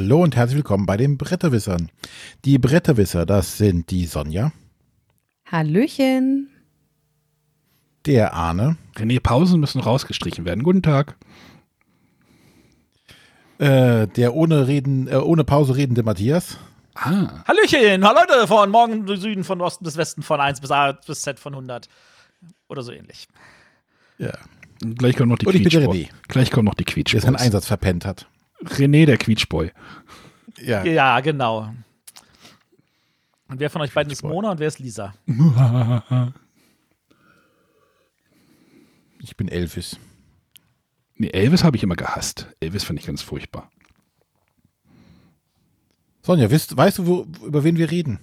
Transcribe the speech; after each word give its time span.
Hallo 0.00 0.22
und 0.22 0.36
herzlich 0.36 0.58
willkommen 0.58 0.86
bei 0.86 0.96
den 0.96 1.18
Bretterwissern. 1.18 1.90
Die 2.44 2.56
Bretterwisser, 2.58 3.26
das 3.26 3.58
sind 3.58 3.90
die 3.90 4.06
Sonja. 4.06 4.52
Hallöchen. 5.50 6.50
Der 8.06 8.32
Arne. 8.32 8.76
René, 8.94 9.18
Pausen 9.18 9.58
müssen 9.58 9.80
rausgestrichen 9.80 10.44
werden. 10.44 10.62
Guten 10.62 10.84
Tag. 10.84 11.16
Äh, 13.58 14.06
der 14.06 14.34
ohne, 14.34 14.68
Reden, 14.68 15.08
äh, 15.08 15.16
ohne 15.16 15.42
Pause 15.42 15.74
redende 15.74 16.04
Matthias. 16.04 16.58
Ah. 16.94 17.42
Hallöchen, 17.48 18.06
hallo 18.06 18.20
Leute, 18.20 18.46
von 18.46 18.70
Morgen 18.70 19.04
bis 19.04 19.20
Süden, 19.20 19.42
von 19.42 19.60
Osten 19.60 19.82
bis 19.82 19.96
Westen, 19.96 20.22
von 20.22 20.40
1 20.40 20.60
bis 20.60 20.70
A 20.70 20.92
bis 20.92 21.22
Z 21.22 21.40
von 21.40 21.54
100. 21.54 21.88
Oder 22.68 22.82
so 22.82 22.92
ähnlich. 22.92 23.26
Ja. 24.18 24.30
Gleich 24.78 25.16
kommt 25.16 25.30
noch 25.30 25.38
die 25.38 25.46
Quietschboy. 25.46 26.08
Gleich 26.28 26.52
kommt 26.52 26.66
noch 26.66 26.74
die 26.74 26.84
Quietschboy. 26.84 27.20
Der 27.20 27.26
seinen 27.26 27.34
Einsatz 27.34 27.66
verpennt 27.66 28.06
hat. 28.06 28.28
René, 28.64 29.06
der 29.06 29.18
Quietschboy. 29.18 29.72
Ja. 30.60 30.84
ja, 30.84 31.20
genau. 31.20 31.72
Und 33.48 33.60
wer 33.60 33.70
von 33.70 33.80
euch 33.80 33.92
beiden 33.92 34.12
ist 34.12 34.22
Mona 34.22 34.50
und 34.50 34.58
wer 34.58 34.68
ist 34.68 34.78
Lisa? 34.78 35.14
Ich 39.20 39.36
bin 39.36 39.48
Elvis. 39.48 39.98
Nee, 41.14 41.30
Elvis 41.30 41.64
habe 41.64 41.76
ich 41.76 41.82
immer 41.82 41.96
gehasst. 41.96 42.48
Elvis 42.60 42.84
finde 42.84 43.00
ich 43.00 43.06
ganz 43.06 43.22
furchtbar. 43.22 43.70
Sonja, 46.22 46.50
weißt, 46.50 46.76
weißt 46.76 46.98
du, 46.98 47.06
wo, 47.06 47.26
über 47.44 47.64
wen 47.64 47.76
wir 47.76 47.90
reden? 47.90 48.20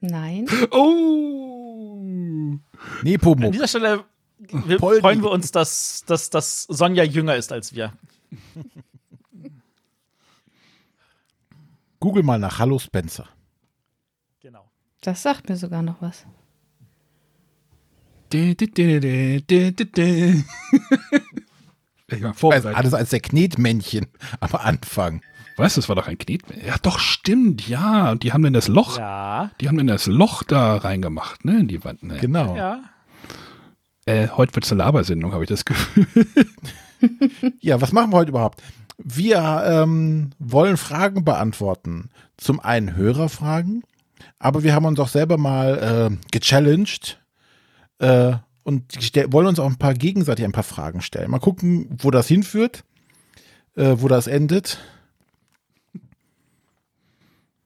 Nein. 0.00 0.46
Oh! 0.70 2.58
Nepomuk. 3.02 3.46
An 3.46 3.52
dieser 3.52 3.68
Stelle 3.68 4.04
wir 4.40 4.78
freuen 4.78 5.22
wir 5.22 5.30
uns, 5.30 5.52
dass, 5.52 6.04
dass, 6.06 6.30
dass 6.30 6.62
Sonja 6.62 7.04
jünger 7.04 7.36
ist 7.36 7.52
als 7.52 7.74
wir. 7.74 7.92
Google 12.00 12.22
mal 12.22 12.38
nach 12.38 12.58
Hallo 12.58 12.78
Spencer. 12.78 13.26
Genau. 14.40 14.70
Das 15.02 15.22
sagt 15.22 15.48
mir 15.48 15.56
sogar 15.56 15.82
noch 15.82 16.00
was. 16.00 16.26
ich 22.08 22.22
war 22.22 22.32
vor. 22.32 22.52
Also 22.54 22.70
alles 22.70 22.94
als 22.94 23.10
der 23.10 23.20
Knetmännchen 23.20 24.06
am 24.40 24.54
Anfang. 24.54 25.20
Was? 25.56 25.74
Das 25.74 25.90
war 25.90 25.96
doch 25.96 26.06
ein 26.08 26.16
Knetmännchen. 26.16 26.66
Ja, 26.66 26.76
doch, 26.80 26.98
stimmt, 26.98 27.68
ja. 27.68 28.12
Und 28.12 28.22
die 28.22 28.32
haben 28.32 28.42
dann 28.42 28.54
das 28.54 28.68
Loch. 28.68 28.96
Ja. 28.96 29.50
Die 29.60 29.68
haben 29.68 29.76
dann 29.76 29.88
das 29.88 30.06
Loch 30.06 30.42
da 30.42 30.78
reingemacht, 30.78 31.44
ne, 31.44 31.60
in 31.60 31.68
die 31.68 31.84
Wand. 31.84 32.02
Ne? 32.02 32.16
Genau. 32.18 32.56
Ja. 32.56 32.82
Äh, 34.06 34.28
heute 34.28 34.54
wird 34.54 34.64
es 34.64 34.72
eine 34.72 34.78
Labersendung, 34.78 35.34
habe 35.34 35.44
ich 35.44 35.50
das 35.50 35.66
Gefühl. 35.66 36.06
ja, 37.60 37.80
was 37.80 37.92
machen 37.92 38.10
wir 38.10 38.16
heute 38.16 38.30
überhaupt? 38.30 38.62
Wir 39.02 39.62
ähm, 39.66 40.30
wollen 40.38 40.76
Fragen 40.76 41.24
beantworten. 41.24 42.10
Zum 42.36 42.60
einen 42.60 42.96
Hörerfragen, 42.96 43.82
aber 44.38 44.62
wir 44.62 44.74
haben 44.74 44.84
uns 44.84 45.00
auch 45.00 45.08
selber 45.08 45.38
mal 45.38 46.10
äh, 46.12 46.16
gechallenged 46.30 47.20
äh, 47.98 48.34
und 48.62 48.94
wollen 49.32 49.46
uns 49.46 49.58
auch 49.58 49.66
ein 49.66 49.78
paar 49.78 49.94
gegenseitig 49.94 50.44
ein 50.44 50.52
paar 50.52 50.62
Fragen 50.62 51.00
stellen. 51.00 51.30
Mal 51.30 51.38
gucken, 51.38 51.88
wo 51.98 52.10
das 52.10 52.28
hinführt, 52.28 52.84
äh, 53.74 53.96
wo 53.98 54.08
das 54.08 54.26
endet. 54.26 54.78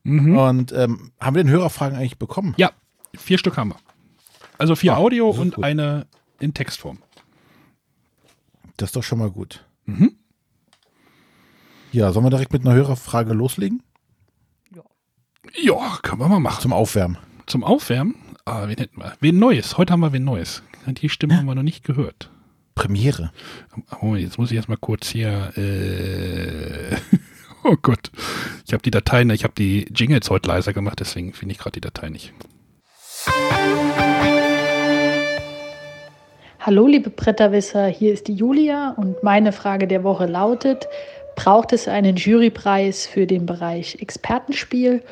Mhm. 0.04 0.36
Und 0.36 0.72
ähm, 0.72 1.12
haben 1.20 1.36
wir 1.36 1.42
den 1.42 1.50
Hörerfragen 1.50 1.98
eigentlich 1.98 2.18
bekommen? 2.18 2.54
Ja, 2.58 2.70
vier 3.16 3.38
Stück 3.38 3.56
haben 3.56 3.70
wir. 3.70 3.76
Also 4.58 4.76
vier 4.76 4.94
Ach, 4.94 4.98
Audio 4.98 5.30
und 5.30 5.54
gut. 5.56 5.64
eine 5.64 6.06
in 6.38 6.54
Textform. 6.54 6.98
Das 8.76 8.90
ist 8.90 8.96
doch 8.96 9.02
schon 9.02 9.18
mal 9.18 9.30
gut. 9.30 9.64
Mhm. 9.86 10.16
Ja, 11.94 12.10
sollen 12.10 12.26
wir 12.26 12.30
direkt 12.30 12.52
mit 12.52 12.66
einer 12.66 12.74
Hörerfrage 12.74 13.32
loslegen? 13.34 13.80
Ja. 14.74 14.82
Ja, 15.54 15.98
können 16.02 16.20
wir 16.20 16.28
mal 16.28 16.40
machen. 16.40 16.60
Zum 16.60 16.72
Aufwärmen. 16.72 17.18
Zum 17.46 17.62
Aufwärmen? 17.62 18.16
Ah, 18.44 18.66
wen 18.66 18.78
hätten 18.78 18.98
wir? 18.98 19.12
Wen 19.20 19.38
Neues? 19.38 19.78
Heute 19.78 19.92
haben 19.92 20.00
wir 20.00 20.12
wen 20.12 20.24
Neues. 20.24 20.64
Die 20.88 21.08
Stimme 21.08 21.34
ja. 21.34 21.38
haben 21.38 21.46
wir 21.46 21.54
noch 21.54 21.62
nicht 21.62 21.84
gehört. 21.84 22.30
Premiere. 22.74 23.30
Oh, 24.00 24.16
jetzt 24.16 24.38
muss 24.38 24.50
ich 24.50 24.56
erstmal 24.56 24.78
kurz 24.78 25.06
hier. 25.06 25.56
Äh, 25.56 26.96
oh 27.62 27.76
Gott. 27.80 28.10
Ich 28.66 28.72
habe 28.72 28.82
die 28.82 28.90
Dateien, 28.90 29.30
ich 29.30 29.44
habe 29.44 29.54
die 29.56 29.86
Jingles 29.94 30.28
heute 30.30 30.48
leiser 30.48 30.72
gemacht, 30.72 30.98
deswegen 30.98 31.32
finde 31.32 31.52
ich 31.52 31.58
gerade 31.58 31.74
die 31.74 31.80
Datei 31.80 32.08
nicht. 32.08 32.32
Hallo 36.58 36.86
liebe 36.86 37.10
Bretterwisser, 37.10 37.86
hier 37.86 38.14
ist 38.14 38.26
die 38.26 38.34
Julia 38.34 38.94
und 38.96 39.22
meine 39.22 39.52
Frage 39.52 39.86
der 39.86 40.02
Woche 40.02 40.24
lautet, 40.24 40.88
braucht 41.36 41.72
es 41.72 41.88
einen 41.88 42.16
Jurypreis 42.16 43.06
für 43.06 43.26
den 43.26 43.46
Bereich 43.46 43.98
Expertenspiel 44.00 45.02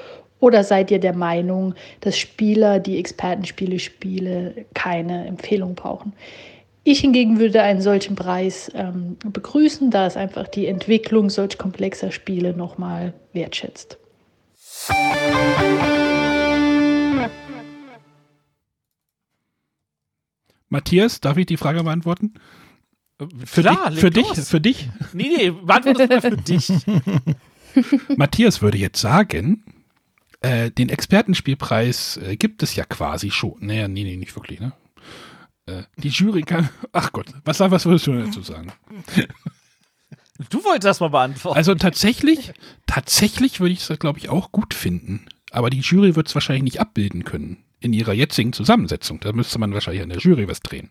oder 0.40 0.64
seid 0.64 0.90
ihr 0.90 0.98
der 0.98 1.14
Meinung, 1.14 1.74
dass 2.00 2.18
Spieler, 2.18 2.80
die 2.80 2.98
Expertenspiele 2.98 3.78
spielen, 3.78 4.64
keine 4.74 5.26
Empfehlung 5.26 5.74
brauchen? 5.74 6.12
Ich 6.84 6.98
hingegen 6.98 7.38
würde 7.38 7.62
einen 7.62 7.80
solchen 7.80 8.16
Preis 8.16 8.70
ähm, 8.74 9.16
begrüßen, 9.24 9.92
da 9.92 10.06
es 10.06 10.16
einfach 10.16 10.48
die 10.48 10.66
Entwicklung 10.66 11.30
solch 11.30 11.58
komplexer 11.58 12.10
Spiele 12.10 12.54
nochmal 12.54 13.12
wertschätzt. 13.32 13.98
Matthias, 20.68 21.20
darf 21.20 21.36
ich 21.36 21.46
die 21.46 21.56
Frage 21.56 21.84
beantworten? 21.84 22.34
Für 23.44 23.60
Klar, 23.62 23.90
dich, 23.90 24.00
für 24.00 24.10
dich, 24.10 24.26
für 24.26 24.60
dich. 24.60 24.88
Nee, 25.12 25.30
nee, 25.36 25.50
beantworte 25.50 26.08
das 26.08 26.22
mal 26.22 26.30
für 26.30 26.36
dich. 26.36 26.72
Matthias 28.16 28.62
würde 28.62 28.78
jetzt 28.78 29.00
sagen, 29.00 29.64
äh, 30.40 30.70
den 30.70 30.88
Expertenspielpreis 30.88 32.18
äh, 32.18 32.36
gibt 32.36 32.62
es 32.62 32.74
ja 32.74 32.84
quasi 32.84 33.30
schon. 33.30 33.56
Naja, 33.60 33.88
nee, 33.88 34.04
nee, 34.04 34.16
nicht 34.16 34.34
wirklich, 34.34 34.60
ne? 34.60 34.72
Äh, 35.66 35.82
die 35.96 36.08
Jury 36.08 36.42
kann. 36.42 36.68
Ach 36.92 37.12
Gott, 37.12 37.26
was, 37.44 37.60
was 37.60 37.86
würdest 37.86 38.06
du 38.06 38.12
dazu 38.12 38.42
sagen? 38.42 38.72
Du 40.50 40.64
wolltest 40.64 40.84
das 40.84 41.00
mal 41.00 41.08
beantworten. 41.08 41.56
Also 41.56 41.74
tatsächlich, 41.74 42.52
tatsächlich 42.86 43.60
würde 43.60 43.72
ich 43.72 43.88
es, 43.88 43.98
glaube 43.98 44.18
ich, 44.18 44.28
auch 44.28 44.50
gut 44.50 44.74
finden. 44.74 45.26
Aber 45.50 45.70
die 45.70 45.80
Jury 45.80 46.16
wird 46.16 46.28
es 46.28 46.34
wahrscheinlich 46.34 46.64
nicht 46.64 46.80
abbilden 46.80 47.24
können 47.24 47.58
in 47.80 47.92
ihrer 47.92 48.12
jetzigen 48.12 48.52
Zusammensetzung. 48.52 49.20
Da 49.20 49.32
müsste 49.32 49.58
man 49.58 49.74
wahrscheinlich 49.74 50.02
an 50.02 50.08
der 50.08 50.18
Jury 50.18 50.48
was 50.48 50.60
drehen. 50.60 50.90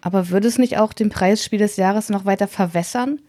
Aber 0.00 0.28
würde 0.30 0.48
es 0.48 0.58
nicht 0.58 0.78
auch 0.78 0.92
den 0.92 1.08
Preisspiel 1.08 1.58
des 1.58 1.76
Jahres 1.76 2.08
noch 2.08 2.24
weiter 2.24 2.48
verwässern? 2.48 3.20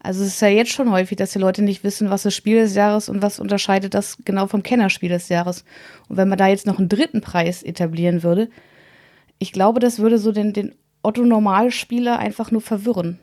Also 0.00 0.22
es 0.22 0.28
ist 0.28 0.42
ja 0.42 0.48
jetzt 0.48 0.70
schon 0.70 0.90
häufig, 0.90 1.16
dass 1.16 1.32
die 1.32 1.38
Leute 1.38 1.62
nicht 1.62 1.82
wissen, 1.82 2.10
was 2.10 2.22
das 2.22 2.34
Spiel 2.34 2.60
des 2.60 2.74
Jahres 2.74 3.08
und 3.08 3.20
was 3.20 3.40
unterscheidet 3.40 3.94
das 3.94 4.18
genau 4.24 4.46
vom 4.46 4.62
Kennerspiel 4.62 5.08
des 5.08 5.28
Jahres. 5.28 5.64
Und 6.08 6.16
wenn 6.16 6.28
man 6.28 6.38
da 6.38 6.46
jetzt 6.46 6.66
noch 6.66 6.78
einen 6.78 6.88
dritten 6.88 7.20
Preis 7.20 7.62
etablieren 7.62 8.22
würde, 8.22 8.48
ich 9.38 9.52
glaube, 9.52 9.80
das 9.80 9.98
würde 9.98 10.18
so 10.18 10.32
den, 10.32 10.52
den 10.52 10.74
Otto-Normalspieler 11.02 12.18
einfach 12.18 12.50
nur 12.50 12.60
verwirren. 12.60 13.18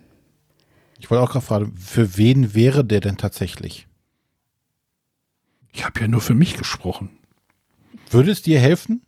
Ich 0.99 1.09
wollte 1.09 1.23
auch 1.23 1.31
gerade 1.31 1.45
fragen, 1.45 1.75
für 1.77 2.17
wen 2.17 2.53
wäre 2.53 2.83
der 2.85 3.01
denn 3.01 3.17
tatsächlich? 3.17 3.87
Ich 5.73 5.85
habe 5.85 5.99
ja 5.99 6.07
nur 6.07 6.21
für 6.21 6.33
mich 6.33 6.55
gesprochen. 6.55 7.09
Würde 8.09 8.31
es 8.31 8.41
dir 8.41 8.59
helfen? 8.59 9.01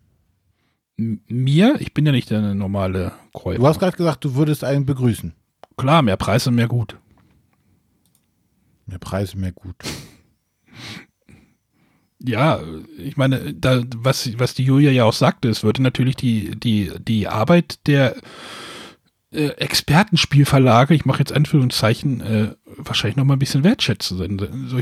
Mir? 0.97 1.75
Ich 1.80 1.94
bin 1.94 2.06
ja 2.06 2.12
nicht 2.12 2.30
der 2.31 2.53
normale 2.56 3.12
Käufer. 3.34 3.59
Du 3.59 3.68
hast 3.68 3.80
gerade 3.80 3.96
gesagt, 3.96 4.25
du 4.25 4.35
würdest 4.35 4.63
einen 4.63 4.85
begrüßen. 4.85 5.34
Klar, 5.78 6.02
mehr 6.02 6.18
Preis 6.18 6.47
und 6.47 6.56
mehr 6.56 6.68
gut. 6.68 6.97
Mehr 8.88 9.00
Preis 9.00 9.35
und 9.35 9.41
mehr 9.41 9.52
gut. 9.52 9.75
Ja, 12.20 12.61
ich 12.97 13.16
meine, 13.16 13.53
da, 13.53 13.84
was, 13.96 14.40
was 14.40 14.55
die 14.55 14.64
Julia 14.64 14.90
ja 14.90 15.03
auch 15.03 15.14
sagte, 15.14 15.49
es 15.49 15.64
würde 15.64 15.84
natürlich 15.84 16.16
die, 16.16 16.59
die, 16.59 16.91
die 16.99 17.28
Arbeit 17.28 17.85
der 17.85 18.16
äh, 19.32 19.49
Expertenspielverlage, 19.49 20.96
ich 20.96 21.05
mache 21.05 21.20
jetzt 21.20 21.32
Anführungszeichen, 21.32 22.22
äh, 22.22 22.55
wahrscheinlich 22.66 23.17
noch 23.17 23.26
mal 23.26 23.35
ein 23.35 23.40
bisschen 23.40 23.64
wertschätzen. 23.64 24.20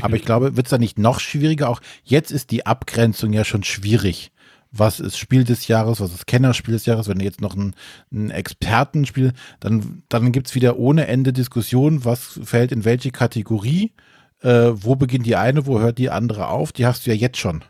Aber 0.00 0.16
ich 0.16 0.24
glaube, 0.24 0.56
wird 0.56 0.66
es 0.66 0.70
da 0.70 0.78
nicht 0.78 0.98
noch 0.98 1.20
schwieriger? 1.20 1.68
Auch 1.68 1.82
jetzt 2.04 2.30
ist 2.30 2.50
die 2.52 2.64
Abgrenzung 2.64 3.34
ja 3.34 3.44
schon 3.44 3.64
schwierig. 3.64 4.30
Was 4.78 5.00
ist 5.00 5.18
Spiel 5.18 5.44
des 5.44 5.68
Jahres, 5.68 6.00
was 6.00 6.12
ist 6.12 6.26
Kennerspiel 6.26 6.74
des 6.74 6.86
Jahres? 6.86 7.08
Wenn 7.08 7.18
du 7.18 7.24
jetzt 7.24 7.40
noch 7.40 7.56
ein, 7.56 7.74
ein 8.12 8.30
Expertenspiel, 8.30 9.32
dann, 9.60 10.02
dann 10.08 10.32
gibt 10.32 10.48
es 10.48 10.54
wieder 10.54 10.78
ohne 10.78 11.06
Ende 11.06 11.32
Diskussionen, 11.32 12.04
was 12.04 12.40
fällt 12.42 12.72
in 12.72 12.84
welche 12.84 13.10
Kategorie, 13.10 13.92
äh, 14.40 14.70
wo 14.72 14.96
beginnt 14.96 15.26
die 15.26 15.36
eine, 15.36 15.66
wo 15.66 15.80
hört 15.80 15.98
die 15.98 16.10
andere 16.10 16.48
auf? 16.48 16.72
Die 16.72 16.86
hast 16.86 17.06
du 17.06 17.10
ja 17.10 17.16
jetzt 17.16 17.38
schon. 17.38 17.62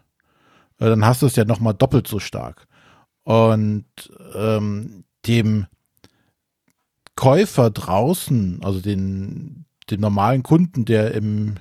Äh, 0.79 0.87
dann 0.87 1.05
hast 1.05 1.23
du 1.23 1.27
es 1.27 1.37
ja 1.37 1.45
noch 1.45 1.61
mal 1.61 1.73
doppelt 1.73 2.09
so 2.09 2.19
stark. 2.19 2.67
Und 3.25 3.87
ähm, 4.35 5.05
dem 5.27 5.67
Käufer 7.17 7.71
draußen, 7.71 8.61
also 8.63 8.81
den, 8.81 9.65
den 9.91 10.01
normalen 10.01 10.43
Kunden, 10.43 10.85
der 10.85 11.15
im 11.15 11.57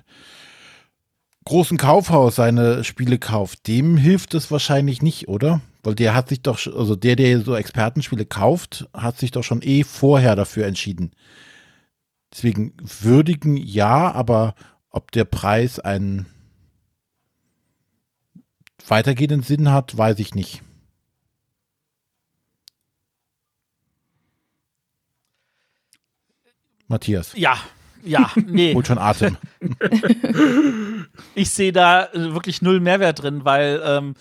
großen 1.45 1.77
Kaufhaus 1.77 2.35
seine 2.35 2.83
Spiele 2.83 3.19
kauft, 3.19 3.67
dem 3.67 3.97
hilft 3.97 4.33
es 4.33 4.51
wahrscheinlich 4.51 5.01
nicht, 5.01 5.27
oder? 5.27 5.61
Weil 5.83 5.95
der 5.95 6.15
hat 6.15 6.29
sich 6.29 6.41
doch, 6.41 6.59
also 6.75 6.95
der, 6.95 7.15
der 7.15 7.41
so 7.41 7.55
Expertenspiele 7.55 8.25
kauft, 8.25 8.89
hat 8.93 9.17
sich 9.17 9.31
doch 9.31 9.43
schon 9.43 9.61
eh 9.61 9.83
vorher 9.83 10.35
dafür 10.35 10.65
entschieden. 10.65 11.11
Deswegen 12.33 12.73
würdigen 12.81 13.55
ja, 13.55 14.11
aber 14.11 14.55
Ob 14.89 15.11
der 15.11 15.25
Preis 15.25 15.79
einen 15.79 16.25
weitergehenden 18.87 19.43
Sinn 19.43 19.71
hat, 19.71 19.97
weiß 19.97 20.19
ich 20.19 20.35
nicht. 20.35 20.61
Matthias. 26.87 27.33
Ja, 27.35 27.57
ja, 28.05 28.31
nee. 28.45 28.73
Holt 28.73 28.87
schon 28.87 28.97
Atem. 28.97 29.37
ich 31.35 31.49
sehe 31.49 31.71
da 31.71 32.05
äh, 32.05 32.33
wirklich 32.33 32.61
null 32.61 32.79
Mehrwert 32.79 33.23
drin, 33.23 33.43
weil 33.43 33.81
ähm, 33.83 34.15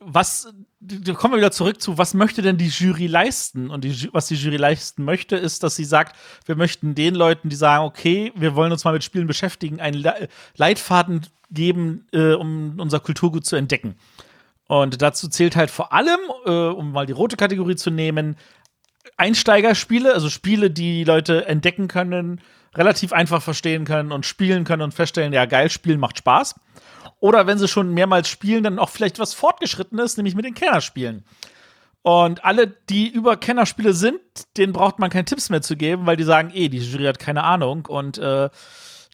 was, 0.00 0.52
da 0.80 1.12
kommen 1.14 1.34
wir 1.34 1.38
wieder 1.38 1.50
zurück 1.50 1.80
zu, 1.80 1.98
was 1.98 2.14
möchte 2.14 2.42
denn 2.42 2.56
die 2.56 2.68
Jury 2.68 3.06
leisten? 3.06 3.70
Und 3.70 3.84
die, 3.84 4.08
was 4.12 4.26
die 4.26 4.36
Jury 4.36 4.56
leisten 4.56 5.04
möchte, 5.04 5.36
ist, 5.36 5.62
dass 5.62 5.76
sie 5.76 5.84
sagt, 5.84 6.16
wir 6.46 6.56
möchten 6.56 6.94
den 6.94 7.14
Leuten, 7.14 7.48
die 7.48 7.56
sagen, 7.56 7.84
okay, 7.84 8.32
wir 8.36 8.54
wollen 8.54 8.72
uns 8.72 8.84
mal 8.84 8.92
mit 8.92 9.04
Spielen 9.04 9.26
beschäftigen, 9.26 9.80
einen 9.80 10.04
Leitfaden 10.56 11.26
geben, 11.50 12.06
äh, 12.12 12.34
um 12.34 12.78
unser 12.78 13.00
Kulturgut 13.00 13.44
zu 13.44 13.56
entdecken. 13.56 13.96
Und 14.66 15.00
dazu 15.00 15.28
zählt 15.28 15.56
halt 15.56 15.70
vor 15.70 15.92
allem, 15.92 16.20
äh, 16.44 16.50
um 16.50 16.92
mal 16.92 17.06
die 17.06 17.12
rote 17.12 17.36
Kategorie 17.36 17.76
zu 17.76 17.90
nehmen, 17.90 18.36
Einsteigerspiele, 19.16 20.12
also 20.12 20.28
Spiele, 20.28 20.70
die, 20.70 20.98
die 20.98 21.04
Leute 21.04 21.46
entdecken 21.46 21.88
können, 21.88 22.40
relativ 22.74 23.12
einfach 23.12 23.42
verstehen 23.42 23.84
können 23.84 24.12
und 24.12 24.26
spielen 24.26 24.64
können 24.64 24.82
und 24.82 24.94
feststellen, 24.94 25.32
ja, 25.32 25.46
geil, 25.46 25.70
spielen 25.70 26.00
macht 26.00 26.18
Spaß. 26.18 26.54
Oder 27.20 27.46
wenn 27.46 27.58
sie 27.58 27.68
schon 27.68 27.94
mehrmals 27.94 28.28
spielen, 28.28 28.62
dann 28.62 28.78
auch 28.78 28.90
vielleicht 28.90 29.18
was 29.18 29.34
Fortgeschrittenes, 29.34 30.16
nämlich 30.16 30.34
mit 30.34 30.44
den 30.44 30.54
Kennerspielen. 30.54 31.24
Und 32.02 32.44
alle, 32.44 32.68
die 32.68 33.08
über 33.08 33.36
Kennerspiele 33.36 33.92
sind, 33.92 34.20
denen 34.56 34.72
braucht 34.72 34.98
man 34.98 35.10
keine 35.10 35.24
Tipps 35.24 35.50
mehr 35.50 35.62
zu 35.62 35.76
geben, 35.76 36.06
weil 36.06 36.16
die 36.16 36.24
sagen, 36.24 36.50
eh, 36.54 36.68
die 36.68 36.78
Jury 36.78 37.04
hat 37.04 37.18
keine 37.18 37.44
Ahnung 37.44 37.86
und 37.86 38.18
äh, 38.18 38.48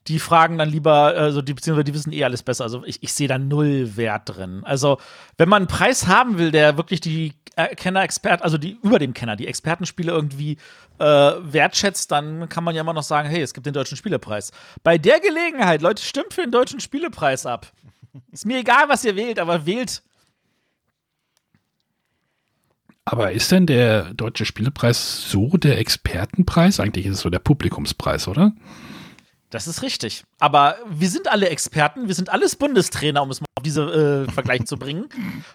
die 0.07 0.19
fragen 0.19 0.59
dann 0.59 0.69
lieber, 0.69 0.93
also 0.93 1.41
die, 1.41 1.55
beziehungsweise 1.55 1.85
die 1.85 1.95
wissen 1.95 2.13
eh 2.13 2.25
alles 2.25 2.43
besser. 2.43 2.65
Also 2.65 2.85
ich, 2.85 3.03
ich 3.03 3.13
sehe 3.15 3.29
da 3.29 3.39
null 3.39 3.97
Wert 3.97 4.37
drin. 4.37 4.63
Also, 4.65 4.99
wenn 5.39 5.49
man 5.49 5.63
einen 5.63 5.69
Preis 5.69 6.07
haben 6.07 6.39
will, 6.39 6.51
der 6.51 6.77
wirklich 6.77 7.01
die 7.01 7.33
äh, 7.57 7.75
Kenner-Expert, 7.75 8.43
also 8.43 8.59
die 8.59 8.79
über 8.83 8.99
dem 8.99 9.15
Kenner, 9.15 9.37
die 9.37 9.47
Expertenspiele 9.47 10.13
irgendwie 10.13 10.59
äh, 10.99 11.05
wertschätzt, 11.05 12.13
dann 12.13 12.49
kann 12.49 12.65
man 12.65 12.75
ja 12.75 12.83
immer 12.83 12.93
noch 12.93 13.03
sagen, 13.03 13.29
hey, 13.29 13.41
es 13.41 13.55
gibt 13.55 13.67
den 13.67 13.75
deutschen 13.75 13.97
Spielepreis. 13.97 14.53
Bei 14.83 14.99
der 14.99 15.21
Gelegenheit, 15.21 15.81
Leute, 15.81 16.03
stimmt 16.03 16.35
für 16.35 16.43
den 16.43 16.53
deutschen 16.53 16.81
Spielepreis 16.81 17.47
ab. 17.47 17.73
Ist 18.31 18.47
mir 18.47 18.59
egal, 18.59 18.89
was 18.89 19.05
ihr 19.05 19.17
wählt, 19.17 19.39
aber 19.39 19.67
wählt. 19.67 20.03
Aber 23.07 23.33
ist 23.33 23.53
denn 23.53 23.67
der 23.67 24.15
deutsche 24.15 24.45
Spielepreis 24.45 25.31
so 25.31 25.57
der 25.57 25.79
Expertenpreis? 25.79 26.81
Eigentlich 26.81 27.07
ist 27.07 27.17
es 27.17 27.21
so 27.21 27.31
der 27.31 27.39
Publikumspreis, 27.39 28.29
oder? 28.29 28.53
Das 29.55 29.69
ist 29.69 29.83
richtig. 29.83 30.25
Aber 30.41 30.79
wir 30.91 31.09
sind 31.09 31.29
alle 31.29 31.49
Experten, 31.49 32.09
wir 32.09 32.17
sind 32.17 32.29
alles 32.29 32.57
Bundestrainer, 32.57 33.23
um 33.23 33.31
es 33.31 33.41
mal 33.41 33.47
auf 33.57 33.63
diesen 33.63 33.89
äh, 33.89 34.33
Vergleich 34.33 34.65
zu 34.65 34.77
bringen. 34.77 35.09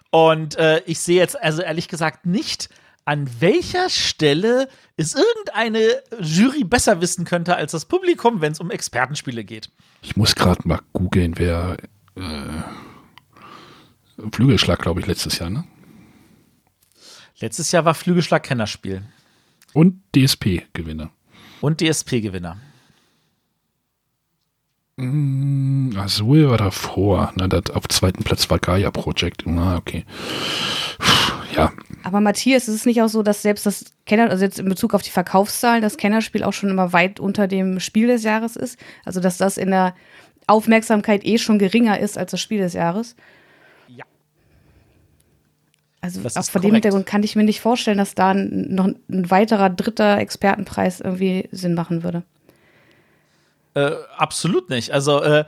Und 0.09 0.55
äh, 0.55 0.81
ich 0.85 1.01
sehe 1.01 1.17
jetzt 1.17 1.37
also 1.37 1.61
ehrlich 1.61 1.89
gesagt 1.89 2.25
nicht, 2.25 2.69
an 3.03 3.29
welcher 3.41 3.89
Stelle 3.89 4.69
es 4.95 5.15
irgendeine 5.15 6.01
Jury 6.21 6.63
besser 6.63 7.01
wissen 7.01 7.25
könnte 7.25 7.57
als 7.57 7.73
das 7.73 7.83
Publikum, 7.83 8.39
wenn 8.39 8.53
es 8.53 8.61
um 8.61 8.71
Expertenspiele 8.71 9.43
geht. 9.43 9.69
Ich 10.01 10.15
muss 10.15 10.33
gerade 10.33 10.65
mal 10.65 10.79
googeln, 10.93 11.37
wer 11.37 11.75
äh, 12.15 12.63
Flügelschlag, 14.31 14.79
glaube 14.79 15.01
ich, 15.01 15.07
letztes 15.07 15.39
Jahr, 15.39 15.49
ne? 15.49 15.65
Letztes 17.41 17.73
Jahr 17.73 17.83
war 17.83 17.95
Flügelschlag 17.95 18.43
Kennerspiel. 18.43 19.01
Und 19.73 20.01
DSP-Gewinner. 20.15 21.11
Und 21.59 21.81
DSP-Gewinner. 21.81 22.55
Mm, 24.99 25.97
Azul 25.97 26.49
war 26.49 26.57
davor. 26.57 27.31
Na, 27.35 27.47
das, 27.47 27.73
auf 27.73 27.87
zweiten 27.87 28.23
Platz 28.23 28.49
war 28.49 28.59
Gaia 28.59 28.91
Project. 28.91 29.47
Ah, 29.47 29.77
okay. 29.77 30.03
Ja. 31.55 31.71
Aber 32.03 32.21
Matthias, 32.21 32.67
ist 32.67 32.75
es 32.75 32.85
nicht 32.85 33.01
auch 33.01 33.07
so, 33.07 33.23
dass 33.23 33.41
selbst 33.41 33.65
das 33.65 33.85
Kenner, 34.05 34.29
also 34.29 34.43
jetzt 34.43 34.59
in 34.59 34.69
Bezug 34.69 34.93
auf 34.93 35.01
die 35.01 35.09
Verkaufszahlen, 35.09 35.81
das 35.81 35.97
Kennerspiel 35.97 36.43
auch 36.43 36.53
schon 36.53 36.69
immer 36.69 36.93
weit 36.93 37.19
unter 37.19 37.47
dem 37.47 37.79
Spiel 37.79 38.07
des 38.07 38.23
Jahres 38.23 38.55
ist? 38.55 38.77
Also, 39.05 39.19
dass 39.19 39.37
das 39.37 39.57
in 39.57 39.71
der 39.71 39.95
Aufmerksamkeit 40.47 41.25
eh 41.25 41.37
schon 41.37 41.59
geringer 41.59 41.99
ist 41.99 42.17
als 42.17 42.31
das 42.31 42.41
Spiel 42.41 42.59
des 42.59 42.73
Jahres? 42.73 43.15
Ja. 43.87 44.05
Also, 46.01 46.21
auch 46.21 46.45
vor 46.45 46.61
dem 46.61 46.73
Hintergrund 46.73 47.05
kann 47.05 47.23
ich 47.23 47.35
mir 47.35 47.43
nicht 47.43 47.61
vorstellen, 47.61 47.97
dass 47.97 48.15
da 48.15 48.33
noch 48.33 48.85
ein 48.85 49.29
weiterer 49.31 49.69
dritter 49.69 50.17
Expertenpreis 50.17 50.99
irgendwie 50.99 51.47
Sinn 51.51 51.73
machen 51.73 52.03
würde. 52.03 52.23
Äh, 53.73 53.91
absolut 54.17 54.69
nicht. 54.69 54.91
Also, 54.91 55.21
äh, 55.21 55.45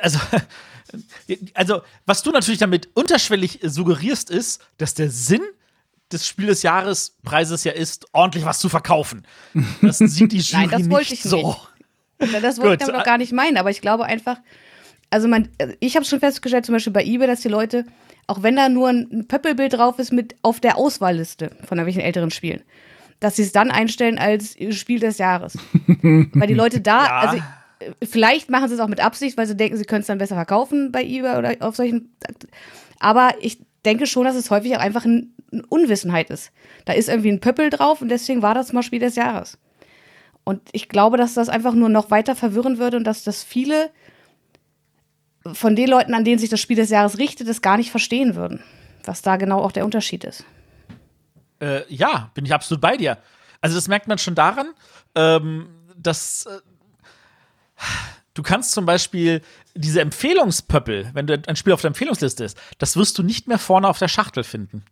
also, 0.00 0.18
also, 1.54 1.82
was 2.04 2.22
du 2.22 2.30
natürlich 2.30 2.60
damit 2.60 2.88
unterschwellig 2.94 3.60
suggerierst, 3.62 4.30
ist, 4.30 4.62
dass 4.78 4.94
der 4.94 5.10
Sinn 5.10 5.42
des 6.12 6.26
Spiel 6.26 6.46
des 6.46 6.62
Jahres 6.62 7.16
Preises 7.24 7.64
ja 7.64 7.72
ist, 7.72 8.06
ordentlich 8.12 8.44
was 8.44 8.60
zu 8.60 8.68
verkaufen. 8.68 9.26
Das 9.82 9.98
sieht 9.98 10.32
die 10.32 10.38
Jury 10.38 10.66
Nein, 10.66 10.70
das 10.70 10.90
wollte 10.90 11.14
ich 11.14 11.22
so. 11.22 11.56
Nicht. 12.18 12.42
Das 12.42 12.58
wollte 12.58 12.74
ich 12.74 12.86
damit 12.86 13.00
auch 13.00 13.04
gar 13.04 13.18
nicht 13.18 13.32
meinen, 13.32 13.56
aber 13.56 13.70
ich 13.70 13.80
glaube 13.80 14.04
einfach, 14.04 14.38
also 15.10 15.28
man, 15.28 15.48
ich 15.80 15.96
habe 15.96 16.06
schon 16.06 16.20
festgestellt, 16.20 16.64
zum 16.64 16.74
Beispiel 16.74 16.92
bei 16.92 17.04
eBay, 17.04 17.26
dass 17.26 17.40
die 17.40 17.48
Leute, 17.48 17.84
auch 18.26 18.42
wenn 18.42 18.56
da 18.56 18.68
nur 18.68 18.88
ein 18.88 19.26
Pöppelbild 19.28 19.74
drauf 19.74 19.98
ist 19.98 20.12
mit 20.12 20.34
auf 20.42 20.60
der 20.60 20.78
Auswahlliste 20.78 21.50
von 21.64 21.78
irgendwelchen 21.78 22.02
älteren 22.02 22.30
Spielen, 22.30 22.62
dass 23.20 23.36
sie 23.36 23.42
es 23.42 23.52
dann 23.52 23.70
einstellen 23.70 24.18
als 24.18 24.56
Spiel 24.70 25.00
des 25.00 25.18
Jahres. 25.18 25.58
Weil 26.02 26.48
die 26.48 26.54
Leute 26.54 26.80
da, 26.80 27.06
ja. 27.06 27.18
also 27.18 27.42
vielleicht 28.02 28.50
machen 28.50 28.68
sie 28.68 28.74
es 28.74 28.80
auch 28.80 28.88
mit 28.88 29.00
Absicht, 29.00 29.36
weil 29.36 29.46
sie 29.46 29.56
denken, 29.56 29.76
sie 29.76 29.84
können 29.84 30.00
es 30.00 30.06
dann 30.06 30.18
besser 30.18 30.34
verkaufen 30.34 30.92
bei 30.92 31.02
eBay 31.02 31.36
oder 31.36 31.54
auf 31.60 31.76
solchen. 31.76 32.10
Aber 32.98 33.34
ich 33.40 33.58
denke 33.84 34.06
schon, 34.06 34.24
dass 34.24 34.36
es 34.36 34.50
häufig 34.50 34.76
auch 34.76 34.80
einfach 34.80 35.04
eine 35.04 35.26
Unwissenheit 35.68 36.30
ist. 36.30 36.52
Da 36.84 36.94
ist 36.94 37.08
irgendwie 37.08 37.30
ein 37.30 37.40
Pöppel 37.40 37.70
drauf 37.70 38.00
und 38.00 38.08
deswegen 38.08 38.42
war 38.42 38.54
das 38.54 38.72
mal 38.72 38.82
Spiel 38.82 39.00
des 39.00 39.16
Jahres. 39.16 39.58
Und 40.44 40.60
ich 40.72 40.88
glaube, 40.88 41.16
dass 41.16 41.34
das 41.34 41.48
einfach 41.48 41.74
nur 41.74 41.88
noch 41.88 42.10
weiter 42.10 42.36
verwirren 42.36 42.78
würde 42.78 42.96
und 42.96 43.04
dass 43.04 43.24
das 43.24 43.42
viele 43.42 43.90
von 45.52 45.76
den 45.76 45.88
Leuten, 45.88 46.14
an 46.14 46.24
denen 46.24 46.38
sich 46.38 46.50
das 46.50 46.60
Spiel 46.60 46.76
des 46.76 46.90
Jahres 46.90 47.18
richtet, 47.18 47.48
es 47.48 47.62
gar 47.62 47.76
nicht 47.76 47.90
verstehen 47.90 48.34
würden. 48.36 48.62
Was 49.04 49.22
da 49.22 49.36
genau 49.36 49.60
auch 49.60 49.72
der 49.72 49.84
Unterschied 49.84 50.24
ist. 50.24 50.44
Äh, 51.60 51.92
ja, 51.92 52.30
bin 52.34 52.44
ich 52.44 52.54
absolut 52.54 52.80
bei 52.80 52.96
dir. 52.96 53.18
Also 53.60 53.76
das 53.76 53.88
merkt 53.88 54.08
man 54.08 54.18
schon 54.18 54.34
daran, 54.34 54.74
ähm, 55.14 55.68
dass 55.96 56.46
äh, 56.46 56.60
du 58.34 58.42
kannst 58.42 58.72
zum 58.72 58.86
Beispiel 58.86 59.42
diese 59.74 60.00
Empfehlungspöppel, 60.00 61.10
wenn 61.14 61.26
du 61.26 61.42
ein 61.46 61.56
Spiel 61.56 61.72
auf 61.72 61.80
der 61.80 61.88
Empfehlungsliste 61.88 62.44
ist, 62.44 62.58
das 62.78 62.96
wirst 62.96 63.18
du 63.18 63.22
nicht 63.22 63.48
mehr 63.48 63.58
vorne 63.58 63.88
auf 63.88 63.98
der 63.98 64.08
Schachtel 64.08 64.44
finden. 64.44 64.84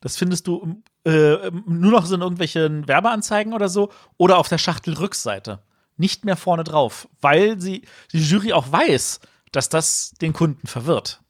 Das 0.00 0.16
findest 0.16 0.46
du 0.46 0.82
äh, 1.04 1.50
nur 1.50 1.92
noch 1.92 2.06
so 2.06 2.14
in 2.14 2.22
irgendwelchen 2.22 2.88
Werbeanzeigen 2.88 3.52
oder 3.52 3.68
so 3.68 3.92
oder 4.16 4.38
auf 4.38 4.48
der 4.48 4.58
Schachtelrückseite. 4.58 5.62
Nicht 5.96 6.24
mehr 6.24 6.36
vorne 6.36 6.64
drauf, 6.64 7.08
weil 7.20 7.60
sie, 7.60 7.82
die 8.12 8.22
Jury 8.22 8.52
auch 8.54 8.72
weiß, 8.72 9.20
dass 9.52 9.68
das 9.68 10.12
den 10.20 10.32
Kunden 10.32 10.66
verwirrt. 10.66 11.20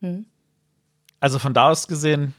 Hm. 0.00 0.26
Also 1.20 1.38
von 1.38 1.54
da 1.54 1.70
aus 1.70 1.88
gesehen. 1.88 2.34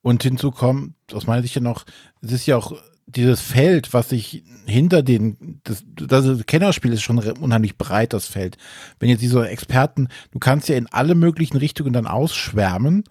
Und 0.00 0.22
hinzu 0.22 0.50
kommt, 0.50 0.94
aus 1.12 1.26
meiner 1.26 1.42
Sicht 1.42 1.54
ja 1.54 1.60
noch, 1.60 1.84
es 2.20 2.32
ist 2.32 2.46
ja 2.46 2.56
auch 2.56 2.72
dieses 3.06 3.40
Feld, 3.40 3.92
was 3.92 4.08
sich 4.08 4.44
hinter 4.66 5.02
den, 5.02 5.60
das, 5.64 5.84
das 5.86 6.46
Kennerspiel 6.46 6.92
ist 6.92 7.02
schon 7.02 7.18
unheimlich 7.18 7.76
breit, 7.76 8.12
das 8.12 8.26
Feld. 8.26 8.56
Wenn 8.98 9.08
jetzt 9.08 9.22
diese 9.22 9.46
Experten, 9.48 10.08
du 10.30 10.38
kannst 10.38 10.68
ja 10.68 10.76
in 10.76 10.86
alle 10.86 11.14
möglichen 11.14 11.56
Richtungen 11.56 11.92
dann 11.92 12.06
ausschwärmen, 12.06 13.04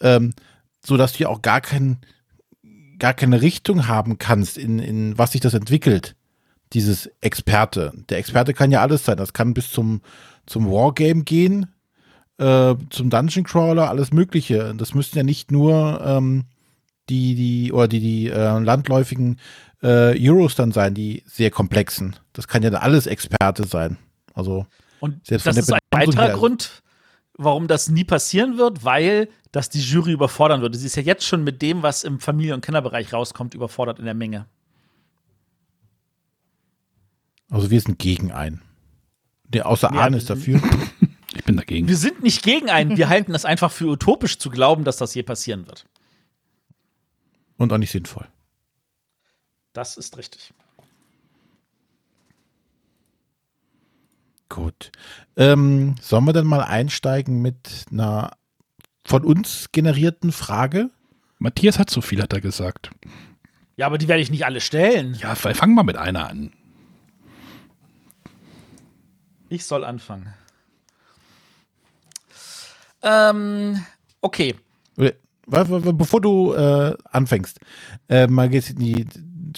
ähm, 0.00 0.34
so 0.84 0.96
dass 0.96 1.12
du 1.12 1.24
ja 1.24 1.28
auch 1.28 1.42
gar 1.42 1.60
kein, 1.60 1.98
gar 2.98 3.14
keine 3.14 3.40
Richtung 3.40 3.88
haben 3.88 4.18
kannst, 4.18 4.58
in, 4.58 4.78
in 4.78 5.16
was 5.16 5.32
sich 5.32 5.40
das 5.40 5.54
entwickelt. 5.54 6.16
Dieses 6.72 7.10
Experte. 7.20 7.92
Der 8.10 8.18
Experte 8.18 8.54
kann 8.54 8.70
ja 8.70 8.80
alles 8.80 9.04
sein. 9.04 9.16
Das 9.16 9.32
kann 9.32 9.54
bis 9.54 9.70
zum, 9.70 10.02
zum 10.46 10.70
Wargame 10.70 11.24
gehen, 11.24 11.66
äh, 12.40 12.74
zum 12.88 13.10
Dungeon 13.10 13.44
Crawler, 13.44 13.90
alles 13.90 14.12
Mögliche. 14.12 14.74
Das 14.74 14.94
müssten 14.94 15.18
ja 15.18 15.22
nicht 15.22 15.50
nur 15.50 16.00
ähm, 16.04 16.44
die, 17.10 17.34
die, 17.34 17.72
oder 17.72 17.86
die, 17.86 18.00
die 18.00 18.28
äh, 18.28 18.58
landläufigen 18.58 19.38
äh, 19.82 20.16
Euros 20.18 20.54
dann 20.54 20.72
sein, 20.72 20.94
die 20.94 21.22
sehr 21.26 21.50
komplexen. 21.50 22.16
Das 22.32 22.48
kann 22.48 22.62
ja 22.62 22.70
alles 22.70 23.06
Experte 23.06 23.66
sein. 23.66 23.98
Also 24.32 24.66
und 25.00 25.26
selbst 25.26 25.46
das 25.46 25.58
ist 25.58 25.72
ein 25.72 25.80
weiterer. 25.90 26.30
Grund, 26.30 26.82
warum 27.34 27.68
das 27.68 27.90
nie 27.90 28.04
passieren 28.04 28.56
wird, 28.56 28.84
weil 28.84 29.28
das 29.52 29.68
die 29.68 29.80
Jury 29.80 30.12
überfordern 30.12 30.62
würde. 30.62 30.78
Sie 30.78 30.86
ist 30.86 30.96
ja 30.96 31.02
jetzt 31.02 31.26
schon 31.26 31.44
mit 31.44 31.60
dem, 31.60 31.82
was 31.82 32.04
im 32.04 32.20
Familien- 32.20 32.54
und 32.54 32.64
Kinderbereich 32.64 33.12
rauskommt, 33.12 33.54
überfordert 33.54 33.98
in 33.98 34.06
der 34.06 34.14
Menge. 34.14 34.46
Also 37.50 37.70
wir 37.70 37.80
sind 37.80 37.98
gegen 37.98 38.32
einen. 38.32 38.62
Der 39.44 39.66
außer 39.66 39.90
ja, 39.92 40.00
Ahn 40.00 40.14
ist 40.14 40.30
dafür. 40.30 40.62
Ich 41.40 41.46
bin 41.46 41.56
dagegen. 41.56 41.88
Wir 41.88 41.96
sind 41.96 42.22
nicht 42.22 42.42
gegen 42.42 42.68
einen, 42.68 42.98
wir 42.98 43.08
halten 43.08 43.34
es 43.34 43.46
einfach 43.46 43.72
für 43.72 43.86
utopisch 43.86 44.38
zu 44.38 44.50
glauben, 44.50 44.84
dass 44.84 44.98
das 44.98 45.14
je 45.14 45.22
passieren 45.22 45.66
wird. 45.66 45.86
Und 47.56 47.72
auch 47.72 47.78
nicht 47.78 47.90
sinnvoll. 47.90 48.28
Das 49.72 49.96
ist 49.96 50.18
richtig. 50.18 50.52
Gut. 54.50 54.92
Ähm, 55.36 55.94
sollen 56.02 56.26
wir 56.26 56.34
dann 56.34 56.46
mal 56.46 56.62
einsteigen 56.62 57.40
mit 57.40 57.86
einer 57.90 58.32
von 59.06 59.24
uns 59.24 59.72
generierten 59.72 60.32
Frage? 60.32 60.90
Matthias 61.38 61.78
hat 61.78 61.88
so 61.88 62.02
viel, 62.02 62.20
hat 62.20 62.34
er 62.34 62.42
gesagt. 62.42 62.90
Ja, 63.76 63.86
aber 63.86 63.96
die 63.96 64.08
werde 64.08 64.20
ich 64.20 64.30
nicht 64.30 64.44
alle 64.44 64.60
stellen. 64.60 65.14
Ja, 65.14 65.34
fangen 65.34 65.74
wir 65.74 65.84
mit 65.84 65.96
einer 65.96 66.28
an. 66.28 66.52
Ich 69.48 69.64
soll 69.64 69.84
anfangen. 69.84 70.34
Ähm, 73.02 73.82
okay. 74.20 74.54
Äh, 74.96 75.12
Bevor 75.46 76.20
du 76.20 76.52
äh, 76.54 76.94
anfängst, 77.10 77.58
äh, 78.08 78.26
mal 78.28 78.48
geht's 78.48 78.70
in 78.70 78.78
die, 78.78 79.06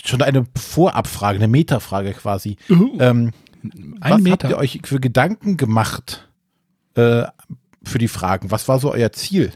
schon 0.03 0.23
eine 0.23 0.47
Vorabfrage, 0.57 1.37
eine 1.39 1.49
Metafrage 1.49 2.13
quasi. 2.15 2.57
Uh, 2.71 2.97
Ähm, 2.99 3.33
ein 4.01 4.13
was 4.13 4.21
Meter. 4.23 4.49
habt 4.49 4.51
ihr 4.55 4.59
euch 4.59 4.81
für 4.85 5.01
Gedanken 5.01 5.57
gemacht 5.57 6.29
äh, 6.95 7.25
für 7.85 7.99
die 7.99 8.09
Fragen? 8.09 8.51
Was 8.51 8.69
war 8.69 8.79
so 8.79 8.91
euer 8.93 9.13
Ziel? 9.13 9.53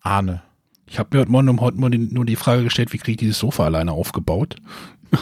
Arne. 0.00 0.42
Ich 0.86 0.98
habe 0.98 1.10
mir 1.12 1.20
heute 1.20 1.30
Morgen 1.30 1.48
um 1.48 1.60
heute 1.60 1.78
Morgen 1.78 2.12
nur 2.12 2.26
die 2.26 2.36
Frage 2.36 2.64
gestellt, 2.64 2.92
wie 2.92 2.98
kriege 2.98 3.12
ich 3.12 3.18
dieses 3.18 3.38
Sofa 3.38 3.64
alleine 3.64 3.92
aufgebaut? 3.92 4.56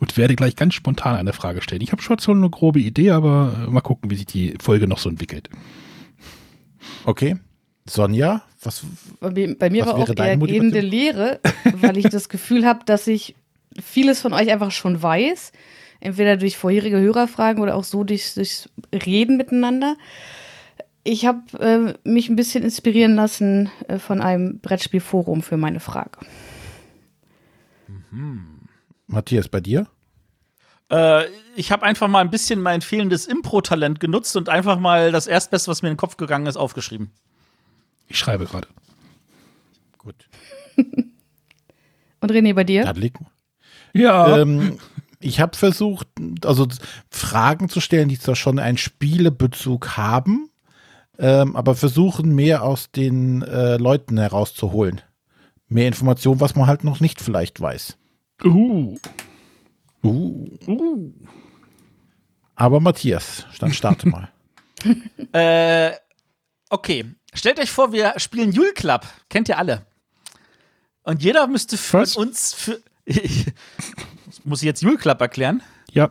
Und 0.00 0.16
werde 0.16 0.36
gleich 0.36 0.56
ganz 0.56 0.74
spontan 0.74 1.16
eine 1.16 1.32
Frage 1.32 1.60
stellen. 1.60 1.82
Ich 1.82 1.92
habe 1.92 2.02
schon 2.02 2.18
so 2.18 2.32
eine 2.32 2.48
grobe 2.50 2.80
Idee, 2.80 3.10
aber 3.10 3.52
äh, 3.66 3.70
mal 3.70 3.80
gucken, 3.80 4.10
wie 4.10 4.16
sich 4.16 4.26
die 4.26 4.54
Folge 4.60 4.86
noch 4.86 4.98
so 4.98 5.08
entwickelt. 5.08 5.48
Okay. 7.06 7.36
Sonja, 7.88 8.42
was 8.62 8.84
Bei 9.20 9.30
mir, 9.30 9.56
bei 9.56 9.70
mir 9.70 9.86
Was 9.86 9.92
war 9.92 9.98
auch 10.00 10.08
eher 10.08 10.36
gehende 10.36 10.80
Lehre, 10.80 11.40
weil 11.72 11.96
ich 11.96 12.08
das 12.08 12.28
Gefühl 12.28 12.66
habe, 12.66 12.80
dass 12.84 13.06
ich 13.06 13.36
vieles 13.80 14.20
von 14.20 14.32
euch 14.32 14.50
einfach 14.50 14.72
schon 14.72 15.00
weiß. 15.00 15.52
Entweder 16.00 16.36
durch 16.36 16.56
vorherige 16.56 16.98
Hörerfragen 16.98 17.62
oder 17.62 17.76
auch 17.76 17.84
so 17.84 18.02
durch, 18.02 18.34
durchs 18.34 18.68
Reden 18.92 19.36
miteinander. 19.36 19.96
Ich 21.04 21.24
habe 21.26 21.40
äh, 21.60 22.08
mich 22.08 22.28
ein 22.28 22.34
bisschen 22.34 22.64
inspirieren 22.64 23.14
lassen 23.14 23.70
äh, 23.86 23.98
von 23.98 24.20
einem 24.20 24.58
Brettspielforum 24.58 25.42
für 25.42 25.56
meine 25.56 25.78
Frage. 25.78 26.18
Matthias, 29.06 29.48
bei 29.48 29.60
dir? 29.60 29.86
Äh, 30.90 31.24
ich 31.56 31.72
habe 31.72 31.84
einfach 31.84 32.08
mal 32.08 32.20
ein 32.20 32.30
bisschen 32.30 32.60
mein 32.60 32.80
fehlendes 32.80 33.26
Impro-Talent 33.26 34.00
genutzt 34.00 34.36
und 34.36 34.48
einfach 34.48 34.78
mal 34.78 35.12
das 35.12 35.26
Erstbeste, 35.26 35.70
was 35.70 35.82
mir 35.82 35.88
in 35.88 35.94
den 35.94 35.98
Kopf 35.98 36.16
gegangen 36.16 36.46
ist, 36.46 36.56
aufgeschrieben. 36.56 37.10
Ich 38.08 38.18
schreibe 38.18 38.46
gerade. 38.46 38.68
Gut. 39.98 40.28
Und 42.20 42.32
René, 42.32 42.54
bei 42.54 42.64
dir? 42.64 42.92
Liegt. 42.94 43.18
Ja. 43.92 44.38
Ähm, 44.38 44.78
ich 45.20 45.40
habe 45.40 45.56
versucht, 45.56 46.08
also 46.44 46.66
Fragen 47.10 47.68
zu 47.68 47.80
stellen, 47.80 48.08
die 48.08 48.18
zwar 48.18 48.36
schon 48.36 48.58
einen 48.58 48.78
Spielebezug 48.78 49.96
haben, 49.96 50.50
ähm, 51.18 51.56
aber 51.56 51.74
versuchen 51.74 52.34
mehr 52.34 52.62
aus 52.62 52.90
den 52.90 53.42
äh, 53.42 53.76
Leuten 53.76 54.18
herauszuholen. 54.18 55.00
Mehr 55.68 55.88
Informationen, 55.88 56.40
was 56.40 56.54
man 56.54 56.66
halt 56.66 56.84
noch 56.84 57.00
nicht 57.00 57.20
vielleicht 57.20 57.60
weiß. 57.60 57.96
Uh. 58.44 58.96
Uh. 60.06 61.12
Aber 62.54 62.80
Matthias, 62.80 63.46
dann 63.58 63.72
starte 63.72 64.08
mal. 64.08 64.30
Äh, 65.32 65.92
okay. 66.70 67.06
Stellt 67.34 67.58
euch 67.58 67.70
vor, 67.70 67.92
wir 67.92 68.14
spielen 68.18 68.52
Jule 68.52 68.72
Club. 68.72 69.04
Kennt 69.28 69.48
ihr 69.48 69.58
alle. 69.58 69.84
Und 71.02 71.22
jeder 71.22 71.46
müsste 71.48 71.76
für 71.76 72.02
Was? 72.02 72.16
uns 72.16 72.54
für. 72.54 72.80
Muss 74.44 74.62
ich 74.62 74.66
jetzt 74.66 74.82
Jule 74.82 74.96
Club 74.98 75.20
erklären? 75.20 75.62
Ja. 75.90 76.10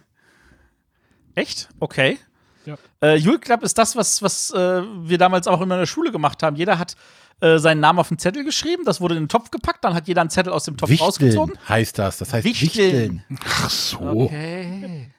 Echt? 1.35 1.69
Okay. 1.79 2.19
Ja. 2.65 2.77
Äh, 3.01 3.15
Jule 3.15 3.39
Club 3.39 3.63
ist 3.63 3.77
das, 3.77 3.95
was, 3.95 4.21
was 4.21 4.51
äh, 4.51 4.81
wir 4.83 5.17
damals 5.17 5.47
auch 5.47 5.61
immer 5.61 5.75
in 5.75 5.81
der 5.81 5.85
Schule 5.87 6.11
gemacht 6.11 6.43
haben. 6.43 6.55
Jeder 6.55 6.79
hat 6.79 6.95
äh, 7.41 7.57
seinen 7.59 7.79
Namen 7.81 7.99
auf 7.99 8.07
den 8.09 8.17
Zettel 8.19 8.43
geschrieben, 8.43 8.83
das 8.85 9.01
wurde 9.01 9.15
in 9.15 9.23
den 9.23 9.29
Topf 9.29 9.51
gepackt, 9.51 9.83
dann 9.83 9.93
hat 9.93 10.07
jeder 10.07 10.21
einen 10.21 10.29
Zettel 10.29 10.53
aus 10.53 10.63
dem 10.65 10.77
Topf 10.77 10.89
Wichteln 10.89 11.05
rausgezogen. 11.05 11.57
heißt 11.67 11.99
das. 11.99 12.17
Das 12.17 12.33
heißt 12.33 12.45
Wichteln. 12.45 13.23
Wichteln. 13.29 13.39
Ach 13.45 13.69
so. 13.69 13.99
Okay. 13.99 15.11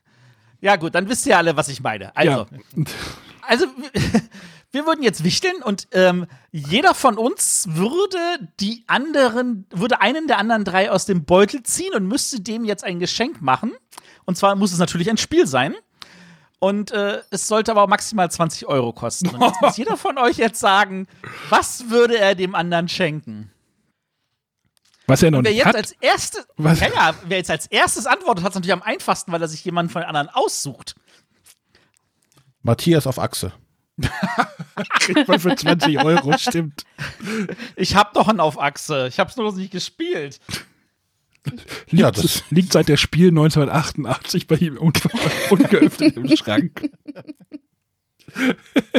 Ja, 0.61 0.77
gut, 0.77 0.95
dann 0.95 1.09
wisst 1.09 1.27
ihr 1.27 1.37
alle, 1.37 1.57
was 1.57 1.69
ich 1.69 1.81
meine. 1.83 2.17
Also, 2.17 2.31
Ja. 2.31 2.47
also 3.47 3.67
wir 4.73 4.87
würden 4.87 5.03
jetzt 5.03 5.23
wichteln 5.23 5.63
und 5.63 5.87
ähm, 5.93 6.27
jeder 6.51 6.95
von 6.95 7.19
uns 7.19 7.67
würde 7.71 8.19
die 8.61 8.83
anderen, 8.87 9.67
würde 9.71 10.01
einen 10.01 10.27
der 10.27 10.39
anderen 10.39 10.65
drei 10.65 10.91
aus 10.91 11.05
dem 11.07 11.25
Beutel 11.25 11.63
ziehen 11.63 11.93
und 11.95 12.07
müsste 12.07 12.41
dem 12.41 12.65
jetzt 12.65 12.85
ein 12.85 12.99
Geschenk 12.99 13.43
machen. 13.43 13.73
Und 14.25 14.37
zwar 14.37 14.57
muss 14.57 14.73
es 14.73 14.79
natürlich 14.79 15.09
ein 15.11 15.19
Spiel 15.19 15.47
sein. 15.47 15.75
Und 16.59 16.91
äh, 16.91 17.21
es 17.31 17.47
sollte 17.49 17.71
aber 17.71 17.87
maximal 17.87 18.31
20 18.31 18.67
Euro 18.67 18.93
kosten. 18.93 19.29
Und 19.29 19.43
jetzt 19.43 19.61
muss 19.61 19.77
jeder 19.77 19.97
von 19.97 20.17
euch 20.19 20.39
jetzt 20.39 20.59
sagen, 20.59 21.07
was 21.51 21.91
würde 21.91 22.19
er 22.19 22.35
dem 22.35 22.55
anderen 22.55 22.89
schenken? 22.89 23.51
Was 25.07 25.23
er 25.23 25.31
noch 25.31 25.45
Wer 25.45 25.51
nicht 25.51 25.59
jetzt 25.59 25.67
hat. 25.67 25.77
als 25.77 25.93
erstes, 26.01 26.47
Was? 26.57 26.81
ja, 26.81 26.89
ja, 26.89 27.15
wer 27.27 27.37
jetzt 27.39 27.51
als 27.51 27.67
erstes 27.67 28.07
antwortet, 28.07 28.45
hat 28.45 28.53
es 28.53 28.55
natürlich 28.57 28.73
am 28.73 28.83
einfachsten, 28.83 29.31
weil 29.31 29.41
er 29.41 29.49
sich 29.49 29.65
jemanden 29.65 29.93
von 29.93 30.03
den 30.03 30.09
anderen 30.09 30.29
aussucht. 30.31 30.97
Matthias 32.63 33.07
auf 33.07 33.19
Achse. 33.19 33.53
kriegt 35.01 35.29
man 35.29 35.39
für 35.39 35.55
20 35.55 36.05
Euro, 36.05 36.37
stimmt. 36.37 36.85
Ich 37.77 37.95
hab 37.95 38.15
doch 38.15 38.29
einen 38.29 38.41
auf 38.41 38.61
Achse. 38.61 39.07
Ich 39.09 39.21
hab's 39.21 39.37
nur 39.37 39.47
noch 39.51 39.57
nicht 39.57 39.71
gespielt. 39.71 40.41
Liegt, 41.47 41.93
Ja, 41.93 42.11
das- 42.11 42.45
liegt 42.50 42.73
seit 42.73 42.88
der 42.88 42.97
Spiel 42.97 43.29
1988 43.29 44.47
bei 44.47 44.57
ihm 44.57 44.76
unge 44.79 44.93
ungeöffnet 45.50 46.17
im 46.17 46.37
Schrank. 46.37 46.91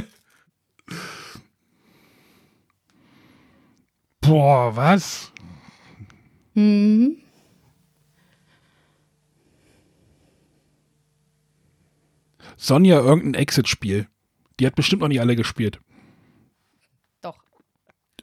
Boah, 4.22 4.76
was? 4.76 5.32
Mhm. 6.56 7.18
Sonja 12.56 13.00
irgendein 13.00 13.40
Exit-Spiel. 13.42 14.08
Die 14.60 14.66
hat 14.66 14.76
bestimmt 14.76 15.02
noch 15.02 15.08
nicht 15.08 15.22
alle 15.22 15.36
gespielt. 15.36 15.80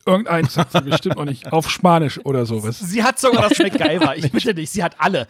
Doch. 0.05 0.13
Irgendeins 0.13 0.57
hat 0.57 0.73
sie 0.73 0.81
bestimmt 0.83 1.17
noch 1.17 1.25
nicht. 1.25 1.53
Auf 1.53 1.71
Spanisch 1.71 2.21
oder 2.25 2.45
sowas. 2.47 2.79
Sie 2.79 3.03
hat 3.03 3.19
sogar 3.19 3.49
das 3.49 3.59
MacGyver. 3.59 4.17
Ich 4.25 4.31
bitte 4.31 4.55
dich, 4.55 4.71
sie 4.71 4.83
hat 4.83 4.97
alle. 4.99 5.27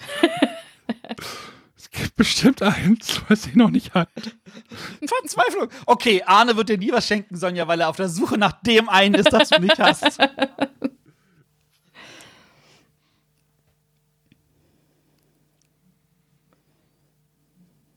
Es 1.76 1.90
gibt 1.90 2.16
bestimmt 2.16 2.60
eins, 2.62 3.22
was 3.28 3.44
sie 3.44 3.56
noch 3.56 3.70
nicht 3.70 3.94
hat. 3.94 4.08
Verzweiflung. 5.06 5.68
Okay, 5.86 6.22
Arne 6.26 6.56
wird 6.56 6.68
dir 6.68 6.78
nie 6.78 6.92
was 6.92 7.06
schenken, 7.06 7.36
Sonja, 7.36 7.68
weil 7.68 7.80
er 7.80 7.88
auf 7.88 7.96
der 7.96 8.08
Suche 8.08 8.36
nach 8.36 8.52
dem 8.62 8.88
einen 8.88 9.14
ist, 9.14 9.32
das 9.32 9.48
du 9.48 9.60
nicht 9.60 9.78
hast. 9.78 10.18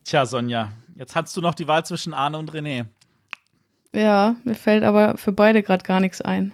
Tja, 0.03 0.25
Sonja, 0.25 0.71
jetzt 0.95 1.15
hast 1.15 1.35
du 1.35 1.41
noch 1.41 1.53
die 1.53 1.67
Wahl 1.67 1.85
zwischen 1.85 2.13
Arne 2.13 2.37
und 2.37 2.53
René. 2.53 2.85
Ja, 3.93 4.35
mir 4.43 4.55
fällt 4.55 4.83
aber 4.83 5.17
für 5.17 5.31
beide 5.31 5.63
gerade 5.63 5.83
gar 5.83 5.99
nichts 5.99 6.21
ein. 6.21 6.53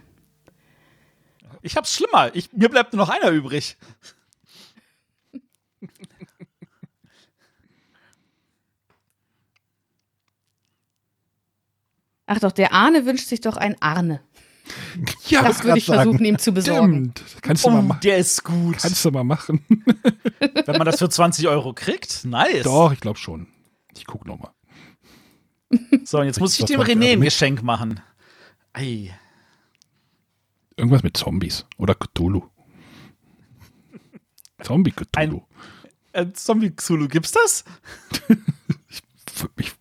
Ich 1.63 1.75
hab's 1.77 1.96
schlimmer. 1.96 2.29
Ich, 2.36 2.51
mir 2.53 2.70
bleibt 2.70 2.93
nur 2.93 3.05
noch 3.05 3.10
einer 3.10 3.29
übrig. 3.32 3.77
Ach 12.25 12.39
doch, 12.39 12.51
der 12.51 12.74
Arne 12.74 13.05
wünscht 13.05 13.27
sich 13.27 13.41
doch 13.41 13.58
ein 13.58 13.75
Arne. 13.82 14.22
Ja, 15.27 15.41
Das 15.43 15.63
würde 15.63 15.77
ich 15.77 15.86
grad 15.86 15.98
sagen. 15.98 16.10
versuchen, 16.12 16.25
ihm 16.25 16.39
zu 16.39 16.53
besorgen. 16.53 17.13
stimmt. 17.15 17.41
Kannst 17.41 17.65
du, 17.65 17.70
mal, 17.70 17.79
Oh, 17.79 17.82
ma 17.82 17.96
der 17.96 18.17
ist 18.17 18.43
gut. 18.46 18.77
kannst 18.77 19.03
du 19.03 19.12
mal 19.12 19.25
machen. 19.25 19.65
Wenn 20.39 20.77
man 20.77 20.86
das 20.86 21.00
für 21.00 21.10
20 21.10 21.48
Euro 21.50 21.74
kriegt, 21.74 22.24
nice. 22.24 22.63
Doch, 22.63 22.93
ich 22.93 23.01
glaube 23.01 23.20
schon. 23.20 23.48
Ich 23.98 24.05
guck 24.05 24.25
noch 24.25 24.39
mal. 24.39 24.53
So, 26.05 26.20
und 26.20 26.27
jetzt 26.27 26.39
muss 26.39 26.58
ich 26.58 26.65
dem 26.65 26.79
René 26.79 27.13
ein? 27.13 27.22
Geschenk 27.22 27.62
machen. 27.62 28.00
Ei. 28.74 29.12
Irgendwas 30.77 31.03
mit 31.03 31.15
Zombies 31.17 31.65
oder 31.77 31.95
Cthulhu. 31.95 32.43
Zombie 34.63 34.91
Cthulhu. 34.91 35.41
Ein 36.13 36.27
Äh, 36.29 36.31
Zombie-Xulu, 36.33 37.07
gibt's 37.07 37.31
das? 37.31 37.63
Für 39.33 39.49
mich 39.55 39.71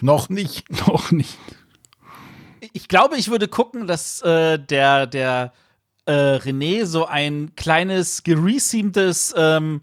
Noch 0.00 0.28
nicht. 0.28 0.68
noch 0.88 1.12
nicht. 1.12 1.38
Ich 2.72 2.88
glaube, 2.88 3.16
ich 3.16 3.30
würde 3.30 3.48
gucken, 3.48 3.86
dass 3.86 4.20
äh, 4.22 4.58
der, 4.58 5.06
der 5.06 5.52
äh, 6.06 6.12
René 6.12 6.84
so 6.86 7.06
ein 7.06 7.54
kleines, 7.56 8.22
gereseamtes 8.24 9.34
ähm, 9.36 9.82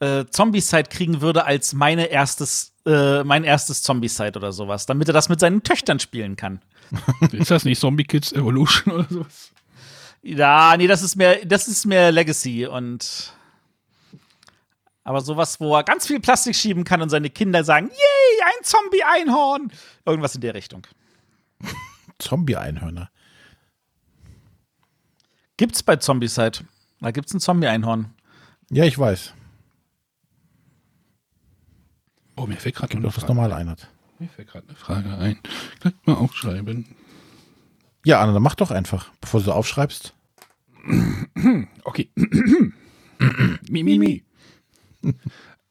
äh, 0.00 0.24
Zombie-Side 0.30 0.90
kriegen 0.90 1.20
würde 1.22 1.44
als 1.46 1.72
meine 1.72 2.06
erstes, 2.06 2.74
äh, 2.86 3.24
mein 3.24 3.44
erstes 3.44 3.82
Zombie-Side 3.82 4.38
oder 4.38 4.52
sowas, 4.52 4.84
damit 4.86 5.08
er 5.08 5.14
das 5.14 5.28
mit 5.30 5.40
seinen 5.40 5.62
Töchtern 5.62 6.00
spielen 6.00 6.36
kann. 6.36 6.60
Ist 7.32 7.50
das 7.50 7.64
nicht 7.64 7.80
Zombie 7.80 8.04
Kids 8.04 8.32
Evolution 8.32 8.92
oder 8.94 9.06
sowas? 9.08 9.52
Ja, 10.26 10.74
nee, 10.78 10.86
das 10.86 11.02
ist 11.02 11.16
mehr, 11.16 11.44
das 11.44 11.68
ist 11.68 11.84
mehr 11.84 12.10
Legacy 12.10 12.66
und 12.66 13.34
Aber 15.04 15.20
sowas, 15.20 15.60
wo 15.60 15.76
er 15.76 15.84
ganz 15.84 16.06
viel 16.06 16.18
Plastik 16.18 16.56
schieben 16.56 16.82
kann 16.84 17.02
und 17.02 17.10
seine 17.10 17.28
Kinder 17.28 17.62
sagen, 17.62 17.88
yay, 17.88 18.42
ein 18.46 18.64
Zombie-Einhorn. 18.64 19.70
Irgendwas 20.06 20.34
in 20.34 20.40
der 20.40 20.54
Richtung. 20.54 20.86
Zombie-Einhörner. 22.18 23.10
Gibt's 25.58 25.82
bei 25.82 25.96
Zombieside. 25.96 26.60
Da 27.00 27.10
gibt's 27.10 27.34
ein 27.34 27.40
Zombie-Einhorn. 27.40 28.14
Ja, 28.70 28.84
ich 28.84 28.98
weiß. 28.98 29.34
Oh, 32.36 32.46
mir 32.46 32.56
fällt 32.56 32.76
gerade 32.76 32.96
noch 32.98 33.12
das 33.12 33.24
Frage. 33.24 33.34
normale 33.34 33.54
Einheit. 33.56 33.88
Mir 34.18 34.28
fällt 34.30 34.48
gerade 34.48 34.66
eine 34.66 34.76
Frage 34.76 35.14
ein. 35.18 35.38
Gleich 35.80 35.94
mal 36.06 36.14
aufschreiben. 36.14 36.86
Ja, 38.06 38.20
Anna, 38.22 38.32
dann 38.32 38.42
mach 38.42 38.54
doch 38.54 38.70
einfach, 38.70 39.10
bevor 39.20 39.40
du 39.40 39.46
so 39.46 39.52
aufschreibst. 39.52 40.13
Okay. 41.84 42.10
mi, 43.70 43.82
mi, 43.82 43.98
mi. 43.98 44.22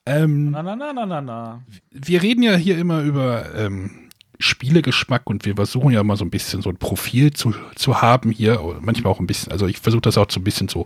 ähm, 0.06 0.52
Na, 0.52 0.64
na, 0.64 0.76
na, 0.76 0.94
na, 0.94 1.06
na, 1.06 1.22
na. 1.22 1.64
wir 1.92 2.22
reden 2.22 2.44
ja 2.44 2.56
hier 2.56 2.78
immer 2.78 3.02
über 3.02 3.54
ähm, 3.56 3.92
Spielegeschmack 4.40 5.30
und 5.30 5.46
wir 5.46 5.56
versuchen 5.56 5.92
ja 5.92 6.04
mal 6.04 6.18
so 6.18 6.26
ein 6.26 6.32
bisschen 6.32 6.62
so 6.62 6.70
ein 6.70 6.78
Profil 6.78 7.32
zu, 7.32 7.54
zu 7.76 8.02
haben 8.02 8.32
hier. 8.32 8.60
Manchmal 8.82 9.14
auch 9.14 9.20
ein 9.20 9.28
bisschen, 9.28 9.52
also 9.52 9.68
ich 9.68 9.80
versuche 9.80 10.02
das 10.02 10.18
auch 10.18 10.30
so 10.30 10.40
ein 10.40 10.44
bisschen 10.44 10.68
zu 10.68 10.86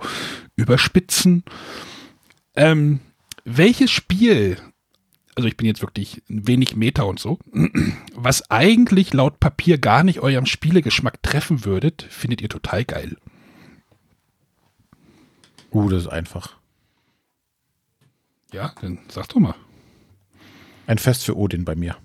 überspitzen. 0.55 1.43
Ähm, 2.55 2.99
welches 3.45 3.91
Spiel, 3.91 4.57
also 5.35 5.47
ich 5.47 5.57
bin 5.57 5.67
jetzt 5.67 5.81
wirklich 5.81 6.21
ein 6.29 6.47
wenig 6.47 6.75
Meta 6.75 7.03
und 7.03 7.19
so, 7.19 7.39
was 8.13 8.49
eigentlich 8.51 9.13
laut 9.13 9.39
Papier 9.39 9.77
gar 9.77 10.03
nicht 10.03 10.19
eurem 10.19 10.45
Spielegeschmack 10.45 11.23
treffen 11.23 11.65
würdet, 11.65 12.05
findet 12.09 12.41
ihr 12.41 12.49
total 12.49 12.83
geil. 12.85 13.17
Uh, 15.71 15.89
das 15.89 16.03
ist 16.03 16.09
einfach. 16.09 16.57
Ja, 18.51 18.73
dann 18.81 18.99
sag 19.09 19.27
doch 19.29 19.39
mal. 19.39 19.55
Ein 20.85 20.97
Fest 20.97 21.25
für 21.25 21.37
Odin 21.37 21.65
bei 21.65 21.75
mir. 21.75 21.97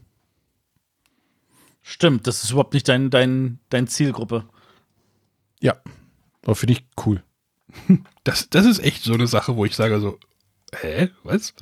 Stimmt, 1.82 2.26
das 2.26 2.44
ist 2.44 2.50
überhaupt 2.50 2.74
nicht 2.74 2.88
dein, 2.88 3.10
dein, 3.10 3.58
dein 3.68 3.86
Zielgruppe. 3.86 4.44
Ja. 5.60 5.76
Aber 6.42 6.54
finde 6.54 6.74
ich 6.74 6.84
cool. 7.04 7.22
Das, 8.24 8.48
das 8.50 8.66
ist 8.66 8.78
echt 8.78 9.02
so 9.02 9.14
eine 9.14 9.26
Sache, 9.26 9.56
wo 9.56 9.64
ich 9.64 9.74
sage 9.74 9.98
so, 9.98 10.16
hä, 10.80 11.10
was? 11.24 11.54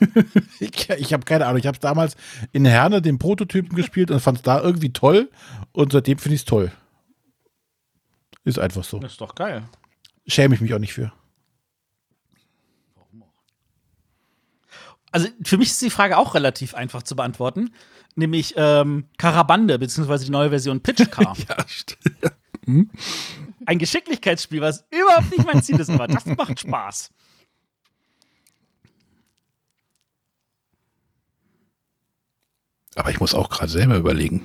Ich, 0.60 0.90
ich 0.90 1.12
habe 1.14 1.24
keine 1.24 1.46
Ahnung. 1.46 1.58
Ich 1.58 1.66
habe 1.66 1.78
damals 1.78 2.16
in 2.52 2.66
Herne 2.66 3.00
den 3.00 3.18
Prototypen 3.18 3.74
gespielt 3.74 4.10
und 4.10 4.20
fand 4.20 4.38
es 4.38 4.42
da 4.42 4.60
irgendwie 4.60 4.92
toll. 4.92 5.30
Und 5.72 5.92
seitdem 5.92 6.18
finde 6.18 6.34
ich 6.34 6.42
es 6.42 6.44
toll. 6.44 6.70
Ist 8.44 8.58
einfach 8.58 8.84
so. 8.84 8.98
Das 8.98 9.12
ist 9.12 9.20
doch 9.22 9.34
geil. 9.34 9.64
Schäme 10.26 10.54
ich 10.54 10.60
mich 10.60 10.74
auch 10.74 10.78
nicht 10.78 10.92
für. 10.92 11.12
Also 15.12 15.28
für 15.44 15.58
mich 15.58 15.68
ist 15.70 15.80
die 15.82 15.90
Frage 15.90 16.16
auch 16.18 16.34
relativ 16.34 16.74
einfach 16.74 17.02
zu 17.02 17.14
beantworten. 17.14 17.70
Nämlich 18.14 18.54
ähm, 18.56 19.04
Karabande, 19.18 19.78
beziehungsweise 19.78 20.24
die 20.24 20.30
neue 20.30 20.50
Version 20.50 20.80
Pitch 20.80 21.08
Car. 21.10 21.36
Ja, 21.48 21.56
st- 21.64 21.96
Ein 23.66 23.78
Geschicklichkeitsspiel, 23.78 24.60
was 24.60 24.84
überhaupt 24.90 25.30
nicht 25.30 25.46
mein 25.46 25.62
Ziel 25.62 25.78
ist, 25.80 25.90
aber 25.90 26.08
das 26.08 26.26
macht 26.26 26.58
Spaß. 26.60 27.10
aber 32.94 33.10
ich 33.10 33.20
muss 33.20 33.34
auch 33.34 33.48
gerade 33.48 33.70
selber 33.70 33.96
überlegen. 33.96 34.42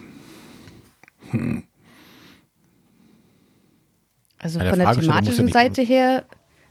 Also 4.39 4.60
Eine 4.60 4.69
von 4.69 4.80
der 4.80 4.88
ja 4.88 4.95
thematischen 4.95 5.47
Seite 5.49 5.82
her 5.82 6.25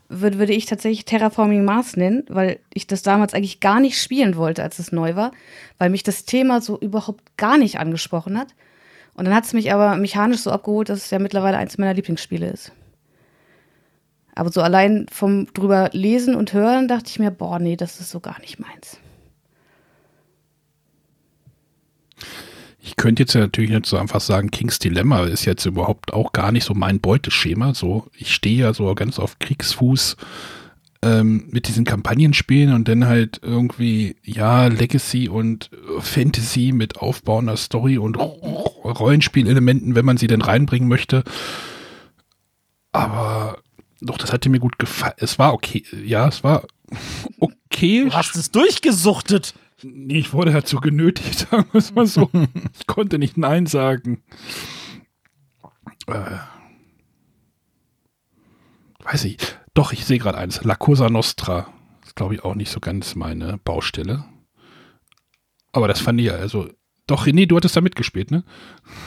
würde, 0.09 0.38
würde 0.38 0.53
ich 0.53 0.66
tatsächlich 0.66 1.05
Terraforming 1.05 1.64
Mars 1.64 1.97
nennen, 1.97 2.25
weil 2.29 2.59
ich 2.73 2.87
das 2.87 3.03
damals 3.03 3.35
eigentlich 3.35 3.61
gar 3.61 3.81
nicht 3.81 4.01
spielen 4.01 4.37
wollte, 4.37 4.62
als 4.62 4.79
es 4.79 4.92
neu 4.92 5.16
war, 5.16 5.33
weil 5.79 5.90
mich 5.90 6.03
das 6.03 6.25
Thema 6.25 6.61
so 6.61 6.79
überhaupt 6.79 7.37
gar 7.37 7.59
nicht 7.59 7.79
angesprochen 7.79 8.38
hat. 8.38 8.49
Und 9.14 9.25
dann 9.25 9.35
hat 9.35 9.45
es 9.45 9.53
mich 9.53 9.73
aber 9.73 9.97
mechanisch 9.97 10.40
so 10.40 10.51
abgeholt, 10.51 10.88
dass 10.88 11.05
es 11.05 11.11
ja 11.11 11.19
mittlerweile 11.19 11.57
eins 11.57 11.79
meiner 11.79 11.95
Lieblingsspiele 11.95 12.49
ist. 12.49 12.73
Aber 14.35 14.53
so 14.53 14.61
allein 14.61 15.07
vom 15.11 15.53
drüber 15.55 15.88
lesen 15.92 16.35
und 16.35 16.53
hören 16.53 16.88
dachte 16.88 17.09
ich 17.09 17.19
mir, 17.19 17.31
boah, 17.31 17.59
nee, 17.59 17.77
das 17.77 18.01
ist 18.01 18.11
so 18.11 18.21
gar 18.21 18.38
nicht 18.40 18.61
meins. 18.61 18.99
Ich 22.87 22.94
könnte 22.94 23.25
jetzt 23.25 23.35
ja 23.35 23.40
natürlich 23.40 23.70
nicht 23.70 23.87
so 23.87 23.96
einfach 23.96 24.20
sagen, 24.20 24.53
King's 24.53 24.79
Dilemma 24.79 25.25
ist 25.25 25.44
jetzt 25.44 25.66
überhaupt 25.66 26.12
auch 26.12 26.33
gar 26.33 26.53
nicht 26.53 26.62
so 26.62 26.72
mein 26.72 27.01
Beuteschema. 27.01 27.75
So, 27.75 28.07
ich 28.16 28.33
stehe 28.33 28.61
ja 28.61 28.72
so 28.72 28.94
ganz 28.94 29.18
auf 29.18 29.40
Kriegsfuß 29.40 30.16
ähm, 31.03 31.49
mit 31.51 31.66
diesen 31.66 31.85
Kampagnenspielen 31.85 32.72
und 32.72 32.87
dann 32.87 33.07
halt 33.07 33.40
irgendwie, 33.42 34.14
ja, 34.22 34.68
Legacy 34.68 35.29
und 35.29 35.68
Fantasy 35.99 36.70
mit 36.72 36.99
aufbauender 36.99 37.57
Story 37.57 37.99
und 37.99 38.14
Rollenspielelementen, 38.14 39.96
wenn 39.96 40.05
man 40.05 40.16
sie 40.16 40.29
denn 40.29 40.42
reinbringen 40.42 40.88
möchte. 40.88 41.25
Aber 42.92 43.59
doch, 44.01 44.16
das 44.16 44.33
hatte 44.33 44.49
mir 44.49 44.61
gut 44.61 44.79
gefallen. 44.79 45.14
Es 45.16 45.40
war 45.40 45.55
okay. 45.55 45.83
Ja, 46.05 46.29
es 46.29 46.44
war 46.44 46.64
okay. 47.40 48.05
Du 48.05 48.12
hast 48.12 48.37
es 48.37 48.53
durchgesuchtet. 48.53 49.55
Nee, 49.88 50.18
ich 50.18 50.33
wurde 50.33 50.53
dazu 50.53 50.81
genötigt, 50.81 51.38
sagen 51.51 51.66
wir 51.72 51.79
es 51.79 51.94
mal 51.94 52.07
so. 52.07 52.31
ich 52.79 52.87
konnte 52.87 53.18
nicht 53.18 53.37
Nein 53.37 53.66
sagen. 53.66 54.22
Äh, 56.07 56.38
weiß 59.05 59.25
ich. 59.25 59.38
Doch, 59.75 59.92
ich 59.92 60.05
sehe 60.05 60.18
gerade 60.18 60.38
eins. 60.38 60.64
La 60.64 60.75
Cosa 60.75 61.09
Nostra. 61.09 61.72
Ist, 62.05 62.16
glaube 62.16 62.35
ich, 62.35 62.44
auch 62.44 62.55
nicht 62.55 62.70
so 62.70 62.81
ganz 62.81 63.14
meine 63.14 63.59
Baustelle. 63.59 64.25
Aber 65.72 65.88
das 65.88 66.01
fand 66.01 66.20
ich 66.20 66.27
ja, 66.27 66.35
also. 66.35 66.68
Doch, 67.07 67.27
René, 67.27 67.46
du 67.46 67.57
hattest 67.57 67.77
da 67.77 67.81
mitgespielt, 67.81 68.33
ne? 68.33 68.42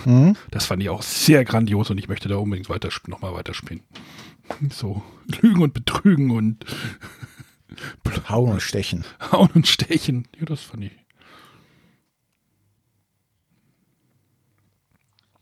Mhm. 0.06 0.38
Das 0.52 0.66
fand 0.66 0.82
ich 0.82 0.90
auch 0.90 1.02
sehr 1.02 1.44
grandios 1.44 1.90
und 1.90 1.98
ich 1.98 2.08
möchte 2.08 2.30
da 2.30 2.38
unbedingt 2.38 2.70
weiter, 2.70 2.90
nochmal 3.08 3.34
weiterspielen. 3.34 3.84
So, 4.70 5.04
Lügen 5.42 5.62
und 5.62 5.74
Betrügen 5.74 6.32
und 6.32 6.66
Hauen 8.30 8.52
und 8.54 8.62
Stechen. 8.62 9.06
Hauen 9.32 9.50
und 9.54 9.68
Stechen. 9.68 10.28
Ja, 10.40 10.46
das 10.46 10.62
fand 10.62 10.86
ich. 10.86 10.92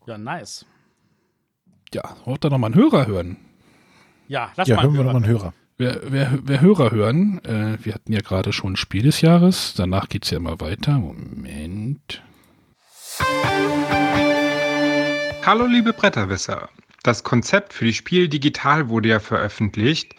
Ja, 0.06 0.16
nice. 0.18 0.64
Ja, 1.92 2.02
auch 2.24 2.38
da 2.38 2.48
nochmal 2.50 2.72
einen 2.72 2.80
Hörer 2.80 3.06
hören. 3.06 3.36
Ja, 4.26 4.52
lass 4.56 4.68
Ja, 4.68 4.76
mal 4.76 4.82
hören 4.84 4.92
wir 4.94 4.98
hören. 4.98 5.06
nochmal 5.06 5.22
einen 5.24 5.32
Hörer. 5.32 5.54
Wer, 5.78 6.00
wer, 6.12 6.38
wer 6.42 6.60
Hörer 6.60 6.90
hören, 6.90 7.42
äh, 7.44 7.78
wir 7.84 7.94
hatten 7.94 8.12
ja 8.12 8.20
gerade 8.20 8.52
schon 8.52 8.72
ein 8.72 8.76
Spiel 8.76 9.02
des 9.04 9.20
Jahres, 9.20 9.74
danach 9.76 10.08
geht 10.08 10.24
es 10.24 10.30
ja 10.30 10.38
immer 10.38 10.60
weiter. 10.60 10.98
Moment. 10.98 12.22
Hallo 15.46 15.66
liebe 15.66 15.92
Bretterwisser. 15.92 16.68
Das 17.04 17.22
Konzept 17.22 17.72
für 17.72 17.84
die 17.84 17.94
Spiel 17.94 18.28
digital 18.28 18.88
wurde 18.88 19.08
ja 19.08 19.20
veröffentlicht. 19.20 20.14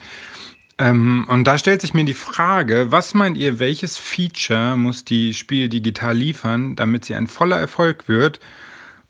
Ähm, 0.79 1.25
und 1.27 1.43
da 1.43 1.57
stellt 1.57 1.81
sich 1.81 1.93
mir 1.93 2.05
die 2.05 2.13
Frage, 2.13 2.87
was 2.89 3.13
meint 3.13 3.37
ihr, 3.37 3.59
welches 3.59 3.97
Feature 3.97 4.77
muss 4.77 5.03
die 5.03 5.33
Spiel 5.33 5.67
digital 5.67 6.15
liefern, 6.15 6.77
damit 6.77 7.03
sie 7.03 7.15
ein 7.15 7.27
voller 7.27 7.59
Erfolg 7.59 8.07
wird? 8.07 8.39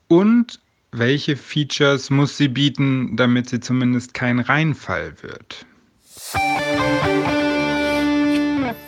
Und 0.08 0.60
welche 0.92 1.38
Features 1.38 2.10
muss 2.10 2.38
sie 2.38 2.48
bieten, 2.48 3.16
damit 3.16 3.50
sie 3.50 3.60
zumindest 3.60 4.16
kein 4.16 4.40
Reinfall 4.40 5.14
wird? 5.22 5.68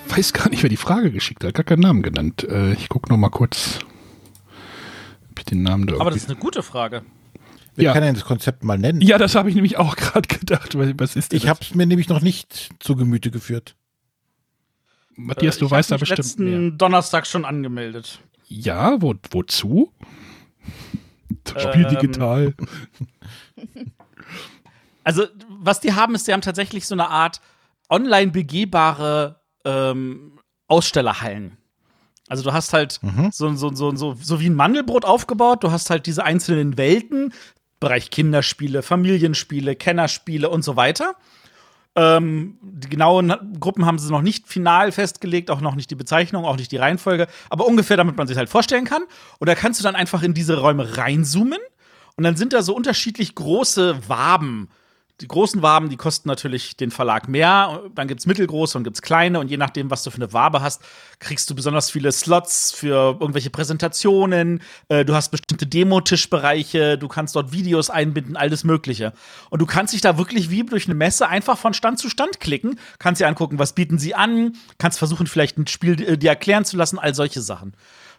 Weiß 0.08 0.34
gar 0.34 0.50
nicht, 0.50 0.64
wer 0.64 0.70
die 0.70 0.78
Frage 0.78 1.12
geschickt 1.12 1.44
hat, 1.44 1.54
gar 1.54 1.64
keinen 1.64 1.82
Namen 1.82 2.02
genannt. 2.02 2.44
Äh, 2.50 2.74
ich 2.74 2.90
gucke 2.90 3.10
noch 3.10 3.18
mal 3.18 3.30
kurz, 3.30 3.78
ob 5.30 5.38
ich 5.38 5.46
den 5.46 5.62
Namen 5.62 5.86
da 5.86 6.00
Aber 6.00 6.10
das 6.10 6.24
ist 6.24 6.30
eine 6.30 6.40
gute 6.40 6.64
Frage. 6.64 7.04
Wir 7.76 7.86
Ja. 7.86 7.94
können 7.94 8.08
ja 8.08 8.14
das 8.14 8.26
Konzept 8.26 8.64
mal 8.64 8.78
nennen. 8.78 9.02
Ja, 9.02 9.18
das 9.18 9.36
habe 9.36 9.50
ich 9.50 9.56
nämlich 9.56 9.78
auch 9.78 9.96
gerade 9.98 10.28
gedacht. 10.28 10.76
Was 11.00 11.16
ist 11.16 11.32
denn 11.32 11.38
Ich 11.38 11.48
habe 11.48 11.60
es 11.62 11.74
mir 11.74 11.86
nämlich 11.86 12.10
noch 12.10 12.22
nicht 12.22 12.70
zu 12.80 12.96
Gemüte 12.96 13.32
geführt. 13.32 13.76
Matthias, 15.16 15.58
Äh, 15.58 15.60
du 15.60 15.66
ich 15.66 15.72
weißt 15.72 15.92
da 15.92 15.96
hab 15.96 16.02
mich 16.02 16.10
bestimmt 16.10 16.26
letzten 16.28 16.62
mehr. 16.68 16.72
Donnerstag 16.72 17.28
schon 17.28 17.46
angemeldet. 17.46 18.20
Ja, 18.48 19.02
wo, 19.02 19.14
wozu? 19.32 19.92
Das 21.46 21.64
Spiel 21.64 21.86
Ähm, 21.86 21.90
digital. 21.90 22.54
Also, 25.04 25.26
was 25.50 25.80
die 25.80 25.94
haben, 25.94 26.14
ist, 26.14 26.28
die 26.28 26.34
haben 26.34 26.42
tatsächlich 26.42 26.86
so 26.86 26.94
eine 26.94 27.10
Art 27.10 27.42
online 27.90 28.32
begehbare 28.32 29.42
ähm, 29.66 30.34
Ausstellerhallen. 30.68 31.58
Also 32.28 32.44
du 32.44 32.54
hast 32.54 32.72
halt 32.74 33.00
so, 33.32 33.54
so, 33.56 33.74
so, 33.74 33.96
so, 33.96 34.14
so 34.14 34.40
wie 34.40 34.48
ein 34.50 34.54
Mandelbrot 34.54 35.04
aufgebaut, 35.04 35.64
du 35.64 35.72
hast 35.72 35.90
halt 35.90 36.06
diese 36.06 36.24
einzelnen 36.24 36.78
Welten, 36.78 37.34
Bereich 37.82 38.12
Kinderspiele, 38.12 38.82
Familienspiele, 38.84 39.76
Kennerspiele 39.76 40.50
und 40.50 40.64
so 40.64 40.78
weiter. 40.78 41.16
Ähm, 41.96 42.58
die 42.62 42.88
genauen 42.88 43.34
Gruppen 43.60 43.86
haben 43.86 44.00
sie 44.00 44.10
noch 44.10 44.22
nicht 44.22 44.48
final 44.48 44.94
festgelegt, 44.94 45.52
auch 45.52 45.60
noch 45.60 45.76
nicht 45.76 45.92
die 45.92 45.96
Bezeichnung, 45.96 46.46
auch 46.46 46.56
nicht 46.56 46.72
die 46.72 46.78
Reihenfolge, 46.78 47.28
aber 47.50 47.66
ungefähr, 47.66 47.98
damit 47.98 48.16
man 48.16 48.28
sich 48.28 48.38
halt 48.38 48.48
vorstellen 48.48 48.86
kann. 48.86 49.04
Und 49.40 49.50
da 49.50 49.56
kannst 49.56 49.82
du 49.82 49.84
dann 49.84 49.98
einfach 49.98 50.24
in 50.24 50.34
diese 50.34 50.58
Räume 50.60 50.98
reinzoomen 50.98 51.60
und 52.16 52.24
dann 52.24 52.38
sind 52.38 52.54
da 52.54 52.62
so 52.62 52.74
unterschiedlich 52.74 53.36
große 53.36 54.08
Waben, 54.08 54.70
die 55.22 55.28
großen 55.28 55.62
Waben, 55.62 55.90
die 55.90 55.98
kosten 55.98 56.28
natürlich 56.28 56.76
den 56.76 56.92
Verlag 56.92 57.28
mehr. 57.28 57.84
Dann 57.94 58.08
gibt's 58.08 58.26
mittelgroße 58.26 58.78
und 58.78 58.84
gibt's 58.84 59.02
kleine. 59.02 59.40
Und 59.40 59.50
je 59.50 59.58
nachdem, 59.58 59.92
was 59.92 60.04
du 60.04 60.10
für 60.10 60.18
eine 60.18 60.34
Wabe 60.34 60.62
hast, 60.62 60.82
kriegst 61.20 61.50
du 61.50 61.56
besonders 61.56 61.92
viele 61.92 62.12
Slots 62.12 62.72
für 62.72 63.18
irgendwelche 63.20 63.50
Präsentationen. 63.50 64.62
Äh, 64.90 65.06
du 65.06 65.14
hast 65.14 65.30
bestimmte 65.30 65.68
Demo-Tischbereiche. 65.68 66.98
Du 66.98 67.08
kannst 67.08 67.36
dort 67.36 67.52
Videos 67.52 67.90
einbinden, 67.90 68.36
alles 68.36 68.64
Mögliche. 68.64 69.14
Und 69.50 69.62
du 69.62 69.66
kannst 69.66 69.94
dich 69.94 70.02
da 70.02 70.18
wirklich 70.18 70.50
wie 70.50 70.64
durch 70.64 70.86
eine 70.86 70.96
Messe 70.96 71.28
einfach 71.28 71.58
von 71.58 71.74
Stand 71.74 72.00
zu 72.00 72.10
Stand 72.10 72.40
klicken. 72.40 72.80
Kannst 73.00 73.22
dir 73.22 73.28
angucken, 73.28 73.60
was 73.60 73.74
bieten 73.74 74.00
sie 74.00 74.16
an. 74.16 74.56
Kannst 74.80 74.98
versuchen, 74.98 75.28
vielleicht 75.28 75.58
ein 75.58 75.68
Spiel 75.68 76.02
äh, 76.02 76.18
dir 76.18 76.32
erklären 76.32 76.66
zu 76.66 76.78
lassen. 76.78 76.98
All 76.98 77.14
solche 77.14 77.42
Sachen 77.42 77.74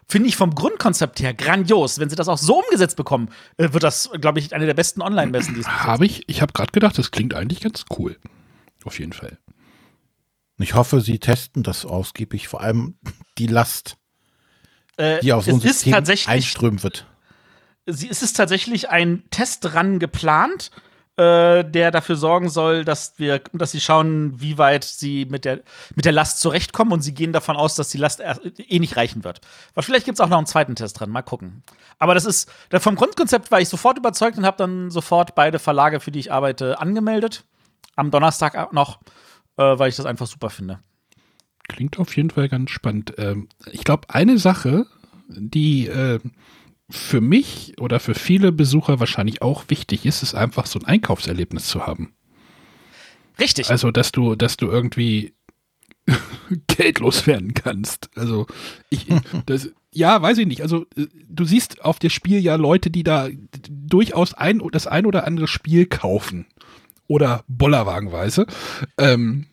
finde 0.09 0.29
ich 0.29 0.35
vom 0.35 0.53
Grundkonzept 0.55 1.19
her 1.21 1.33
grandios. 1.33 1.99
Wenn 1.99 2.09
sie 2.09 2.15
das 2.15 2.27
auch 2.27 2.37
so 2.37 2.61
umgesetzt 2.63 2.95
bekommen, 2.97 3.29
äh, 3.57 3.73
wird 3.73 3.83
das, 3.83 4.09
glaube 4.19 4.39
ich, 4.39 4.53
eine 4.53 4.65
der 4.65 4.73
besten 4.73 5.01
Online-Messen, 5.01 5.53
die 5.55 5.61
es 5.61 5.67
Habe 5.67 6.05
ich, 6.05 6.27
ich 6.27 6.41
habe 6.41 6.53
gerade 6.53 6.71
gedacht, 6.71 6.97
das 6.97 7.11
klingt 7.11 7.33
eigentlich 7.33 7.61
ganz 7.61 7.85
cool. 7.97 8.17
Auf 8.83 8.99
jeden 8.99 9.13
Fall. 9.13 9.37
Ich 10.59 10.75
hoffe, 10.75 11.01
sie 11.01 11.19
testen 11.19 11.63
das 11.63 11.85
ausgiebig, 11.85 12.47
vor 12.47 12.61
allem 12.61 12.97
die 13.37 13.47
Last, 13.47 13.97
Äh, 14.97 15.19
die 15.21 15.33
auf 15.33 15.45
so 15.45 15.51
es 15.51 15.55
ein 15.57 15.61
ist 15.61 15.73
System 15.79 15.93
tatsächlich, 15.93 16.27
einströmen 16.29 16.83
wird. 16.83 17.07
sie, 17.87 18.09
es 18.09 18.21
ist 18.21 18.37
tatsächlich 18.37 18.89
ein 18.89 19.23
Testrun 19.31 19.99
geplant, 19.99 20.69
äh, 21.15 21.63
der 21.63 21.91
dafür 21.91 22.15
sorgen 22.15 22.49
soll, 22.49 22.83
dass 22.83 23.13
wir, 23.17 23.39
dass 23.53 23.71
sie 23.71 23.79
schauen, 23.79 24.41
wie 24.41 24.57
weit 24.57 24.83
sie 24.83 25.25
mit 25.25 25.45
der, 25.45 25.61
mit 25.95 26.05
der 26.05 26.11
Last 26.11 26.39
zurechtkommen 26.39 26.91
und 26.91 27.01
sie 27.01 27.13
gehen 27.13 27.33
davon 27.33 27.55
aus, 27.55 27.75
dass 27.75 27.89
die 27.89 27.99
Last 27.99 28.19
eh 28.19 28.79
nicht 28.79 28.97
reichen 28.97 29.23
wird. 29.23 29.41
Aber 29.73 29.83
vielleicht 29.83 30.05
gibt 30.05 30.17
es 30.17 30.21
auch 30.21 30.29
noch 30.29 30.37
einen 30.37 30.47
zweiten 30.47 30.75
Test 30.75 30.99
dran, 30.99 31.11
mal 31.11 31.21
gucken. 31.21 31.61
Aber 31.99 32.15
das 32.15 32.25
ist, 32.25 32.51
vom 32.79 32.95
Grundkonzept 32.95 33.51
war 33.51 33.61
ich 33.61 33.69
sofort 33.69 33.97
überzeugt 33.97 34.37
und 34.37 34.45
habe 34.45 34.57
dann 34.57 34.89
sofort 34.89 35.35
beide 35.35 35.59
Verlage, 35.59 35.99
für 35.99 36.11
die 36.11 36.19
ich 36.19 36.31
arbeite, 36.31 36.79
angemeldet. 36.79 37.43
Am 37.95 38.09
Donnerstag 38.09 38.73
noch, 38.73 38.99
äh, 39.57 39.77
weil 39.77 39.89
ich 39.89 39.95
das 39.95 40.07
einfach 40.07 40.25
super 40.25 40.49
finde. 40.49 40.79
Klingt 41.67 41.99
auf 41.99 42.17
jeden 42.17 42.31
Fall 42.31 42.49
ganz 42.49 42.71
spannend. 42.71 43.13
Ähm, 43.19 43.49
ich 43.71 43.83
glaube, 43.83 44.09
eine 44.09 44.39
Sache, 44.39 44.87
die 45.27 45.87
äh, 45.87 46.19
für 46.89 47.21
mich 47.21 47.75
oder 47.79 47.99
für 47.99 48.13
viele 48.13 48.51
Besucher 48.51 48.99
wahrscheinlich 48.99 49.41
auch 49.41 49.65
wichtig 49.69 50.05
ist, 50.05 50.23
ist 50.23 50.35
einfach 50.35 50.65
so 50.65 50.79
ein 50.79 50.85
Einkaufserlebnis 50.85 51.67
zu 51.67 51.85
haben. 51.85 52.13
Richtig. 53.39 53.69
Also, 53.69 53.91
dass 53.91 54.11
du, 54.11 54.35
dass 54.35 54.57
du 54.57 54.67
irgendwie 54.67 55.33
Geld 56.67 56.99
loswerden 56.99 57.53
kannst. 57.53 58.09
Also, 58.15 58.45
ich, 58.89 59.07
das, 59.45 59.71
ja, 59.91 60.21
weiß 60.21 60.37
ich 60.39 60.47
nicht. 60.47 60.61
Also, 60.61 60.85
du 61.27 61.45
siehst 61.45 61.83
auf 61.83 61.99
dem 61.99 62.09
Spiel 62.09 62.39
ja 62.39 62.55
Leute, 62.55 62.91
die 62.91 63.03
da 63.03 63.29
durchaus 63.69 64.33
ein, 64.33 64.61
das 64.71 64.87
ein 64.87 65.05
oder 65.05 65.25
andere 65.25 65.47
Spiel 65.47 65.85
kaufen. 65.85 66.45
Oder 67.07 67.43
Bollerwagenweise. 67.47 68.47
Ähm, 68.97 69.47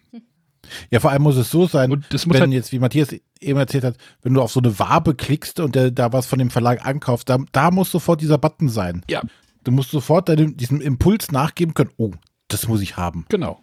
Ja, 0.91 1.01
vor 1.01 1.11
allem 1.11 1.23
muss 1.23 1.37
es 1.37 1.51
so 1.51 1.67
sein, 1.67 1.91
Und 1.91 2.07
das 2.11 2.27
muss 2.27 2.35
wenn 2.35 2.43
halt- 2.43 2.53
jetzt, 2.53 2.73
wie 2.73 2.79
Matthias 2.79 3.15
eben 3.41 3.59
erzählt 3.59 3.85
hat, 3.85 3.97
wenn 4.23 4.35
du 4.35 4.43
auf 4.43 4.53
so 4.53 4.61
eine 4.61 4.79
Wabe 4.79 5.15
klickst 5.15 5.59
und 5.61 5.75
der 5.75 5.91
da 5.91 6.13
was 6.13 6.27
von 6.27 6.39
dem 6.39 6.51
Verlag 6.51 6.85
ankaufst, 6.87 7.29
da, 7.29 7.39
da 7.53 7.71
muss 7.71 7.91
sofort 7.91 8.21
dieser 8.21 8.39
Button 8.39 8.69
sein. 8.69 9.03
ja, 9.11 9.23
Du 9.65 9.73
musst 9.73 9.91
sofort 9.91 10.29
deinem, 10.29 10.57
diesem 10.57 10.81
Impuls 10.81 11.33
nachgeben 11.33 11.75
können, 11.75 11.91
oh, 11.99 12.13
das 12.49 12.67
muss 12.69 12.81
ich 12.81 12.97
haben. 12.97 13.27
genau. 13.29 13.61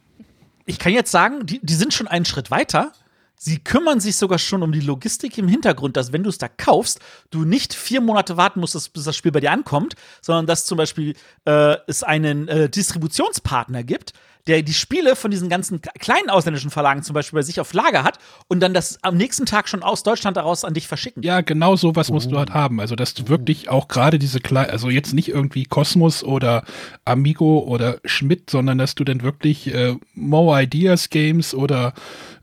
ich 0.66 0.80
kann 0.80 0.92
jetzt 0.94 1.12
sagen, 1.12 1.46
die, 1.46 1.60
die 1.64 1.74
sind 1.76 1.94
schon 1.94 2.08
einen 2.08 2.26
Schritt 2.26 2.52
weiter. 2.52 2.92
Sie 3.40 3.60
kümmern 3.60 4.00
sich 4.00 4.16
sogar 4.18 4.40
schon 4.40 4.64
um 4.64 4.72
die 4.72 4.80
Logistik 4.80 5.38
im 5.38 5.48
Hintergrund, 5.48 5.96
dass 5.96 6.12
wenn 6.12 6.24
du 6.24 6.30
es 6.30 6.40
da 6.40 6.48
kaufst, 6.48 7.00
du 7.30 7.46
nicht 7.46 7.74
vier 7.76 8.02
Monate 8.02 8.36
warten 8.36 8.60
musst, 8.60 8.94
bis- 8.94 9.04
das 9.06 9.16
Spiel 9.16 9.32
bei 9.32 9.40
dir 9.40 9.52
ankommt, 9.52 9.94
sondern 10.22 10.48
dass 10.48 10.66
zum 10.66 10.78
Beispiel 10.78 11.14
äh, 11.46 11.78
es 11.88 12.02
einen 12.04 12.48
äh, 12.48 12.68
Distributionspartner 12.68 13.84
gibt, 13.84 14.14
der 14.48 14.62
die 14.62 14.74
Spiele 14.74 15.16
von 15.16 15.32
diesen 15.32 15.50
ganzen 15.50 15.82
kleinen 15.82 16.30
ausländischen 16.30 16.72
Verlagen 16.72 17.04
zum 17.04 17.14
Beispiel 17.14 17.38
bei 17.38 17.44
sich 17.44 17.60
auf 17.60 17.74
Lager 17.74 18.04
hat 18.04 18.18
und 18.48 18.60
dann 18.62 18.74
das 18.74 18.98
am 19.04 19.18
nächsten 19.18 19.46
Tag 19.46 19.68
schon 19.68 19.84
aus 19.84 20.04
Deutschland 20.04 20.38
daraus 20.38 20.64
an 20.64 20.74
dich 20.74 20.88
verschicken. 20.88 21.24
Ja, 21.24 21.42
genau 21.42 21.76
sowas 21.76 22.10
musst 22.10 22.32
du 22.32 22.38
halt 22.38 22.52
haben. 22.52 22.80
Also, 22.80 22.96
dass 22.96 23.14
du 23.14 23.28
wirklich 23.28 23.70
auch 23.70 23.88
gerade 23.88 24.20
diese 24.20 24.40
kleinen, 24.40 24.70
also 24.70 24.90
jetzt 24.90 25.14
nicht 25.14 25.30
irgendwie 25.30 25.66
Cosmos 25.66 26.24
oder 26.24 26.64
Amigo 27.06 27.60
oder 27.60 28.00
Schmidt, 28.06 28.50
sondern 28.50 28.78
dass 28.78 28.96
du 28.96 29.04
dann 29.04 29.22
wirklich 29.22 29.74
äh, 29.74 29.96
Mo 30.14 30.58
Ideas 30.58 31.10
Games 31.10 31.54
oder 31.54 31.94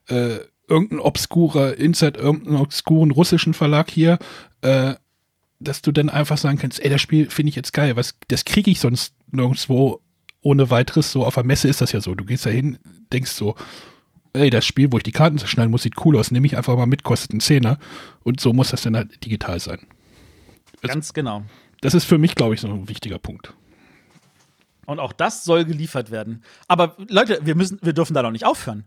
äh, 0.08 0.38
irgendein 0.68 1.00
obskurer, 1.00 1.76
Inside 1.76 2.18
irgendeinen 2.18 2.56
obskuren 2.56 3.10
russischen 3.10 3.54
Verlag 3.54 3.90
hier, 3.90 4.18
äh, 4.62 4.94
dass 5.60 5.82
du 5.82 5.92
dann 5.92 6.10
einfach 6.10 6.38
sagen 6.38 6.58
kannst, 6.58 6.80
ey, 6.80 6.90
das 6.90 7.00
Spiel 7.00 7.30
finde 7.30 7.50
ich 7.50 7.56
jetzt 7.56 7.72
geil, 7.72 7.96
was, 7.96 8.14
das 8.28 8.44
kriege 8.44 8.70
ich 8.70 8.80
sonst 8.80 9.14
nirgendwo 9.30 10.00
ohne 10.44 10.70
weiteres. 10.70 11.10
So 11.10 11.26
auf 11.26 11.34
der 11.34 11.44
Messe 11.44 11.66
ist 11.66 11.80
das 11.80 11.90
ja 11.90 12.00
so. 12.00 12.14
Du 12.14 12.24
gehst 12.24 12.46
da 12.46 12.50
hin, 12.50 12.78
denkst 13.12 13.32
so, 13.32 13.56
ey, 14.34 14.50
das 14.50 14.64
Spiel, 14.64 14.92
wo 14.92 14.98
ich 14.98 15.02
die 15.02 15.12
Karten 15.12 15.38
zerschneiden 15.38 15.70
muss, 15.70 15.82
sieht 15.82 16.04
cool 16.04 16.16
aus, 16.16 16.30
nehme 16.30 16.46
ich 16.46 16.56
einfach 16.56 16.76
mal 16.76 16.86
mit, 16.86 17.02
kostet 17.02 17.32
einen 17.32 17.40
Zehner. 17.40 17.78
Und 18.22 18.40
so 18.40 18.52
muss 18.52 18.70
das 18.70 18.82
dann 18.82 18.94
halt 18.94 19.24
digital 19.24 19.58
sein. 19.58 19.80
Ganz 20.82 21.12
genau. 21.12 21.42
Das 21.80 21.94
ist 21.94 22.04
für 22.04 22.18
mich, 22.18 22.34
glaube 22.34 22.54
ich, 22.54 22.60
so 22.60 22.68
ein 22.68 22.88
wichtiger 22.88 23.18
Punkt. 23.18 23.54
Und 24.86 25.00
auch 25.00 25.12
das 25.12 25.44
soll 25.44 25.64
geliefert 25.64 26.10
werden. 26.10 26.42
Aber 26.68 26.96
Leute, 27.08 27.40
wir 27.42 27.54
müssen, 27.54 27.78
wir 27.82 27.94
dürfen 27.94 28.14
da 28.14 28.22
noch 28.22 28.30
nicht 28.30 28.44
aufhören. 28.44 28.84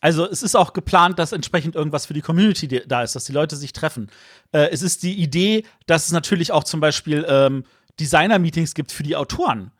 Also 0.00 0.28
es 0.28 0.42
ist 0.42 0.56
auch 0.56 0.72
geplant, 0.72 1.18
dass 1.18 1.32
entsprechend 1.32 1.74
irgendwas 1.74 2.06
für 2.06 2.14
die 2.14 2.20
Community 2.20 2.82
da 2.86 3.02
ist, 3.02 3.14
dass 3.14 3.24
die 3.24 3.32
Leute 3.32 3.56
sich 3.56 3.72
treffen. 3.72 4.10
Äh, 4.52 4.68
es 4.70 4.82
ist 4.82 5.02
die 5.02 5.14
Idee, 5.14 5.64
dass 5.86 6.06
es 6.06 6.12
natürlich 6.12 6.52
auch 6.52 6.64
zum 6.64 6.80
Beispiel 6.80 7.24
ähm, 7.28 7.64
Designer-Meetings 8.00 8.74
gibt 8.74 8.92
für 8.92 9.04
die 9.04 9.16
Autoren. 9.16 9.70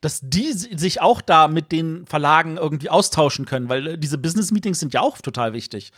Dass 0.00 0.20
die 0.22 0.52
si- 0.52 0.76
sich 0.78 1.00
auch 1.00 1.20
da 1.20 1.48
mit 1.48 1.72
den 1.72 2.06
Verlagen 2.06 2.56
irgendwie 2.56 2.88
austauschen 2.90 3.46
können, 3.46 3.68
weil 3.68 3.86
äh, 3.86 3.98
diese 3.98 4.18
Business-Meetings 4.18 4.78
sind 4.80 4.94
ja 4.94 5.00
auch 5.00 5.18
total 5.18 5.52
wichtig. 5.52 5.90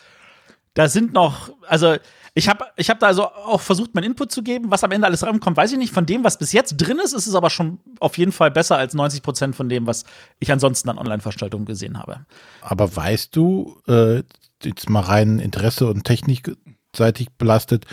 Da 0.75 0.89
sind 0.89 1.13
noch, 1.13 1.51
also 1.67 1.97
ich 2.33 2.49
habe 2.49 2.65
ich 2.77 2.89
hab 2.91 3.01
da 3.01 3.09
also 3.09 3.25
auch 3.27 3.61
versucht, 3.61 3.93
meinen 3.95 4.05
Input 4.05 4.31
zu 4.31 4.43
geben. 4.45 4.71
Was 4.71 4.85
am 4.85 4.93
Ende 4.93 5.07
alles 5.07 5.25
rankommt, 5.27 5.57
weiß 5.57 5.73
ich 5.73 5.79
nicht. 5.79 5.93
Von 5.93 6.07
dem, 6.07 6.23
was 6.23 6.39
bis 6.39 6.53
jetzt 6.53 6.77
drin 6.77 7.01
ist, 7.03 7.13
ist 7.13 7.27
es 7.27 7.35
aber 7.35 7.51
schon 7.51 7.81
auf 7.99 8.17
jeden 8.19 8.31
Fall 8.31 8.53
besser 8.53 8.77
als 8.79 8.95
90 8.95 9.23
Prozent 9.23 9.57
von 9.57 9.69
dem, 9.69 9.87
was 9.89 10.05
ich 10.39 10.51
ansonsten 10.53 10.89
an 10.89 10.97
Online-Veranstaltungen 10.99 11.67
gesehen 11.67 11.99
habe. 11.99 12.25
Aber 12.63 12.95
weißt 12.95 13.35
du, 13.35 13.81
äh, 13.89 14.23
jetzt 14.63 14.89
mal 14.89 15.01
rein 15.01 15.41
Interesse 15.41 15.89
und 15.89 16.05
technikseitig 16.05 17.31
belastet, 17.37 17.85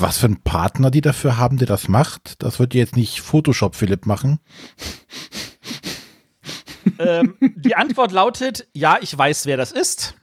was 0.00 0.18
für 0.18 0.26
einen 0.26 0.42
Partner 0.42 0.90
die 0.90 1.00
dafür 1.00 1.36
haben, 1.36 1.56
der 1.58 1.66
das 1.66 1.88
macht? 1.88 2.42
Das 2.42 2.58
wird 2.58 2.74
jetzt 2.74 2.96
nicht 2.96 3.20
Photoshop 3.20 3.76
Philipp 3.76 4.06
machen. 4.06 4.40
ähm, 6.98 7.34
die 7.40 7.76
Antwort 7.76 8.12
lautet: 8.12 8.68
Ja, 8.72 8.98
ich 9.00 9.16
weiß, 9.16 9.46
wer 9.46 9.56
das 9.56 9.72
ist. 9.72 10.14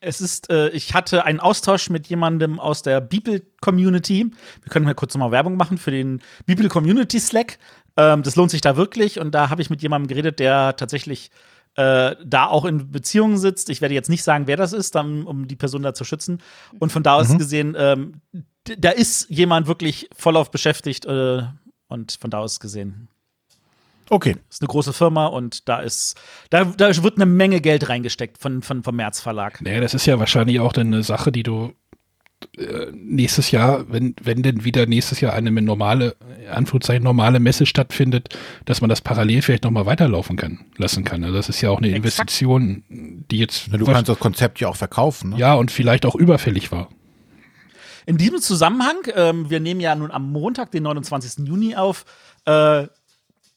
Es 0.00 0.20
ist, 0.20 0.50
äh, 0.50 0.68
ich 0.68 0.94
hatte 0.94 1.24
einen 1.24 1.40
Austausch 1.40 1.88
mit 1.88 2.06
jemandem 2.06 2.60
aus 2.60 2.82
der 2.82 3.00
Bibel-Community. 3.00 4.30
Wir 4.62 4.70
können 4.70 4.84
mal 4.84 4.94
kurz 4.94 5.14
nochmal 5.14 5.30
Werbung 5.30 5.56
machen 5.56 5.78
für 5.78 5.90
den 5.90 6.20
Bibel-Community 6.44 7.18
Slack. 7.18 7.58
Ähm, 7.96 8.22
das 8.22 8.36
lohnt 8.36 8.50
sich 8.50 8.60
da 8.60 8.76
wirklich. 8.76 9.18
Und 9.18 9.34
da 9.34 9.48
habe 9.48 9.62
ich 9.62 9.70
mit 9.70 9.82
jemandem 9.82 10.08
geredet, 10.08 10.38
der 10.38 10.76
tatsächlich 10.76 11.30
äh, 11.76 12.14
da 12.24 12.46
auch 12.46 12.66
in 12.66 12.90
Beziehungen 12.90 13.38
sitzt. 13.38 13.70
Ich 13.70 13.80
werde 13.80 13.94
jetzt 13.94 14.10
nicht 14.10 14.22
sagen, 14.22 14.46
wer 14.46 14.56
das 14.56 14.72
ist, 14.72 14.94
dann, 14.94 15.24
um 15.24 15.48
die 15.48 15.56
Person 15.56 15.82
da 15.82 15.94
zu 15.94 16.04
schützen. 16.04 16.42
Und 16.78 16.92
von 16.92 17.02
da 17.02 17.14
aus 17.14 17.36
gesehen, 17.38 17.74
ähm, 17.78 18.20
da 18.78 18.90
ist 18.90 19.28
jemand 19.30 19.66
wirklich 19.66 20.08
vollauf 20.16 20.50
beschäftigt. 20.50 21.04
Äh, 21.06 21.42
und 21.88 22.18
von 22.20 22.30
da 22.30 22.38
aus 22.38 22.58
gesehen 22.60 23.08
Okay. 24.08 24.36
ist 24.48 24.62
eine 24.62 24.68
große 24.68 24.92
Firma 24.92 25.26
und 25.26 25.68
da 25.68 25.80
ist, 25.80 26.16
da, 26.50 26.64
da 26.64 27.02
wird 27.02 27.16
eine 27.16 27.26
Menge 27.26 27.60
Geld 27.60 27.88
reingesteckt 27.88 28.38
von, 28.38 28.62
von, 28.62 28.82
vom 28.82 28.96
März 28.96 29.20
Verlag. 29.20 29.60
Naja, 29.62 29.80
das 29.80 29.94
ist 29.94 30.06
ja 30.06 30.18
wahrscheinlich 30.18 30.60
auch 30.60 30.72
dann 30.72 30.88
eine 30.88 31.02
Sache, 31.02 31.32
die 31.32 31.42
du 31.42 31.72
äh, 32.56 32.92
nächstes 32.92 33.50
Jahr, 33.50 33.90
wenn, 33.90 34.14
wenn 34.22 34.42
denn 34.42 34.64
wieder 34.64 34.86
nächstes 34.86 35.20
Jahr 35.20 35.32
eine 35.32 35.50
normale, 35.50 36.16
in 36.40 36.50
Anführungszeichen 36.50 37.02
normale 37.02 37.40
Messe 37.40 37.66
stattfindet, 37.66 38.36
dass 38.64 38.80
man 38.80 38.90
das 38.90 39.00
parallel 39.00 39.42
vielleicht 39.42 39.64
nochmal 39.64 39.86
weiterlaufen 39.86 40.36
kann, 40.36 40.66
lassen 40.76 41.02
kann. 41.02 41.24
Also 41.24 41.34
das 41.34 41.48
ist 41.48 41.60
ja 41.60 41.70
auch 41.70 41.78
eine 41.78 41.88
Exakt. 41.88 42.04
Investition, 42.04 42.84
die 42.88 43.38
jetzt 43.38 43.72
Du 43.72 43.84
kannst 43.86 44.08
das 44.08 44.18
Konzept 44.20 44.60
ja 44.60 44.68
auch 44.68 44.76
verkaufen. 44.76 45.30
Ne? 45.30 45.38
ja 45.38 45.54
und 45.54 45.72
vielleicht 45.72 46.06
auch 46.06 46.14
überfällig 46.14 46.70
war. 46.70 46.90
In 48.06 48.16
diesem 48.18 48.40
Zusammenhang, 48.40 48.96
ähm, 49.14 49.50
wir 49.50 49.60
nehmen 49.60 49.80
ja 49.80 49.94
nun 49.94 50.10
am 50.12 50.30
Montag, 50.30 50.70
den 50.70 50.84
29. 50.84 51.46
Juni 51.46 51.74
auf, 51.74 52.04
äh, 52.44 52.86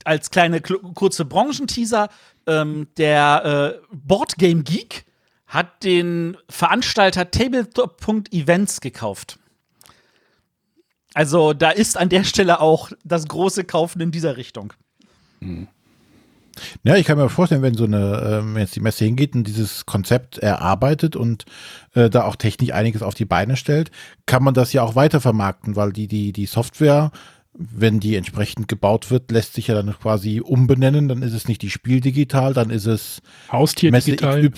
als 0.05 0.31
kleine 0.31 0.59
kl- 0.59 0.93
kurze 0.95 1.23
Branchenteaser, 1.25 2.09
ähm, 2.47 2.87
der 2.97 3.79
äh, 3.79 3.95
Boardgame 3.95 4.63
Geek 4.63 5.05
hat 5.45 5.83
den 5.83 6.35
Veranstalter 6.49 7.29
Tabletop.events 7.31 8.81
gekauft. 8.81 9.39
Also 11.13 11.53
da 11.53 11.69
ist 11.71 11.97
an 11.97 12.09
der 12.09 12.23
Stelle 12.23 12.59
auch 12.59 12.91
das 13.03 13.27
große 13.27 13.63
Kaufen 13.63 14.01
in 14.01 14.11
dieser 14.11 14.37
Richtung. 14.37 14.73
Ja, 16.89 16.95
ich 16.95 17.05
kann 17.05 17.19
mir 17.19 17.29
vorstellen, 17.29 17.61
wenn 17.61 17.75
so 17.75 17.83
eine, 17.83 18.39
ähm, 18.41 18.55
wenn 18.55 18.61
jetzt 18.63 18.75
die 18.75 18.79
Messe 18.79 19.05
hingeht 19.05 19.35
und 19.35 19.43
dieses 19.43 19.85
Konzept 19.85 20.39
erarbeitet 20.39 21.15
und 21.15 21.45
äh, 21.93 22.09
da 22.09 22.23
auch 22.23 22.35
technisch 22.35 22.71
einiges 22.73 23.03
auf 23.03 23.13
die 23.13 23.25
Beine 23.25 23.57
stellt, 23.57 23.91
kann 24.25 24.43
man 24.43 24.55
das 24.55 24.73
ja 24.73 24.81
auch 24.81 24.95
weiter 24.95 25.21
vermarkten, 25.21 25.75
weil 25.75 25.93
die, 25.93 26.07
die, 26.07 26.33
die 26.33 26.47
Software 26.47 27.11
wenn 27.53 27.99
die 27.99 28.15
entsprechend 28.15 28.67
gebaut 28.67 29.11
wird, 29.11 29.31
lässt 29.31 29.53
sich 29.53 29.67
ja 29.67 29.75
dann 29.75 29.93
quasi 29.99 30.39
umbenennen. 30.39 31.09
Dann 31.09 31.21
ist 31.21 31.33
es 31.33 31.47
nicht 31.47 31.61
die 31.61 31.69
Spiel 31.69 31.99
digital, 31.99 32.53
dann 32.53 32.69
ist 32.69 32.85
es 32.85 33.21
Haustier 33.51 33.91
Messe 33.91 34.11
digital. 34.11 34.49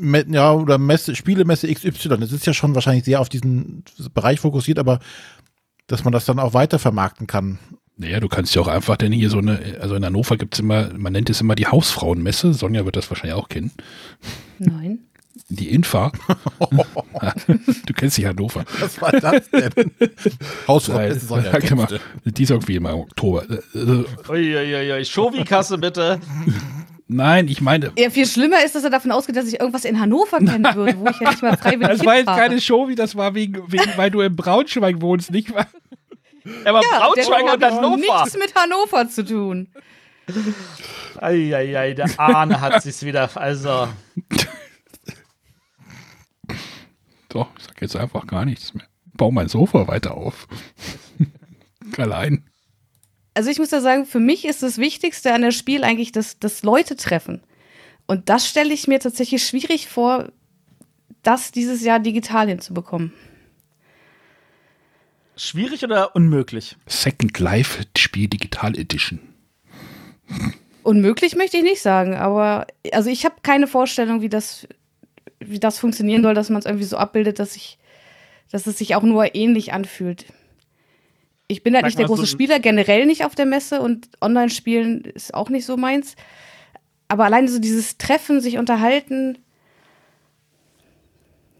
XY, 0.00 0.24
ja, 0.28 0.52
oder 0.52 0.78
Messe, 0.78 1.14
Spielemesse 1.16 1.72
XY. 1.72 2.22
Es 2.22 2.32
ist 2.32 2.46
ja 2.46 2.54
schon 2.54 2.74
wahrscheinlich 2.74 3.04
sehr 3.04 3.20
auf 3.20 3.28
diesen 3.28 3.84
Bereich 4.14 4.40
fokussiert, 4.40 4.78
aber 4.78 5.00
dass 5.88 6.04
man 6.04 6.12
das 6.12 6.24
dann 6.24 6.38
auch 6.38 6.54
weiter 6.54 6.78
vermarkten 6.78 7.26
kann. 7.26 7.58
Naja, 7.96 8.18
du 8.18 8.28
kannst 8.28 8.54
ja 8.54 8.60
auch 8.62 8.68
einfach, 8.68 8.96
denn 8.96 9.12
hier 9.12 9.30
so 9.30 9.38
eine, 9.38 9.78
also 9.80 9.94
in 9.94 10.04
Hannover 10.04 10.36
gibt's 10.36 10.58
immer, 10.58 10.90
man 10.96 11.12
nennt 11.12 11.30
es 11.30 11.40
immer 11.40 11.54
die 11.54 11.66
Hausfrauenmesse. 11.66 12.52
Sonja 12.52 12.84
wird 12.84 12.96
das 12.96 13.08
wahrscheinlich 13.10 13.36
auch 13.36 13.48
kennen. 13.48 13.70
Nein. 14.58 15.00
Die 15.48 15.70
Infa. 15.70 16.10
du 17.86 17.92
kennst 17.94 18.18
die 18.18 18.26
Hannover. 18.26 18.64
Was 18.80 19.00
war 19.00 19.12
das 19.12 19.48
denn? 19.50 19.92
Hausfrau, 20.66 20.94
Weil, 20.94 21.08
das 21.10 21.18
ist 21.18 21.28
Sonja. 21.28 21.74
mal, 21.74 22.00
die 22.24 22.42
ist 22.42 22.50
irgendwie 22.50 22.76
immer 22.76 22.90
im 22.90 23.00
Oktober. 23.00 23.44
Uiuiui, 24.28 25.04
Shovi-Kasse 25.04 25.78
bitte. 25.78 26.20
Nein, 27.06 27.48
ich 27.48 27.60
meine, 27.60 27.92
Ja, 27.98 28.10
viel 28.10 28.26
schlimmer 28.26 28.64
ist, 28.64 28.74
dass 28.74 28.82
er 28.82 28.90
davon 28.90 29.12
ausgeht, 29.12 29.36
dass 29.36 29.46
ich 29.46 29.60
irgendwas 29.60 29.84
in 29.84 30.00
Hannover 30.00 30.38
kennen 30.38 30.66
würde, 30.74 30.98
wo 30.98 31.06
ich 31.08 31.20
ja 31.20 31.30
nicht 31.30 31.42
mal 31.42 31.56
freiwillig 31.56 31.98
das 31.98 32.06
war 32.06 32.16
jetzt 32.16 32.26
keine 32.26 32.60
Show, 32.60 32.88
wie 32.88 32.94
das 32.94 33.14
war 33.14 33.34
wegen, 33.34 33.60
wegen 33.70 33.90
weil 33.96 34.10
du 34.10 34.20
im 34.22 34.34
Braunschweig 34.34 35.00
wohnst, 35.02 35.30
nicht 35.30 35.54
wahr? 35.54 35.66
Aber 36.64 36.82
ja, 36.82 36.98
Braunschweig 36.98 37.44
der 37.44 37.54
und 37.54 37.64
hat 37.64 37.72
Hannover. 37.72 37.96
nichts 37.96 38.36
mit 38.36 38.54
Hannover 38.54 39.08
zu 39.08 39.24
tun. 39.24 39.68
Eieiei, 41.20 41.94
der 41.94 42.08
Arne 42.18 42.60
hat 42.60 42.82
sich's 42.82 43.02
wieder. 43.02 43.30
Also, 43.36 43.88
Doch, 47.34 47.48
ich 47.58 47.64
sag 47.64 47.82
jetzt 47.82 47.96
einfach 47.96 48.26
gar 48.26 48.44
nichts 48.44 48.74
mehr. 48.74 48.86
Bau 49.14 49.30
mein 49.30 49.48
Sofa 49.48 49.88
weiter 49.88 50.14
auf. 50.16 50.46
Allein. 51.98 52.44
Also 53.34 53.50
ich 53.50 53.58
muss 53.58 53.70
da 53.70 53.80
sagen, 53.80 54.06
für 54.06 54.20
mich 54.20 54.44
ist 54.44 54.62
das 54.62 54.78
Wichtigste 54.78 55.34
an 55.34 55.42
der 55.42 55.50
Spiel 55.50 55.82
eigentlich 55.82 56.12
das, 56.12 56.38
das 56.38 56.62
Leute 56.62 56.94
treffen. 56.94 57.42
Und 58.06 58.28
das 58.28 58.46
stelle 58.46 58.72
ich 58.72 58.86
mir 58.86 59.00
tatsächlich 59.00 59.44
schwierig 59.44 59.88
vor, 59.88 60.30
das 61.22 61.50
dieses 61.50 61.82
Jahr 61.82 61.98
digital 61.98 62.48
hinzubekommen. 62.48 63.12
Schwierig 65.36 65.82
oder 65.84 66.14
unmöglich? 66.16 66.76
Second 66.86 67.38
Life 67.38 67.82
Spiel 67.96 68.28
Digital 68.28 68.76
Edition. 68.78 69.20
Unmöglich 70.82 71.34
möchte 71.36 71.56
ich 71.56 71.62
nicht 71.62 71.80
sagen, 71.82 72.14
aber 72.14 72.66
also 72.92 73.10
ich 73.10 73.24
habe 73.24 73.36
keine 73.42 73.66
Vorstellung, 73.66 74.20
wie 74.20 74.28
das, 74.28 74.66
wie 75.40 75.58
das 75.58 75.78
funktionieren 75.78 76.22
soll, 76.22 76.34
dass 76.34 76.50
man 76.50 76.58
es 76.60 76.66
irgendwie 76.66 76.84
so 76.84 76.96
abbildet, 76.96 77.38
dass 77.38 77.56
ich, 77.56 77.78
dass 78.50 78.66
es 78.66 78.78
sich 78.78 78.94
auch 78.94 79.02
nur 79.02 79.34
ähnlich 79.34 79.72
anfühlt. 79.72 80.26
Ich 81.46 81.62
bin 81.62 81.74
halt 81.74 81.82
Sag 81.84 81.88
nicht 81.88 81.98
der 81.98 82.08
so- 82.08 82.14
große 82.14 82.26
Spieler, 82.26 82.58
generell 82.60 83.06
nicht 83.06 83.24
auf 83.24 83.34
der 83.34 83.46
Messe 83.46 83.80
und 83.80 84.08
Online-Spielen 84.20 85.02
ist 85.04 85.34
auch 85.34 85.50
nicht 85.50 85.66
so 85.66 85.76
meins. 85.76 86.16
Aber 87.08 87.24
alleine 87.24 87.48
so 87.48 87.58
dieses 87.58 87.98
Treffen, 87.98 88.40
sich 88.40 88.56
unterhalten, 88.58 89.38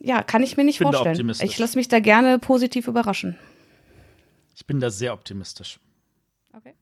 ja, 0.01 0.23
kann 0.23 0.43
ich 0.43 0.57
mir 0.57 0.65
nicht 0.65 0.79
bin 0.79 0.91
da 0.91 0.99
vorstellen. 1.03 1.33
Ich 1.43 1.59
lasse 1.59 1.79
mich 1.79 1.89
da 1.89 2.01
gerne 2.01 2.39
positiv 2.39 2.89
überraschen. 2.89 3.37
Ich 4.55 4.67
bin 4.67 4.81
da 4.81 4.91
sehr 4.91 5.13
optimistisch. 5.13 5.81
Okay. 6.53 6.75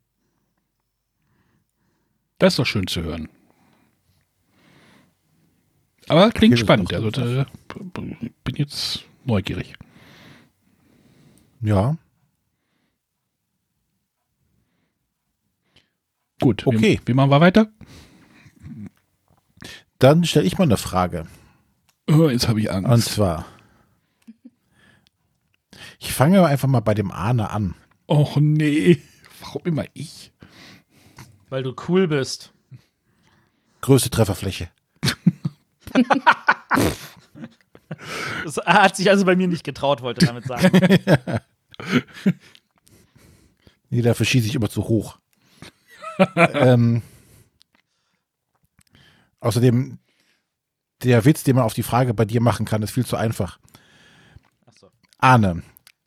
Das 2.38 2.52
ist 2.54 2.58
doch 2.58 2.66
schön 2.66 2.86
zu 2.86 3.02
hören. 3.02 3.28
Aber 6.08 6.30
klingt 6.30 6.54
Okay, 6.54 6.62
spannend. 6.62 6.92
Also 6.92 7.10
da, 7.10 7.46
bin 7.94 8.56
jetzt 8.56 9.04
neugierig. 9.24 9.74
Ja, 11.60 11.96
Gut. 16.42 16.66
Okay. 16.66 17.00
Wie, 17.04 17.08
wie 17.08 17.14
machen 17.14 17.30
wir 17.30 17.40
weiter? 17.40 17.68
dann 20.00 20.24
stelle 20.24 20.44
ich 20.46 20.58
mal 20.58 20.64
eine 20.64 20.76
Frage. 20.76 21.28
Oh, 22.10 22.28
jetzt 22.28 22.48
habe 22.48 22.60
ich 22.60 22.72
Angst. 22.72 22.90
Und 22.90 23.02
zwar, 23.04 23.46
ich 25.98 26.12
fange 26.12 26.44
einfach 26.46 26.68
mal 26.68 26.80
bei 26.80 26.94
dem 26.94 27.10
Arne 27.10 27.50
an. 27.50 27.74
Och 28.08 28.36
nee. 28.36 29.00
Warum 29.40 29.62
immer 29.64 29.84
ich? 29.94 30.32
Weil 31.48 31.62
du 31.62 31.74
cool 31.88 32.08
bist. 32.08 32.52
Größte 33.80 34.10
Trefferfläche. 34.10 34.68
Das 38.44 38.56
hat 38.56 38.96
sich 38.96 39.10
also 39.10 39.24
bei 39.24 39.36
mir 39.36 39.46
nicht 39.48 39.64
getraut, 39.64 40.02
wollte 40.02 40.26
damit 40.26 40.46
sagen. 40.46 40.70
Nee, 43.90 44.00
dafür 44.00 44.24
schieße 44.24 44.46
ich 44.46 44.54
immer 44.54 44.70
zu 44.70 44.88
hoch. 44.88 45.18
ähm, 46.36 47.02
außerdem, 49.40 49.98
der 51.02 51.26
Witz, 51.26 51.44
den 51.44 51.56
man 51.56 51.66
auf 51.66 51.74
die 51.74 51.82
Frage 51.82 52.14
bei 52.14 52.24
dir 52.24 52.40
machen 52.40 52.64
kann, 52.64 52.80
ist 52.82 52.92
viel 52.92 53.04
zu 53.04 53.16
einfach. 53.16 53.58
Achso. 54.64 54.90
Arne, 55.18 55.62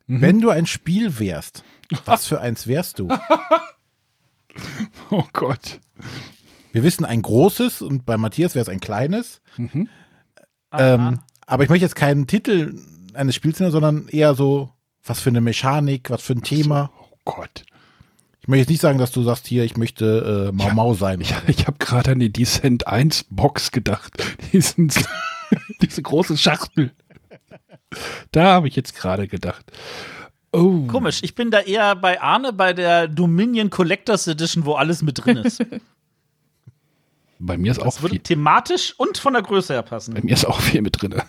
Mhm. 0.06 0.20
wenn 0.20 0.40
du 0.40 0.50
ein 0.50 0.66
Spiel 0.66 1.18
wärst, 1.18 1.64
was 2.04 2.26
für 2.26 2.40
eins 2.40 2.66
wärst 2.66 2.98
du? 2.98 3.08
Oh 5.10 5.24
Gott. 5.32 5.80
Wir 6.72 6.82
wissen 6.82 7.04
ein 7.04 7.22
großes 7.22 7.82
und 7.82 8.06
bei 8.06 8.16
Matthias 8.16 8.54
wäre 8.54 8.62
es 8.62 8.68
ein 8.68 8.80
kleines. 8.80 9.40
Mhm. 9.56 9.88
Ähm, 10.72 11.20
aber 11.46 11.64
ich 11.64 11.70
möchte 11.70 11.84
jetzt 11.84 11.96
keinen 11.96 12.26
Titel 12.26 12.78
eines 13.14 13.34
Spiels 13.34 13.60
nennen, 13.60 13.72
sondern 13.72 14.08
eher 14.08 14.34
so, 14.34 14.70
was 15.04 15.20
für 15.20 15.30
eine 15.30 15.40
Mechanik, 15.40 16.10
was 16.10 16.22
für 16.22 16.34
ein 16.34 16.42
Thema. 16.42 16.90
Oh 17.00 17.16
Gott. 17.24 17.64
Ich 18.40 18.48
möchte 18.48 18.60
jetzt 18.60 18.70
nicht 18.70 18.80
sagen, 18.80 18.98
dass 18.98 19.10
du 19.10 19.22
sagst, 19.22 19.46
hier, 19.46 19.64
ich 19.64 19.76
möchte 19.76 20.50
äh, 20.50 20.52
Mau 20.52 20.70
Mau 20.70 20.94
sein. 20.94 21.20
Ich, 21.20 21.34
ich 21.48 21.66
habe 21.66 21.78
gerade 21.78 22.12
an 22.12 22.20
die 22.20 22.32
Descent 22.32 22.86
1 22.86 23.26
Box 23.30 23.72
gedacht. 23.72 24.12
Diesen, 24.52 24.92
diese 25.82 26.02
große 26.02 26.36
Schachtel. 26.36 26.92
Da 28.32 28.44
habe 28.54 28.68
ich 28.68 28.76
jetzt 28.76 28.94
gerade 28.94 29.28
gedacht. 29.28 29.70
Oh. 30.52 30.86
Komisch, 30.86 31.20
ich 31.22 31.34
bin 31.34 31.50
da 31.50 31.60
eher 31.60 31.94
bei 31.96 32.20
Arne 32.20 32.52
bei 32.52 32.72
der 32.72 33.08
Dominion 33.08 33.70
Collectors 33.70 34.26
Edition, 34.26 34.64
wo 34.64 34.74
alles 34.74 35.02
mit 35.02 35.24
drin 35.24 35.38
ist. 35.38 35.62
Bei 37.38 37.58
mir 37.58 37.70
ist 37.72 37.80
auch 37.80 37.84
Das 37.84 38.00
würde 38.00 38.14
viel, 38.14 38.22
thematisch 38.22 38.94
und 38.96 39.18
von 39.18 39.34
der 39.34 39.42
Größe 39.42 39.74
her 39.74 39.82
bei 39.82 39.88
passen. 39.90 40.14
mir 40.22 40.32
ist 40.32 40.46
auch 40.46 40.58
viel 40.58 40.80
mit 40.80 41.02
drin. 41.02 41.16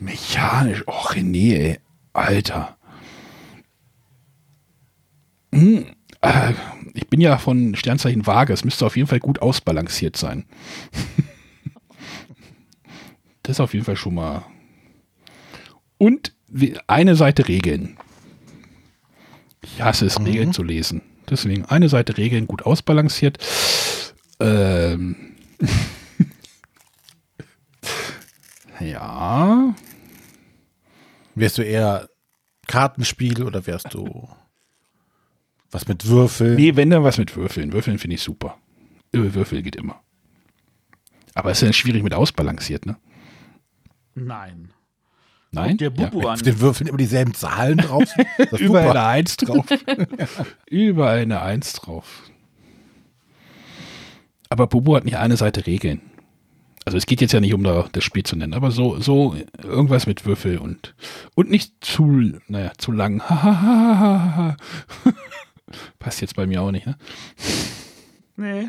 Mechanisch. 0.00 0.82
Oh, 0.88 1.06
René, 1.06 1.54
ey. 1.54 1.80
Alter. 2.12 2.76
Hm, 5.54 5.86
äh, 6.22 6.52
ich 6.94 7.06
bin 7.06 7.20
ja 7.20 7.38
von 7.38 7.76
Sternzeichen 7.76 8.26
Waage. 8.26 8.52
Es 8.52 8.64
müsste 8.64 8.84
auf 8.84 8.96
jeden 8.96 9.08
Fall 9.08 9.20
gut 9.20 9.40
ausbalanciert 9.40 10.16
sein. 10.16 10.44
das 13.42 13.56
ist 13.56 13.60
auf 13.60 13.74
jeden 13.74 13.84
Fall 13.84 13.96
schon 13.96 14.14
mal. 14.14 14.44
Und 15.98 16.34
eine 16.86 17.16
Seite 17.16 17.48
Regeln. 17.48 17.96
Ich 19.62 19.80
hasse 19.82 20.06
es, 20.06 20.20
Regeln 20.20 20.52
zu 20.52 20.62
lesen. 20.62 21.02
Deswegen 21.30 21.64
eine 21.64 21.88
Seite 21.88 22.16
Regeln 22.16 22.46
gut 22.46 22.62
ausbalanciert. 22.62 23.38
Ähm. 24.40 25.16
ja. 28.80 29.74
Wärst 31.34 31.58
du 31.58 31.62
eher 31.62 32.08
Kartenspiel 32.66 33.44
oder 33.44 33.66
wärst 33.66 33.94
du 33.94 34.28
was 35.70 35.88
mit 35.88 36.06
Würfeln? 36.06 36.56
Nee, 36.56 36.76
wenn 36.76 36.90
dann 36.90 37.04
was 37.04 37.18
mit 37.18 37.34
Würfeln. 37.36 37.72
Würfeln 37.72 37.98
finde 37.98 38.16
ich 38.16 38.22
super. 38.22 38.58
Äh, 39.12 39.34
Würfel 39.34 39.62
geht 39.62 39.76
immer. 39.76 40.02
Aber 41.34 41.50
es 41.50 41.62
ist 41.62 41.66
ja 41.66 41.72
schwierig 41.72 42.02
mit 42.02 42.12
ausbalanciert, 42.12 42.84
ne? 42.84 42.96
Nein. 44.14 44.72
Nein? 45.52 45.76
Der 45.76 45.90
Bubu 45.90 46.20
Auf 46.22 46.38
an. 46.38 46.38
den 46.40 46.60
Würfeln 46.60 46.88
immer 46.88 46.98
dieselben 46.98 47.34
Zahlen 47.34 47.76
drauf. 47.78 48.04
super. 48.52 48.90
eine 48.90 49.04
Eins 49.04 49.36
drauf. 49.36 49.66
Überall 50.70 51.18
eine 51.20 51.42
Eins 51.42 51.74
drauf. 51.74 52.22
Aber 54.48 54.66
Bubu 54.66 54.96
hat 54.96 55.04
nicht 55.04 55.18
eine 55.18 55.36
Seite 55.36 55.66
Regeln. 55.66 56.00
Also 56.84 56.98
es 56.98 57.06
geht 57.06 57.20
jetzt 57.20 57.32
ja 57.32 57.40
nicht 57.40 57.54
um 57.54 57.62
da, 57.62 57.88
das 57.92 58.02
Spiel 58.02 58.24
zu 58.24 58.34
nennen, 58.34 58.54
aber 58.54 58.72
so, 58.72 58.98
so 58.98 59.36
irgendwas 59.62 60.06
mit 60.06 60.26
Würfel 60.26 60.58
und, 60.58 60.94
und 61.34 61.48
nicht 61.48 61.74
zu, 61.80 62.32
naja, 62.48 62.72
zu 62.76 62.90
lang. 62.90 63.18
Passt 66.00 66.20
jetzt 66.20 66.34
bei 66.34 66.46
mir 66.46 66.60
auch 66.60 66.72
nicht, 66.72 66.86
ne? 66.86 66.96
Nee. 68.36 68.68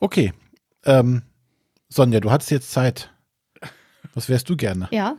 Okay. 0.00 0.32
Ähm, 0.84 1.22
Sonja, 1.88 2.20
du 2.20 2.30
hattest 2.30 2.50
jetzt 2.50 2.72
Zeit. 2.72 3.10
Was 4.14 4.28
wärst 4.28 4.48
du 4.48 4.56
gerne? 4.56 4.88
Ja. 4.90 5.16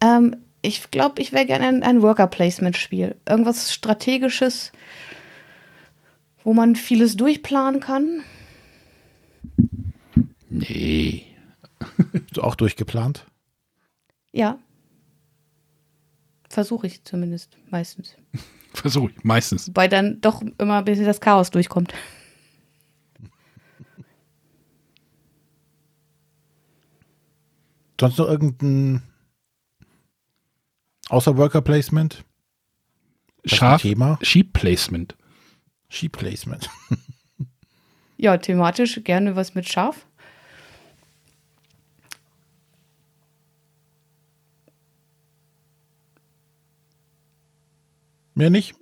Ähm, 0.00 0.36
ich 0.62 0.90
glaube, 0.90 1.20
ich 1.20 1.32
wäre 1.32 1.46
gerne 1.46 1.66
ein, 1.66 1.82
ein 1.82 2.02
Worker-Placement-Spiel. 2.02 3.16
Irgendwas 3.28 3.72
Strategisches, 3.72 4.72
wo 6.42 6.54
man 6.54 6.76
vieles 6.76 7.16
durchplanen 7.16 7.80
kann. 7.80 8.22
Nee. 10.48 11.26
Bist 12.12 12.36
du 12.36 12.42
auch 12.42 12.54
durchgeplant? 12.54 13.26
Ja. 14.32 14.58
Versuche 16.48 16.86
ich 16.86 17.04
zumindest, 17.04 17.56
meistens. 17.70 18.16
Versuche 18.74 19.10
ich, 19.10 19.24
meistens. 19.24 19.68
Wobei 19.68 19.88
dann 19.88 20.20
doch 20.20 20.42
immer 20.58 20.78
ein 20.78 20.84
bisschen 20.84 21.04
das 21.06 21.20
Chaos 21.20 21.50
durchkommt. 21.50 21.92
Sonst 28.00 28.18
noch 28.18 28.28
irgendein 28.28 29.02
außer 31.08 31.36
Worker 31.36 31.62
Placement? 31.62 32.24
Scharf, 33.44 33.82
Thema? 33.82 34.18
Sheep 34.22 34.52
Placement. 34.52 35.16
Sheep 35.88 36.12
Placement. 36.12 36.70
Ja, 38.16 38.38
thematisch 38.38 39.02
gerne 39.04 39.36
was 39.36 39.54
mit 39.54 39.68
Schaf. 39.68 40.06
Mehr 48.34 48.50
nicht? 48.50 48.74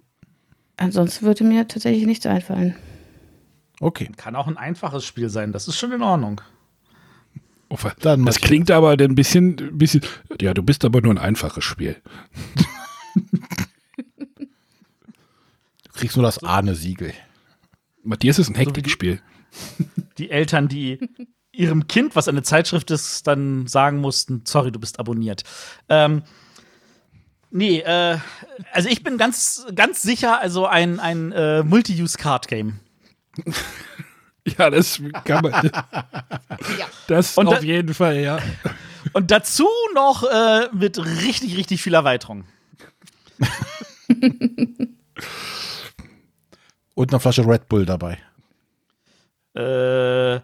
Ansonsten 0.77 1.27
würde 1.27 1.45
mir 1.45 1.69
tatsächlich 1.69 2.07
nichts 2.07 2.27
einfallen. 2.27 2.77
Okay. 3.81 4.11
Kann 4.17 4.37
auch 4.37 4.47
ein 4.47 4.57
einfaches 4.57 5.05
Spiel 5.05 5.29
sein, 5.29 5.53
das 5.53 5.69
ist 5.69 5.77
schon 5.77 5.93
in 5.93 6.03
Ordnung. 6.03 6.41
Oh, 7.73 7.79
Dann 8.01 8.27
das 8.27 8.39
klingt 8.39 8.71
aber 8.71 8.91
ein 8.91 9.15
bisschen, 9.15 9.59
ein 9.59 9.79
bisschen. 9.79 10.03
Ja, 10.43 10.53
du 10.53 10.63
bist 10.63 10.85
aber 10.85 11.01
nur 11.01 11.15
ein 11.15 11.19
einfaches 11.19 11.65
Spiel. 11.65 11.97
Du 15.85 15.93
kriegst 15.95 16.17
nur 16.17 16.25
das 16.25 16.43
Ahne-Siegel. 16.43 17.15
Matthias 18.03 18.39
ist 18.39 18.51
ein 18.51 18.57
Hektikspiel. 18.57 19.23
Die 20.19 20.31
Eltern, 20.31 20.69
die 20.69 20.99
ihrem 21.51 21.87
Kind, 21.87 22.15
was 22.15 22.29
eine 22.29 22.43
Zeitschrift 22.43 22.91
ist, 22.91 23.27
dann 23.27 23.67
sagen 23.67 24.01
mussten, 24.01 24.43
sorry, 24.45 24.71
du 24.71 24.79
bist 24.79 24.99
abonniert. 24.99 25.45
Ähm, 25.89 26.25
nee, 27.51 27.81
äh, 27.81 28.19
also 28.73 28.89
ich 28.91 29.03
bin 29.03 29.17
ganz, 29.17 29.67
ganz 29.75 30.03
sicher, 30.03 30.41
also 30.41 30.67
ein, 30.67 31.01
ein 31.01 31.33
äh, 31.33 31.63
Multi-Use-Card-Game. 31.63 32.81
Ja, 34.59 34.71
das 34.71 35.01
kann 35.25 35.43
man. 35.43 35.71
Das 37.07 37.37
Und 37.39 37.47
auf 37.49 37.55
da- 37.59 37.61
jeden 37.65 37.95
Fall, 37.95 38.17
ja. 38.21 38.39
Und 39.13 39.31
dazu 39.31 39.69
noch 39.95 40.25
äh, 40.25 40.69
mit 40.73 40.99
richtig, 40.99 41.57
richtig 41.57 41.83
viel 41.83 41.95
Erweiterung. 41.95 42.45
Und 46.95 47.13
eine 47.13 47.21
Flasche 47.21 47.47
Red 47.47 47.69
Bull 47.69 47.87
dabei. 47.87 48.19
Äh, 49.57 50.37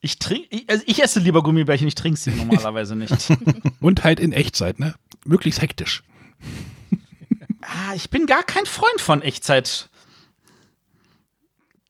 ich 0.00 0.18
trinke, 0.18 0.46
ich, 0.50 0.68
also 0.70 0.84
ich 0.86 1.02
esse 1.02 1.18
lieber 1.20 1.42
Gummibärchen, 1.42 1.88
ich 1.88 1.94
trinke 1.94 2.18
sie 2.18 2.30
normalerweise 2.30 2.94
nicht. 2.94 3.12
Und 3.80 4.04
halt 4.04 4.20
in 4.20 4.32
Echtzeit, 4.32 4.78
ne? 4.78 4.94
Möglichst 5.24 5.60
hektisch. 5.60 6.02
ah, 7.62 7.94
ich 7.94 8.10
bin 8.10 8.26
gar 8.26 8.42
kein 8.44 8.66
Freund 8.66 9.00
von 9.00 9.22
Echtzeit. 9.22 9.88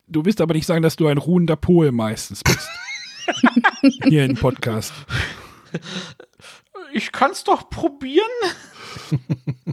Du 0.09 0.25
willst 0.25 0.41
aber 0.41 0.55
nicht 0.55 0.67
sagen, 0.67 0.83
dass 0.83 0.97
du 0.97 1.07
ein 1.07 1.19
ruhender 1.19 1.57
Pol 1.57 1.93
meistens 1.93 2.43
bist. 2.43 2.69
Hier 4.05 4.25
im 4.25 4.35
Podcast. 4.37 4.93
Ich 6.93 7.13
kann's 7.13 7.45
doch 7.45 7.69
probieren. 7.69 8.25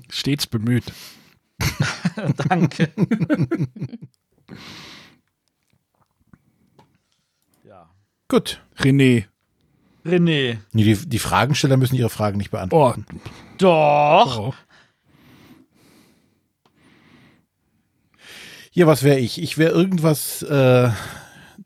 Stets 0.10 0.46
bemüht. 0.48 0.84
Danke. 2.50 2.92
ja. 7.64 7.90
Gut. 8.28 8.62
René. 8.78 9.26
René. 10.06 10.58
Nee, 10.74 10.84
die, 10.84 10.96
die 11.08 11.20
Fragensteller 11.20 11.78
müssen 11.78 11.96
ihre 11.96 12.10
Fragen 12.10 12.38
nicht 12.38 12.50
Oh, 12.50 12.58
beantworten. 12.58 13.06
Doch. 13.58 14.38
oh. 14.40 14.54
Hier, 18.76 18.88
was 18.88 19.04
wäre 19.04 19.20
ich? 19.20 19.42
Ich 19.42 19.58
wäre 19.58 19.72
irgendwas 19.72 20.42
äh, 20.42 20.92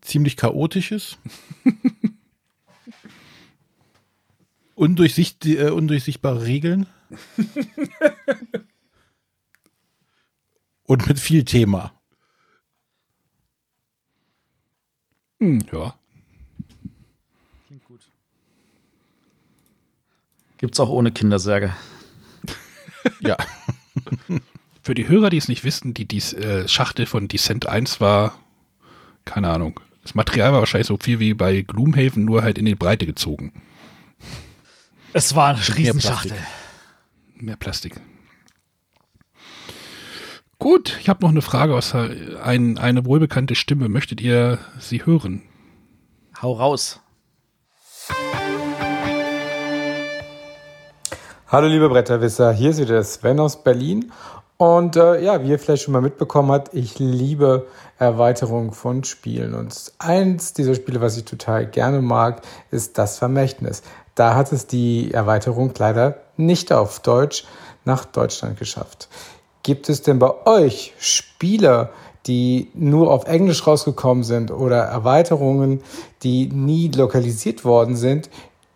ziemlich 0.00 0.36
chaotisches. 0.36 1.18
Undurchsicht, 4.76 5.44
äh, 5.44 5.70
undurchsichtbare 5.70 6.44
Regeln. 6.44 6.86
Und 10.84 11.08
mit 11.08 11.18
viel 11.18 11.44
Thema. 11.44 12.00
Hm, 15.40 15.64
ja. 15.72 15.98
Klingt 17.66 17.84
gut. 17.86 18.08
Gibt's 20.58 20.78
auch 20.78 20.90
ohne 20.90 21.10
Kindersärge. 21.10 21.74
Ja. 23.18 23.36
Für 24.82 24.94
die 24.94 25.08
Hörer, 25.08 25.28
die 25.28 25.36
es 25.36 25.48
nicht 25.48 25.64
wissen, 25.64 25.92
die, 25.92 26.06
die 26.06 26.18
äh, 26.36 26.66
Schachtel 26.66 27.04
von 27.06 27.28
Descent 27.28 27.66
1 27.66 28.00
war, 28.00 28.38
keine 29.24 29.50
Ahnung. 29.50 29.78
Das 30.02 30.14
Material 30.14 30.52
war 30.52 30.60
wahrscheinlich 30.60 30.86
so 30.86 30.96
viel 30.96 31.20
wie 31.20 31.34
bei 31.34 31.60
Gloomhaven, 31.60 32.24
nur 32.24 32.42
halt 32.42 32.56
in 32.56 32.64
die 32.64 32.74
Breite 32.74 33.04
gezogen. 33.04 33.52
Es 35.12 35.34
war 35.34 35.48
eine. 35.50 35.76
Riesenschachtel. 35.76 36.32
Mehr 37.34 37.56
Plastik. 37.56 38.00
Gut, 40.58 40.96
ich 41.00 41.08
habe 41.08 41.22
noch 41.22 41.30
eine 41.30 41.42
Frage 41.42 41.74
aus 41.74 41.94
ein, 41.94 42.78
eine 42.78 43.04
wohlbekannte 43.04 43.54
Stimme. 43.54 43.88
Möchtet 43.88 44.20
ihr 44.20 44.58
sie 44.78 45.04
hören? 45.04 45.42
Hau 46.40 46.52
raus. 46.52 47.00
Hallo 51.48 51.66
liebe 51.66 51.88
Bretterwisser, 51.88 52.52
hier 52.52 52.70
ist 52.70 52.78
wieder 52.78 52.94
der 52.94 53.04
Sven 53.04 53.40
aus 53.40 53.64
Berlin. 53.64 54.12
Und 54.60 54.96
äh, 54.96 55.24
ja, 55.24 55.42
wie 55.42 55.48
ihr 55.48 55.58
vielleicht 55.58 55.84
schon 55.84 55.92
mal 55.92 56.02
mitbekommen 56.02 56.52
habt, 56.52 56.74
ich 56.74 56.98
liebe 56.98 57.66
Erweiterungen 57.98 58.72
von 58.72 59.04
Spielen. 59.04 59.54
Und 59.54 59.74
eins 59.98 60.52
dieser 60.52 60.74
Spiele, 60.74 61.00
was 61.00 61.16
ich 61.16 61.24
total 61.24 61.64
gerne 61.64 62.02
mag, 62.02 62.42
ist 62.70 62.98
das 62.98 63.16
Vermächtnis. 63.16 63.82
Da 64.14 64.34
hat 64.34 64.52
es 64.52 64.66
die 64.66 65.14
Erweiterung 65.14 65.72
leider 65.78 66.18
nicht 66.36 66.74
auf 66.74 67.00
Deutsch 67.00 67.46
nach 67.86 68.04
Deutschland 68.04 68.58
geschafft. 68.58 69.08
Gibt 69.62 69.88
es 69.88 70.02
denn 70.02 70.18
bei 70.18 70.30
euch 70.44 70.92
Spiele, 70.98 71.88
die 72.26 72.68
nur 72.74 73.10
auf 73.10 73.24
Englisch 73.24 73.66
rausgekommen 73.66 74.24
sind 74.24 74.50
oder 74.50 74.82
Erweiterungen, 74.82 75.82
die 76.22 76.48
nie 76.48 76.88
lokalisiert 76.88 77.64
worden 77.64 77.96
sind, 77.96 78.28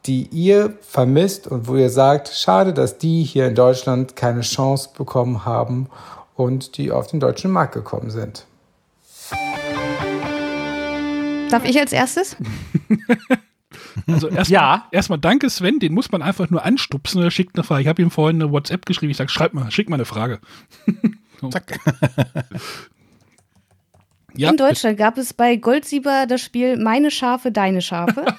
die 0.07 0.29
ihr 0.33 0.77
vermisst 0.83 1.47
und 1.47 1.67
wo 1.67 1.77
ihr 1.77 1.91
sagt, 1.91 2.29
schade, 2.29 2.73
dass 2.75 2.99
die 2.99 3.23
hier 3.23 3.47
in 3.47 3.55
Deutschland 3.55 4.17
keine 4.17 4.43
Chance 4.43 4.91
bekommen 4.97 5.45
haben 5.45 5.89
und 6.37 6.77
die 6.77 6.91
auf 6.93 7.07
den 7.07 7.21
deutschen 7.21 7.51
Markt 7.51 7.75
gekommen 7.75 8.11
sind? 8.11 8.45
Darf 11.51 11.65
ich 11.65 11.79
als 11.79 11.93
erstes? 11.93 12.37
Also 14.09 14.29
erstmal 14.29 14.53
Ja. 14.61 14.89
erstmal 14.91 15.19
danke 15.21 15.49
Sven, 15.51 15.79
den 15.79 15.95
muss 15.95 16.11
man 16.11 16.21
einfach 16.21 16.51
nur 16.51 16.65
anstupsen 16.65 17.21
oder 17.21 17.31
schickt 17.31 17.57
eine 17.57 17.63
Frage. 17.65 17.83
Ich 17.83 17.89
habe 17.89 18.03
ihm 18.03 18.11
vorhin 18.11 18.43
eine 18.43 18.51
WhatsApp 18.53 18.87
geschrieben, 18.87 19.11
ich 19.13 19.17
sage, 19.17 19.31
schreib 19.31 19.55
mal, 19.55 19.71
schick 19.71 19.89
mal 19.89 19.95
eine 19.97 20.05
Frage. 20.05 20.41
Zack. 21.53 21.79
Ja, 24.37 24.51
In 24.51 24.57
Deutschland 24.57 24.99
gab 24.99 25.17
es 25.17 25.33
bei 25.33 25.57
Goldsieber 25.57 26.27
das 26.27 26.41
Spiel 26.41 26.77
Meine 26.77 27.11
Schafe, 27.13 27.53
deine 27.53 27.81
Schafe. 27.83 28.25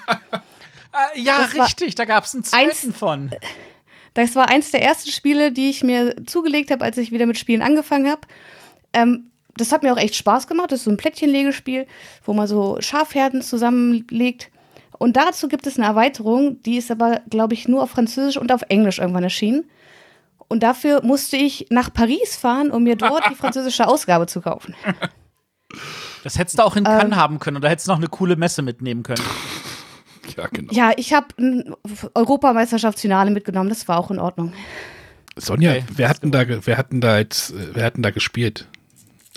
Äh, 1.16 1.22
ja, 1.22 1.38
Das 1.40 1.54
richtig, 1.68 1.96
da 1.96 2.06
gab's 2.06 2.34
einen 2.34 2.44
zweiten 2.44 2.94
von. 2.94 3.32
Das 4.14 4.36
war 4.36 4.50
eins 4.50 4.72
der 4.72 4.82
ersten 4.82 5.12
Spiele, 5.12 5.52
die 5.52 5.70
ich 5.70 5.84
mir 5.84 6.16
zugelegt 6.26 6.72
habe, 6.72 6.84
als 6.84 6.98
ich 6.98 7.12
wieder 7.12 7.26
mit 7.26 7.38
Spielen 7.38 7.62
angefangen 7.62 8.10
habe. 8.10 8.22
Ähm, 8.94 9.32
das 9.58 9.72
hat 9.72 9.84
mir 9.84 9.94
auch 9.94 9.98
echt 9.98 10.16
Spaß 10.16 10.48
gemacht. 10.48 10.72
Das 10.72 10.80
ist 10.80 10.86
so 10.86 10.92
ein 10.92 10.98
Plättchenlegespiel, 10.98 11.86
wo 12.24 12.34
man 12.34 12.48
so 12.48 12.78
Schafherden 12.80 13.42
zusammenlegt. 13.42 14.52
Und 14.98 15.18
dazu 15.18 15.48
gibt 15.48 15.68
es 15.68 15.78
eine 15.78 15.86
Erweiterung, 15.86 16.62
die 16.64 16.78
ist 16.78 16.90
aber, 16.92 17.22
glaube 17.30 17.54
ich, 17.54 17.68
nur 17.68 17.84
auf 17.84 17.92
Französisch 17.92 18.38
und 18.38 18.52
auf 18.52 18.62
Englisch 18.70 19.00
irgendwann 19.00 19.24
erschienen. 19.24 19.70
Und 20.48 20.64
dafür 20.64 21.04
musste 21.04 21.38
ich 21.38 21.68
nach 21.70 21.92
Paris 21.92 22.36
fahren, 22.36 22.72
um 22.72 22.84
mir 22.84 22.96
dort 22.96 23.30
die 23.30 23.36
französische 23.42 23.88
Ausgabe 23.88 24.28
zu 24.28 24.42
kaufen. 24.42 24.76
Das 26.24 26.38
hättest 26.38 26.60
du 26.60 26.64
auch 26.64 26.76
in 26.76 26.86
Cannes 26.86 27.16
haben 27.16 27.40
können 27.40 27.58
oder 27.58 27.70
hättest 27.70 27.88
noch 27.88 27.98
eine 27.98 28.08
coole 28.08 28.36
Messe 28.36 28.62
mitnehmen 28.62 29.04
können. 29.04 29.24
ja, 30.38 30.48
genau. 30.52 30.74
Ja, 30.74 30.92
ich 30.98 31.14
habe 31.14 31.28
ein 31.38 31.74
Europameisterschaftsfinale 32.14 33.32
mitgenommen, 33.32 33.70
das 33.70 33.88
war 33.88 34.00
auch 34.00 34.12
in 34.12 34.20
Ordnung. 34.20 34.54
Sonja, 35.38 35.72
Okay. 35.72 35.84
wer 35.96 36.10
hat 36.10 36.24
denn 36.24 36.32
da, 36.32 36.46
wer 36.48 36.78
hat 36.78 36.92
denn 36.92 37.02
da 37.02 37.18
jetzt, 37.18 37.52
äh, 37.52 37.70
wer 37.74 37.86
hat 37.86 37.96
denn 37.98 38.04
da 38.04 38.12
gespielt? 38.12 38.68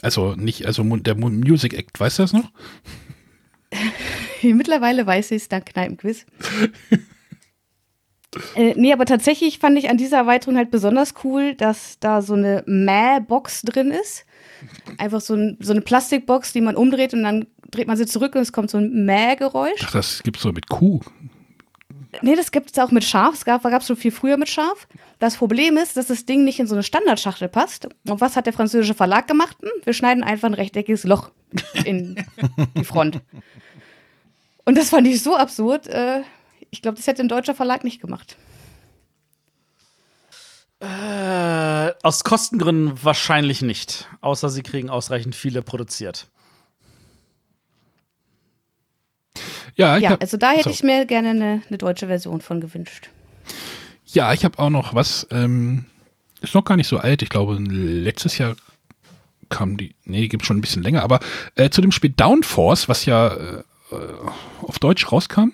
Also 0.02 0.34
nicht, 0.36 0.64
also 0.66 0.84
der 0.96 1.16
Mu- 1.16 1.28
Music 1.30 1.74
Act, 1.74 1.98
weißt 1.98 2.18
du 2.20 2.22
das 2.22 2.32
noch? 2.32 2.50
Mittlerweile 4.42 5.06
weiß 5.06 5.32
ich 5.32 5.42
es 5.42 5.48
dank 5.48 5.66
Kneipenquiz. 5.66 6.24
äh, 8.54 8.74
nee, 8.76 8.92
aber 8.92 9.06
tatsächlich 9.06 9.58
fand 9.58 9.78
ich 9.78 9.88
an 9.90 9.96
dieser 9.96 10.18
Erweiterung 10.18 10.56
halt 10.56 10.70
besonders 10.70 11.14
cool, 11.24 11.54
dass 11.54 11.98
da 11.98 12.22
so 12.22 12.34
eine 12.34 12.62
Mäh-Box 12.66 13.62
drin 13.62 13.90
ist. 13.90 14.24
Einfach 14.98 15.20
so, 15.20 15.34
ein, 15.34 15.56
so 15.60 15.72
eine 15.72 15.80
Plastikbox, 15.80 16.52
die 16.52 16.60
man 16.60 16.76
umdreht 16.76 17.14
und 17.14 17.22
dann 17.22 17.46
dreht 17.70 17.86
man 17.86 17.96
sie 17.96 18.06
zurück 18.06 18.34
und 18.34 18.42
es 18.42 18.52
kommt 18.52 18.70
so 18.70 18.78
ein 18.78 19.04
Mäh-Geräusch. 19.04 19.80
Ach, 19.84 19.92
das 19.92 20.22
gibt's 20.22 20.42
so 20.42 20.52
mit 20.52 20.68
Kuh. 20.68 21.00
Nee, 22.22 22.36
das 22.36 22.50
gibt 22.50 22.72
es 22.72 22.78
auch 22.78 22.90
mit 22.90 23.04
Schaf. 23.04 23.34
Es 23.34 23.44
gab 23.44 23.64
es 23.64 23.86
schon 23.86 23.96
viel 23.96 24.10
früher 24.10 24.36
mit 24.38 24.48
Schaf. 24.48 24.88
Das 25.18 25.36
Problem 25.36 25.76
ist, 25.76 25.96
dass 25.96 26.06
das 26.06 26.24
Ding 26.24 26.44
nicht 26.44 26.58
in 26.58 26.66
so 26.66 26.74
eine 26.74 26.82
Standardschachtel 26.82 27.48
passt. 27.48 27.88
Und 28.06 28.20
was 28.20 28.36
hat 28.36 28.46
der 28.46 28.52
französische 28.52 28.94
Verlag 28.94 29.28
gemacht? 29.28 29.56
Hm, 29.60 29.70
wir 29.84 29.92
schneiden 29.92 30.24
einfach 30.24 30.48
ein 30.48 30.54
rechteckiges 30.54 31.04
Loch 31.04 31.30
in 31.84 32.24
die 32.76 32.84
Front. 32.84 33.20
Und 34.64 34.76
das 34.78 34.90
fand 34.90 35.06
ich 35.06 35.22
so 35.22 35.36
absurd. 35.36 35.86
Äh, 35.86 36.22
ich 36.70 36.82
glaube, 36.82 36.96
das 36.96 37.06
hätte 37.06 37.22
ein 37.22 37.28
deutscher 37.28 37.54
Verlag 37.54 37.84
nicht 37.84 38.00
gemacht. 38.00 38.36
Äh, 40.80 41.92
aus 42.02 42.24
Kostengründen 42.24 43.02
wahrscheinlich 43.02 43.62
nicht. 43.62 44.08
Außer 44.20 44.48
sie 44.48 44.62
kriegen 44.62 44.90
ausreichend 44.90 45.34
viele 45.34 45.62
produziert. 45.62 46.28
Ja, 49.78 49.96
ja 49.96 50.10
hab, 50.10 50.20
also 50.20 50.36
da 50.36 50.50
hätte 50.50 50.64
so. 50.64 50.70
ich 50.70 50.82
mir 50.82 51.06
gerne 51.06 51.30
eine, 51.30 51.62
eine 51.68 51.78
deutsche 51.78 52.08
Version 52.08 52.42
von 52.42 52.60
gewünscht. 52.60 53.08
Ja, 54.06 54.32
ich 54.34 54.44
habe 54.44 54.58
auch 54.58 54.70
noch 54.70 54.94
was, 54.94 55.26
ähm, 55.30 55.86
ist 56.40 56.54
noch 56.54 56.64
gar 56.64 56.76
nicht 56.76 56.88
so 56.88 56.98
alt, 56.98 57.22
ich 57.22 57.30
glaube, 57.30 57.56
letztes 57.58 58.36
Jahr 58.36 58.56
kam 59.48 59.76
die, 59.76 59.94
nee, 60.04 60.22
die 60.22 60.28
gibt 60.28 60.44
schon 60.44 60.58
ein 60.58 60.60
bisschen 60.60 60.82
länger, 60.82 61.02
aber 61.02 61.20
äh, 61.54 61.70
zu 61.70 61.80
dem 61.80 61.92
Spiel 61.92 62.10
Downforce, 62.10 62.88
was 62.88 63.06
ja 63.06 63.28
äh, 63.28 63.62
auf 64.62 64.78
Deutsch 64.78 65.10
rauskam, 65.10 65.52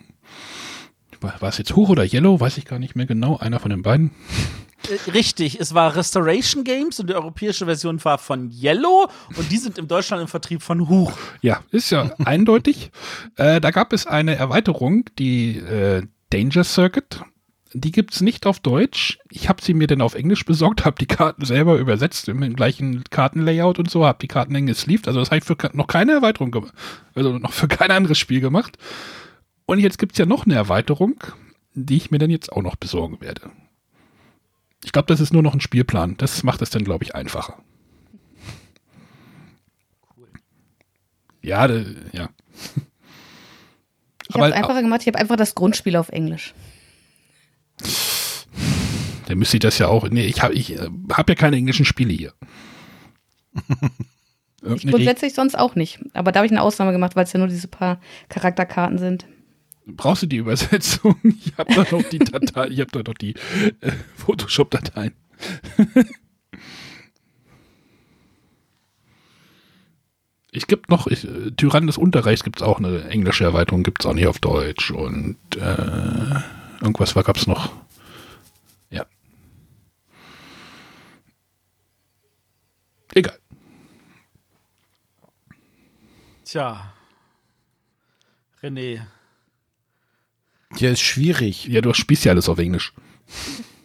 war, 1.20 1.41
war 1.41 1.49
es 1.51 1.59
jetzt 1.59 1.77
Hoch 1.77 1.91
oder 1.91 2.05
Yellow, 2.05 2.41
weiß 2.41 2.59
ich 2.59 2.64
gar 2.64 2.79
nicht 2.79 2.97
mehr 2.97 3.07
genau, 3.07 3.37
einer 3.37 3.61
von 3.61 3.70
den 3.70 3.83
beiden. 3.83 4.11
Äh, 4.89 5.11
richtig, 5.11 5.61
es 5.61 5.74
war 5.74 5.97
Restoration 5.97 6.64
Games 6.64 7.01
und 7.01 7.09
die 7.09 7.14
europäische 7.14 7.66
Version 7.66 8.03
war 8.05 8.18
von 8.18 8.51
Yellow 8.51 9.09
und 9.37 9.51
die 9.51 9.59
sind 9.59 9.78
in 9.78 9.89
Deutschland 9.89 10.22
im 10.22 10.28
Vertrieb 10.28 10.62
von 10.62 10.89
Huch. 10.89 11.12
Ja, 11.43 11.62
ist 11.70 11.91
ja 11.91 12.11
eindeutig. 12.24 12.91
Äh, 13.37 13.61
da 13.61 13.70
gab 13.70 13.93
es 13.93 14.07
eine 14.07 14.37
Erweiterung, 14.37 15.05
die 15.18 15.59
äh, 15.59 16.03
Danger 16.30 16.64
Circuit. 16.64 17.20
Die 17.76 17.91
gibt 17.91 18.14
es 18.14 18.20
nicht 18.20 18.47
auf 18.47 18.61
Deutsch. 18.61 19.18
Ich 19.30 19.49
habe 19.49 19.61
sie 19.61 19.74
mir 19.74 19.89
dann 19.89 20.01
auf 20.01 20.14
Englisch 20.14 20.45
besorgt, 20.45 20.85
habe 20.85 20.97
die 20.99 21.07
Karten 21.07 21.45
selber 21.45 21.76
übersetzt 21.76 22.28
im 22.28 22.55
gleichen 22.55 23.03
Kartenlayout 23.11 23.80
und 23.80 23.91
so, 23.91 24.07
habe 24.07 24.18
die 24.20 24.28
Karten 24.28 24.55
eng 24.55 24.66
gesleeved. 24.66 25.09
Also 25.09 25.18
das 25.18 25.30
habe 25.30 25.39
ich 25.39 25.45
für 25.45 25.57
noch 25.72 25.89
keine 25.89 26.12
Erweiterung 26.12 26.53
gemacht. 26.53 26.72
Also 27.14 27.37
noch 27.37 27.53
für 27.53 27.66
kein 27.66 27.91
anderes 27.91 28.18
Spiel 28.18 28.41
gemacht. 28.41 28.78
Und 29.66 29.80
jetzt 29.80 29.99
gibt 29.99 30.12
es 30.12 30.18
ja 30.18 30.26
noch 30.26 30.47
eine 30.47 30.55
Erweiterung, 30.55 31.16
die 31.74 31.97
ich 31.97 32.12
mir 32.12 32.18
dann 32.18 32.30
jetzt 32.30 32.53
auch 32.53 32.62
noch 32.62 32.76
besorgen 32.76 33.20
werde. 33.20 33.51
Ich 34.85 34.93
glaube, 34.93 35.07
das 35.07 35.20
ist 35.20 35.32
nur 35.32 35.43
noch 35.43 35.55
ein 35.55 35.61
Spielplan. 35.61 36.16
Das 36.18 36.43
macht 36.43 36.62
es 36.62 36.70
dann, 36.70 36.85
glaube 36.85 37.05
ich, 37.05 37.14
einfacher. 37.14 37.62
Cool. 40.16 40.28
Ja, 41.43 41.66
ja. 41.66 42.28
Ich 44.28 44.35
habe 44.35 44.47
es 44.47 44.53
einfacher 44.53 44.82
gemacht. 44.82 45.01
Ich 45.03 45.07
habe 45.07 45.18
einfach 45.18 45.37
das 45.37 45.55
Grundspiel 45.55 45.97
auf 45.97 46.11
Englisch. 46.11 46.55
Dann 49.26 49.39
müsste 49.39 49.57
ich 49.57 49.61
das 49.61 49.78
ja 49.78 49.89
auch. 49.89 50.09
Nee, 50.09 50.26
ich 50.26 50.43
habe 50.43 50.55
ich, 50.55 50.78
hab 51.11 51.28
ja 51.28 51.35
keine 51.35 51.57
englischen 51.57 51.85
Spiele 51.85 52.12
hier. 52.12 52.35
ich 54.76 54.87
grundsätzlich 54.87 55.35
sonst 55.35 55.57
auch 55.57 55.74
nicht. 55.74 56.01
Aber 56.12 56.30
da 56.32 56.41
habe 56.41 56.47
ich 56.47 56.53
eine 56.53 56.62
Ausnahme 56.62 56.93
gemacht, 56.93 57.16
weil 57.16 57.24
es 57.24 57.32
ja 57.32 57.39
nur 57.39 57.49
diese 57.49 57.68
paar 57.68 58.01
Charakterkarten 58.28 58.99
sind. 58.99 59.26
Brauchst 59.87 60.22
du 60.22 60.26
die 60.26 60.39
Übersetzung? 60.39 61.16
Ich 61.45 61.53
habe 61.59 61.74
da 61.74 61.85
noch 61.91 62.03
die 62.09 62.18
Datei, 62.18 62.68
ich 62.68 62.80
habe 62.80 62.91
da 62.91 63.03
noch 63.07 63.14
die 63.14 63.35
äh, 63.80 63.93
Photoshop-Dateien. 64.16 65.12
ich 70.51 70.66
gibt 70.66 70.91
noch, 70.91 71.07
ich, 71.07 71.28
Tyrann 71.57 71.87
des 71.87 71.99
Unterreichs 71.99 72.43
gibt 72.45 72.57
es 72.61 72.62
auch 72.62 72.78
eine 72.78 73.05
englische 73.09 73.45
Erweiterung, 73.45 73.82
gibt 73.82 74.03
es 74.03 74.07
auch 74.07 74.14
nicht 74.14 74.26
auf 74.26 74.39
Deutsch 74.39 74.91
und 74.91 75.37
äh, 75.57 76.41
irgendwas 76.80 77.14
war 77.14 77.22
gab 77.22 77.37
es 77.37 77.47
noch. 77.47 77.70
Ja. 78.91 79.05
Egal. 83.14 83.39
Tja. 86.45 86.93
René. 88.62 89.07
Ja, 90.79 90.91
ist 90.91 91.01
schwierig. 91.01 91.66
Ja, 91.66 91.81
du 91.81 91.93
spielst 91.95 92.25
ja 92.25 92.33
alles 92.33 92.49
auf 92.49 92.59
Englisch. 92.59 92.93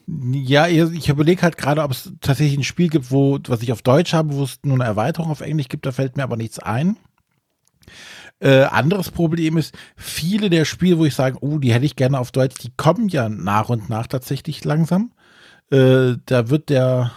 Ja, 0.08 0.68
ich 0.68 1.08
überlege 1.10 1.44
halt 1.44 1.58
gerade, 1.58 1.84
ob 1.84 1.92
es 1.92 2.12
tatsächlich 2.22 2.58
ein 2.58 2.64
Spiel 2.64 2.90
gibt, 2.90 3.12
wo, 3.12 3.38
was 3.48 3.62
ich 3.62 3.72
auf 3.72 3.84
Deutsch 3.84 4.14
habe, 4.14 4.34
wo 4.34 4.44
es 4.44 4.60
nur 4.64 4.76
eine 4.76 4.86
Erweiterung 4.86 5.30
auf 5.30 5.42
Englisch 5.42 5.68
gibt, 5.68 5.86
da 5.86 5.92
fällt 5.92 6.18
mir 6.18 6.24
aber 6.24 6.36
nichts 6.36 6.58
ein. 6.58 6.98
Äh, 8.40 8.64
anderes 8.64 9.12
Problem 9.12 9.58
ist, 9.58 9.76
viele 9.98 10.50
der 10.50 10.66
Spiele, 10.66 10.98
wo 10.98 11.06
ich 11.06 11.14
sage, 11.14 11.38
oh, 11.42 11.60
die 11.60 11.74
hätte 11.74 11.86
ich 11.86 11.96
gerne 11.96 12.20
auf 12.20 12.32
Deutsch, 12.32 12.56
die 12.60 12.72
kommen 12.76 13.10
ja 13.10 13.30
nach 13.30 13.70
und 13.70 13.90
nach 13.90 14.08
tatsächlich 14.08 14.64
langsam. 14.64 15.12
Äh, 15.72 16.16
da 16.26 16.50
wird 16.50 16.70
der, 16.70 17.12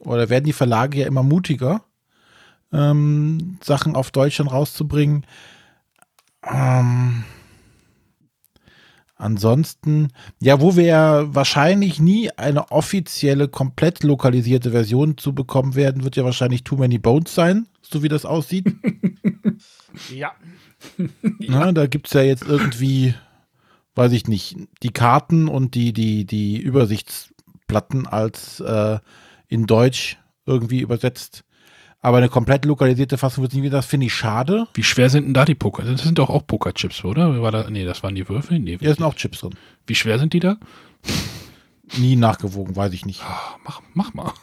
oder 0.00 0.28
werden 0.30 0.44
die 0.44 0.52
Verlage 0.52 1.00
ja 1.00 1.06
immer 1.06 1.22
mutiger, 1.22 1.84
ähm, 2.72 3.58
Sachen 3.62 3.94
auf 3.94 4.10
Deutsch 4.10 4.38
dann 4.38 4.48
rauszubringen. 4.48 5.26
Ähm, 6.42 7.24
Ansonsten, 9.16 10.08
ja, 10.40 10.60
wo 10.60 10.74
wir 10.76 10.84
ja 10.84 11.34
wahrscheinlich 11.34 12.00
nie 12.00 12.30
eine 12.32 12.72
offizielle, 12.72 13.46
komplett 13.46 14.02
lokalisierte 14.02 14.72
Version 14.72 15.16
zu 15.18 15.32
bekommen 15.32 15.76
werden, 15.76 16.02
wird 16.02 16.16
ja 16.16 16.24
wahrscheinlich 16.24 16.64
Too 16.64 16.76
Many 16.76 16.98
Bones 16.98 17.32
sein, 17.32 17.68
so 17.80 18.02
wie 18.02 18.08
das 18.08 18.24
aussieht. 18.24 18.74
ja. 20.14 20.32
Na, 21.38 21.70
da 21.72 21.86
gibt 21.86 22.08
es 22.08 22.12
ja 22.12 22.22
jetzt 22.22 22.44
irgendwie, 22.44 23.14
weiß 23.94 24.12
ich 24.12 24.26
nicht, 24.26 24.56
die 24.82 24.90
Karten 24.90 25.46
und 25.48 25.76
die, 25.76 25.92
die, 25.92 26.24
die 26.24 26.58
Übersichtsplatten 26.58 28.08
als 28.08 28.58
äh, 28.60 28.98
in 29.46 29.66
Deutsch 29.66 30.18
irgendwie 30.44 30.80
übersetzt. 30.80 31.44
Aber 32.04 32.18
eine 32.18 32.28
komplett 32.28 32.66
lokalisierte 32.66 33.16
Fassung 33.16 33.40
wird 33.40 33.54
nie 33.54 33.62
wieder, 33.62 33.78
das 33.78 33.86
finde 33.86 34.04
ich 34.04 34.12
schade. 34.12 34.68
Wie 34.74 34.82
schwer 34.82 35.08
sind 35.08 35.24
denn 35.24 35.32
da 35.32 35.46
die 35.46 35.54
Poker? 35.54 35.84
Das 35.84 36.02
sind 36.02 36.18
doch 36.18 36.28
auch 36.28 36.46
Pokerchips, 36.46 37.02
oder? 37.02 37.40
War 37.40 37.50
da, 37.50 37.70
nee, 37.70 37.86
das 37.86 38.02
waren 38.02 38.14
die 38.14 38.28
Würfel? 38.28 38.58
Nee, 38.58 38.76
Hier 38.76 38.94
sind 38.94 39.02
auch 39.02 39.14
Chips 39.14 39.40
drin. 39.40 39.54
Wie 39.86 39.94
schwer 39.94 40.18
sind 40.18 40.34
die 40.34 40.40
da? 40.40 40.58
Nie 41.96 42.16
nachgewogen, 42.16 42.76
weiß 42.76 42.92
ich 42.92 43.06
nicht. 43.06 43.22
Oh, 43.24 43.58
mach, 43.64 43.80
mach 43.94 44.12
mal. 44.12 44.34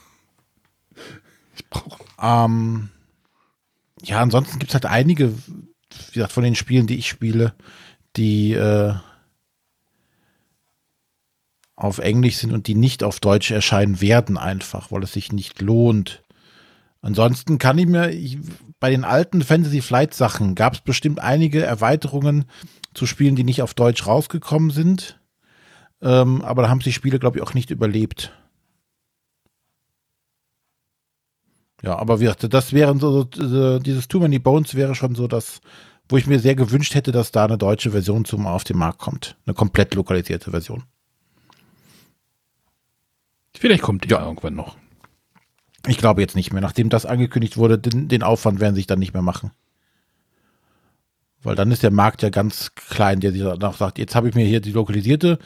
Ich 1.56 1.70
brauche. 1.70 2.04
Ähm, 2.20 2.90
ja, 4.02 4.22
ansonsten 4.22 4.58
gibt 4.58 4.72
es 4.72 4.74
halt 4.74 4.88
einige, 4.88 5.32
wie 5.32 6.14
gesagt, 6.14 6.32
von 6.32 6.44
den 6.44 6.56
Spielen, 6.56 6.88
die 6.88 6.98
ich 6.98 7.08
spiele, 7.08 7.54
die 8.16 8.54
äh, 8.54 8.96
auf 11.76 12.00
Englisch 12.00 12.38
sind 12.38 12.54
und 12.54 12.66
die 12.66 12.74
nicht 12.74 13.04
auf 13.04 13.20
Deutsch 13.20 13.52
erscheinen 13.52 14.02
werden, 14.02 14.40
einfach, 14.40 14.92
weil 14.92 15.04
es 15.04 15.14
sich 15.14 15.32
nicht 15.32 15.62
lohnt. 15.62 16.24
Ansonsten 17.02 17.58
kann 17.58 17.78
ich 17.78 17.88
mir, 17.88 18.12
ich, 18.12 18.38
bei 18.80 18.92
den 18.92 19.04
alten 19.04 19.42
Fantasy 19.42 19.82
Flight 19.82 20.14
Sachen 20.14 20.54
gab 20.56 20.74
es 20.74 20.82
bestimmt 20.82 21.20
einige 21.20 21.64
Erweiterungen 21.64 22.46
zu 22.94 23.08
Spielen, 23.08 23.36
die 23.36 23.44
nicht 23.44 23.62
auf 23.62 23.74
Deutsch 23.74 24.06
rausgekommen 24.06 24.70
sind. 24.70 25.20
Ähm, 26.02 26.42
aber 26.42 26.64
da 26.64 26.70
haben 26.70 26.80
die 26.80 26.94
Spiele, 26.94 27.20
glaube 27.20 27.38
ich, 27.38 27.44
auch 27.44 27.54
nicht 27.54 27.72
überlebt. 27.72 28.32
Ja, 31.84 31.98
aber 31.98 32.20
gesagt, 32.20 32.54
das 32.54 32.74
wären 32.74 33.00
so, 33.00 33.28
so, 33.34 33.80
dieses 33.80 34.08
Too 34.08 34.20
Many 34.20 34.38
Bones 34.38 34.76
wäre 34.76 34.94
schon 34.94 35.16
so 35.16 35.28
das, 35.28 35.62
wo 36.08 36.18
ich 36.18 36.28
mir 36.28 36.40
sehr 36.40 36.56
gewünscht 36.56 36.94
hätte, 36.94 37.12
dass 37.12 37.32
da 37.32 37.46
eine 37.46 37.58
deutsche 37.58 37.92
Version 37.92 38.26
zum 38.26 38.46
auf 38.46 38.64
den 38.64 38.78
Markt 38.78 39.00
kommt. 39.00 39.38
Eine 39.46 39.56
komplett 39.56 39.96
lokalisierte 39.96 40.52
Version. 40.52 40.84
Vielleicht 43.58 43.82
kommt 43.82 44.06
die 44.06 44.10
ja 44.10 44.24
irgendwann 44.24 44.56
noch. 44.56 44.78
Ich 45.88 45.98
glaube 45.98 46.22
jetzt 46.22 46.36
nicht 46.36 46.54
mehr. 46.54 46.62
Nachdem 46.62 46.90
das 46.90 47.06
angekündigt 47.06 47.58
wurde, 47.58 47.78
den, 47.78 48.08
den 48.08 48.24
Aufwand 48.24 48.60
werden 48.60 48.76
sich 48.76 48.88
dann 48.88 49.00
nicht 49.00 49.14
mehr 49.14 49.24
machen. 49.24 49.52
Weil 51.44 51.56
dann 51.56 51.72
ist 51.72 51.84
der 51.84 51.92
Markt 51.92 52.22
ja 52.22 52.30
ganz 52.30 52.76
klein, 52.76 53.20
der 53.20 53.32
sich 53.32 53.42
danach 53.42 53.76
sagt, 53.76 53.98
jetzt 53.98 54.16
habe 54.16 54.30
ich 54.30 54.36
mir 54.36 54.46
hier 54.46 54.62
die 54.62 54.72
lokalisierte 54.72 55.40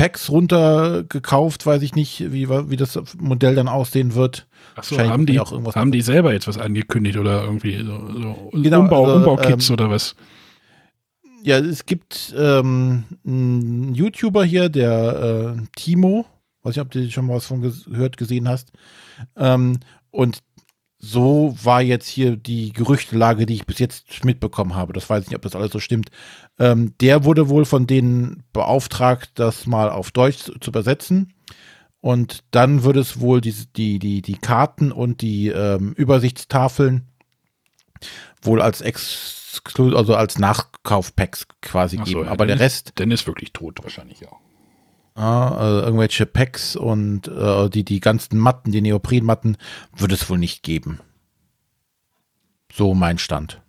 Packs 0.00 0.30
runtergekauft, 0.30 1.66
weiß 1.66 1.82
ich 1.82 1.94
nicht, 1.94 2.32
wie, 2.32 2.48
wie 2.48 2.76
das 2.76 2.98
Modell 3.18 3.54
dann 3.54 3.68
aussehen 3.68 4.14
wird. 4.14 4.46
Achso, 4.74 4.98
haben 4.98 5.26
die 5.26 5.38
auch 5.38 5.52
irgendwas 5.52 5.76
haben 5.76 5.92
die 5.92 6.00
selber 6.00 6.32
jetzt 6.32 6.48
was 6.48 6.56
angekündigt 6.56 7.18
oder 7.18 7.42
irgendwie 7.44 7.76
so, 7.84 8.10
so 8.10 8.50
genau, 8.54 8.80
Umbau, 8.80 9.04
also, 9.04 9.16
Umbau-Kits 9.16 9.68
ähm, 9.68 9.74
oder 9.74 9.90
was? 9.90 10.16
Ja, 11.42 11.58
es 11.58 11.84
gibt 11.84 12.34
ähm, 12.36 13.04
einen 13.26 13.94
YouTuber 13.94 14.42
hier, 14.42 14.70
der 14.70 15.56
äh, 15.58 15.66
Timo, 15.76 16.24
weiß 16.62 16.76
nicht, 16.76 16.84
ob 16.84 16.90
du 16.90 17.10
schon 17.10 17.26
mal 17.26 17.36
was 17.36 17.46
von 17.46 17.62
gehört, 17.62 18.16
gesehen 18.16 18.48
hast. 18.48 18.72
Ähm, 19.36 19.80
und 20.10 20.42
so 20.98 21.56
war 21.62 21.80
jetzt 21.80 22.08
hier 22.08 22.36
die 22.36 22.72
Gerüchtelage, 22.72 23.46
die 23.46 23.54
ich 23.54 23.66
bis 23.66 23.78
jetzt 23.78 24.24
mitbekommen 24.24 24.74
habe. 24.74 24.92
Das 24.92 25.08
weiß 25.08 25.22
ich 25.22 25.30
nicht, 25.30 25.36
ob 25.36 25.42
das 25.42 25.56
alles 25.56 25.72
so 25.72 25.80
stimmt. 25.80 26.10
Ähm, 26.58 26.94
der 27.00 27.24
wurde 27.24 27.48
wohl 27.48 27.64
von 27.64 27.86
denen 27.86 28.42
beauftragt, 28.52 29.30
das 29.36 29.66
mal 29.66 29.88
auf 29.90 30.10
Deutsch 30.10 30.38
zu, 30.38 30.58
zu 30.58 30.70
übersetzen. 30.70 31.32
Und 32.02 32.44
dann 32.50 32.82
würde 32.84 33.00
es 33.00 33.20
wohl 33.20 33.40
die, 33.40 33.54
die, 33.76 33.98
die, 33.98 34.22
die 34.22 34.36
Karten 34.36 34.92
und 34.92 35.22
die 35.22 35.48
ähm, 35.48 35.92
Übersichtstafeln 35.94 37.08
wohl 38.42 38.62
als 38.62 38.80
Exklu 38.80 39.96
also 39.96 40.14
als 40.14 40.38
Nachkaufpacks 40.38 41.46
quasi 41.60 41.96
so, 41.98 42.04
geben. 42.04 42.24
ja, 42.24 42.30
Aber 42.30 42.46
der 42.46 42.56
dann 42.56 42.62
Rest, 42.62 42.88
Ist, 42.88 43.00
dann 43.00 43.10
ist 43.10 43.26
wirklich 43.26 43.52
tot 43.52 43.82
wahrscheinlich, 43.82 44.20
ja. 44.20 44.28
Ja, 45.20 45.54
also 45.54 45.80
irgendwelche 45.82 46.24
Packs 46.24 46.76
und 46.76 47.28
äh, 47.28 47.68
die, 47.68 47.84
die 47.84 48.00
ganzen 48.00 48.38
Matten, 48.38 48.72
die 48.72 48.80
Neoprenmatten, 48.80 49.58
wird 49.94 50.12
es 50.12 50.30
wohl 50.30 50.38
nicht 50.38 50.62
geben. 50.62 50.98
So 52.72 52.94
mein 52.94 53.18
Stand. 53.18 53.60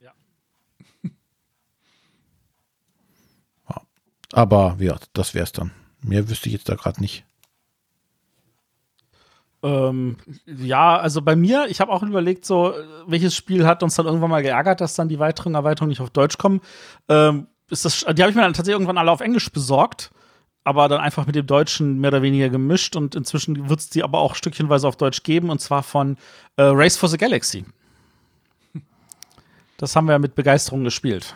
Ja. 0.00 0.10
Ja. 3.70 3.82
Aber 4.32 4.76
ja, 4.80 4.96
das 5.12 5.32
wär's 5.32 5.52
dann. 5.52 5.70
Mehr 6.00 6.28
wüsste 6.28 6.48
ich 6.48 6.54
jetzt 6.54 6.68
da 6.68 6.74
gerade 6.74 7.00
nicht. 7.00 7.24
Ähm, 9.62 10.16
ja, 10.44 10.96
also 10.96 11.22
bei 11.22 11.36
mir, 11.36 11.66
ich 11.68 11.80
habe 11.80 11.92
auch 11.92 12.02
überlegt, 12.02 12.44
so, 12.44 12.74
welches 13.06 13.36
Spiel 13.36 13.64
hat 13.64 13.84
uns 13.84 13.94
dann 13.94 14.06
irgendwann 14.06 14.30
mal 14.30 14.42
geärgert, 14.42 14.80
dass 14.80 14.96
dann 14.96 15.08
die 15.08 15.20
weiteren 15.20 15.54
Erweiterungen 15.54 15.90
nicht 15.90 16.00
auf 16.00 16.10
Deutsch 16.10 16.36
kommen. 16.36 16.60
Ähm, 17.08 17.46
ist 17.72 17.84
das, 17.86 18.00
die 18.00 18.22
habe 18.22 18.30
ich 18.30 18.36
mir 18.36 18.42
dann 18.42 18.52
tatsächlich 18.52 18.74
irgendwann 18.74 18.98
alle 18.98 19.10
auf 19.10 19.20
Englisch 19.20 19.50
besorgt, 19.50 20.10
aber 20.62 20.88
dann 20.88 21.00
einfach 21.00 21.26
mit 21.26 21.34
dem 21.34 21.46
Deutschen 21.46 21.98
mehr 21.98 22.08
oder 22.08 22.22
weniger 22.22 22.50
gemischt 22.50 22.94
und 22.94 23.14
inzwischen 23.14 23.68
wird 23.68 23.80
es 23.80 23.88
die 23.88 24.04
aber 24.04 24.18
auch 24.18 24.34
stückchenweise 24.34 24.86
auf 24.86 24.96
Deutsch 24.96 25.22
geben 25.22 25.50
und 25.50 25.60
zwar 25.60 25.82
von 25.82 26.16
äh, 26.56 26.62
Race 26.62 26.96
for 26.96 27.08
the 27.08 27.16
Galaxy. 27.16 27.64
Das 29.78 29.96
haben 29.96 30.06
wir 30.06 30.18
mit 30.18 30.34
Begeisterung 30.34 30.84
gespielt. 30.84 31.34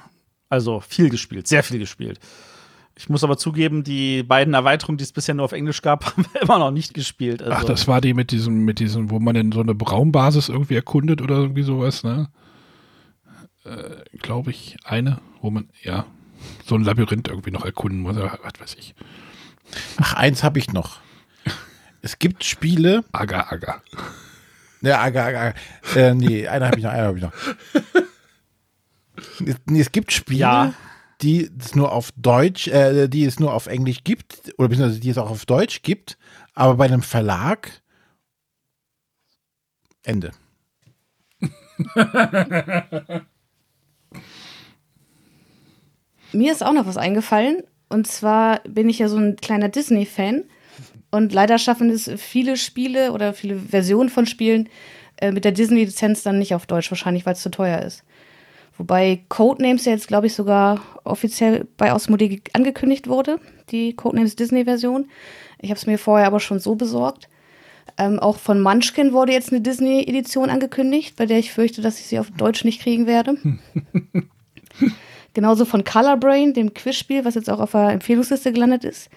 Also 0.48 0.80
viel 0.80 1.08
gespielt, 1.08 1.48
sehr 1.48 1.64
viel 1.64 1.78
gespielt. 1.78 2.20
Ich 2.98 3.08
muss 3.08 3.24
aber 3.24 3.36
zugeben, 3.36 3.82
die 3.82 4.22
beiden 4.22 4.54
Erweiterungen, 4.54 4.96
die 4.98 5.04
es 5.04 5.12
bisher 5.12 5.34
nur 5.34 5.44
auf 5.46 5.52
Englisch 5.52 5.82
gab, 5.82 6.04
haben 6.16 6.26
wir 6.32 6.42
immer 6.42 6.58
noch 6.58 6.70
nicht 6.70 6.94
gespielt. 6.94 7.42
Also, 7.42 7.54
Ach, 7.54 7.64
das 7.64 7.88
war 7.88 8.00
die 8.00 8.14
mit 8.14 8.30
diesem, 8.30 8.64
mit 8.64 8.78
diesem, 8.78 9.10
wo 9.10 9.18
man 9.18 9.34
denn 9.34 9.52
so 9.52 9.60
eine 9.60 9.72
Raumbasis 9.72 10.50
irgendwie 10.50 10.76
erkundet 10.76 11.22
oder 11.22 11.36
irgendwie 11.36 11.62
sowas, 11.62 12.04
ne? 12.04 12.28
Äh, 13.64 14.18
Glaube 14.18 14.50
ich, 14.50 14.76
eine, 14.84 15.18
wo 15.40 15.50
man, 15.50 15.68
ja, 15.82 16.06
so 16.66 16.74
ein 16.76 16.84
Labyrinth 16.84 17.28
irgendwie 17.28 17.50
noch 17.50 17.64
erkunden 17.64 18.00
muss, 18.00 18.16
oder 18.16 18.38
was 18.42 18.60
weiß 18.60 18.74
ich. 18.78 18.94
Ach, 19.98 20.14
eins 20.14 20.42
habe 20.42 20.58
ich 20.58 20.72
noch. 20.72 21.00
Es 22.02 22.18
gibt 22.18 22.44
Spiele, 22.44 23.04
Aga, 23.12 23.46
aga. 23.50 23.82
Ja, 24.82 25.00
aga, 25.02 25.26
aga. 25.26 25.54
Äh, 25.96 26.14
nee, 26.14 26.46
einer 26.46 26.66
habe 26.66 26.78
ich 26.78 26.84
noch, 26.84 26.92
einer 26.92 27.06
habe 27.08 27.18
ich 27.18 27.24
noch. 27.24 27.32
Es- 29.46 29.56
Nee, 29.66 29.80
es 29.80 29.90
gibt 29.92 30.12
Spiele, 30.12 30.38
Ja. 30.40 30.74
die 31.22 31.50
es 31.58 31.74
nur 31.74 31.90
auf 31.92 32.12
Deutsch, 32.16 32.68
äh, 32.68 33.08
die 33.08 33.24
es 33.24 33.40
nur 33.40 33.54
auf 33.54 33.66
Englisch 33.66 34.04
gibt, 34.04 34.52
oder 34.58 34.68
beziehungsweise 34.68 35.00
die 35.00 35.10
es 35.10 35.18
auch 35.18 35.30
auf 35.30 35.46
Deutsch 35.46 35.82
gibt, 35.82 36.16
aber 36.54 36.74
bei 36.76 36.84
einem 36.84 37.02
Verlag 37.02 37.70
Ende. 40.04 40.30
Mir 46.32 46.52
ist 46.52 46.64
auch 46.64 46.72
noch 46.72 46.86
was 46.86 46.96
eingefallen. 46.96 47.62
Und 47.88 48.06
zwar 48.06 48.60
bin 48.68 48.88
ich 48.88 48.98
ja 48.98 49.08
so 49.08 49.16
ein 49.16 49.36
kleiner 49.36 49.68
Disney-Fan. 49.68 50.44
Und 51.10 51.32
leider 51.32 51.58
schaffen 51.58 51.90
es 51.90 52.10
viele 52.16 52.56
Spiele 52.56 53.12
oder 53.12 53.32
viele 53.32 53.56
Versionen 53.56 54.08
von 54.08 54.26
Spielen 54.26 54.68
äh, 55.18 55.32
mit 55.32 55.44
der 55.44 55.52
Disney-Lizenz 55.52 56.22
dann 56.22 56.38
nicht 56.38 56.54
auf 56.54 56.66
Deutsch, 56.66 56.90
wahrscheinlich, 56.90 57.24
weil 57.24 57.34
es 57.34 57.42
zu 57.42 57.50
teuer 57.50 57.80
ist. 57.80 58.02
Wobei 58.76 59.20
Codenames 59.28 59.86
ja 59.86 59.92
jetzt, 59.92 60.08
glaube 60.08 60.26
ich, 60.26 60.34
sogar 60.34 60.80
offiziell 61.04 61.66
bei 61.78 61.94
Osmodee 61.94 62.42
angekündigt 62.52 63.08
wurde, 63.08 63.40
die 63.70 63.94
Codenames 63.94 64.36
Disney-Version. 64.36 65.08
Ich 65.60 65.70
habe 65.70 65.78
es 65.78 65.86
mir 65.86 65.98
vorher 65.98 66.26
aber 66.26 66.40
schon 66.40 66.58
so 66.58 66.74
besorgt. 66.74 67.28
Ähm, 67.96 68.18
auch 68.18 68.36
von 68.36 68.60
Munchkin 68.60 69.12
wurde 69.12 69.32
jetzt 69.32 69.52
eine 69.52 69.62
Disney-Edition 69.62 70.50
angekündigt, 70.50 71.16
bei 71.16 71.24
der 71.24 71.38
ich 71.38 71.52
fürchte, 71.52 71.80
dass 71.80 71.98
ich 71.98 72.06
sie 72.06 72.18
auf 72.18 72.30
Deutsch 72.30 72.64
nicht 72.64 72.82
kriegen 72.82 73.06
werde. 73.06 73.38
Genauso 75.36 75.66
von 75.66 75.84
Color 75.84 76.16
Brain, 76.16 76.54
dem 76.54 76.72
Quizspiel, 76.72 77.26
was 77.26 77.34
jetzt 77.34 77.50
auch 77.50 77.60
auf 77.60 77.72
der 77.72 77.90
Empfehlungsliste 77.90 78.54
gelandet 78.54 78.84
ist. 78.84 79.10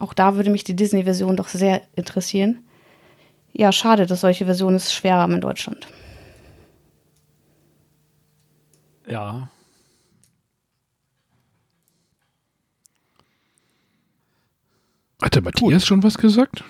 Auch 0.00 0.14
da 0.14 0.34
würde 0.34 0.50
mich 0.50 0.64
die 0.64 0.74
Disney-Version 0.74 1.36
doch 1.36 1.46
sehr 1.46 1.82
interessieren. 1.94 2.64
Ja, 3.52 3.70
schade, 3.70 4.06
dass 4.06 4.22
solche 4.22 4.46
Versionen 4.46 4.74
es 4.74 4.92
schwer 4.92 5.14
haben 5.14 5.34
in 5.34 5.40
Deutschland. 5.40 5.86
ja. 9.06 9.48
Hat 15.22 15.36
der 15.36 15.42
Matthias 15.42 15.86
schon 15.86 16.02
was 16.02 16.18
gesagt? 16.18 16.64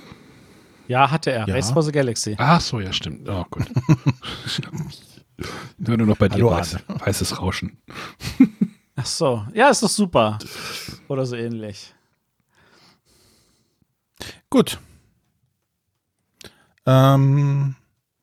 Ja, 0.88 1.11
hatte 1.11 1.30
er. 1.30 1.49
Ja. 1.49 1.55
Race 1.55 1.70
for 1.70 1.82
the 1.82 1.93
Galaxy. 1.93 2.34
Ach 2.36 2.61
so, 2.61 2.80
ja, 2.80 2.93
stimmt. 2.93 3.26
Oh 3.26 3.47
Gott. 3.49 3.66
Nur 5.78 5.97
noch 5.99 6.16
bei 6.16 6.28
dir 6.28 6.45
Hallo, 6.45 6.51
weiß, 6.51 6.78
weißes 6.86 7.41
Rauschen. 7.41 7.78
Ach 8.97 9.07
so. 9.07 9.45
Ja, 9.55 9.70
ist 9.70 9.82
doch 9.82 9.88
super. 9.88 10.38
Oder 11.09 11.24
so 11.26 11.36
ähnlich. 11.36 11.95
Gut. 14.51 14.78
Ähm, 16.86 17.76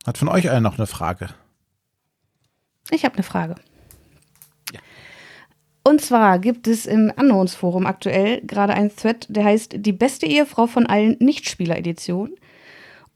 hat 0.06 0.18
von 0.18 0.28
euch 0.28 0.48
einer 0.50 0.60
noch 0.60 0.78
eine 0.78 0.86
Frage? 0.86 1.30
Ich 2.90 3.04
habe 3.04 3.14
eine 3.14 3.22
Frage. 3.22 3.56
Und 5.84 6.02
zwar 6.02 6.38
gibt 6.38 6.66
es 6.66 6.84
im 6.84 7.10
Unknowns 7.16 7.54
Forum 7.54 7.86
aktuell 7.86 8.42
gerade 8.42 8.74
einen 8.74 8.94
Thread, 8.94 9.26
der 9.30 9.44
heißt 9.44 9.76
Die 9.78 9.92
beste 9.92 10.26
Ehefrau 10.26 10.66
von 10.66 10.86
allen 10.86 11.16
Nichtspieler-Editionen. 11.18 12.34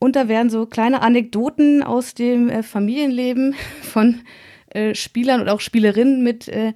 Und 0.02 0.16
da 0.16 0.26
werden 0.26 0.50
so 0.50 0.66
kleine 0.66 1.00
Anekdoten 1.00 1.84
aus 1.84 2.14
dem 2.14 2.48
äh, 2.48 2.64
Familienleben 2.64 3.54
von 3.82 4.22
äh, 4.70 4.96
Spielern 4.96 5.40
und 5.40 5.48
auch 5.48 5.60
Spielerinnen 5.60 6.24
mit 6.24 6.48
äh, 6.48 6.72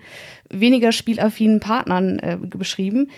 weniger 0.48 0.92
spielaffinen 0.92 1.58
Partnern 1.58 2.20
äh, 2.20 2.38
beschrieben, 2.40 3.10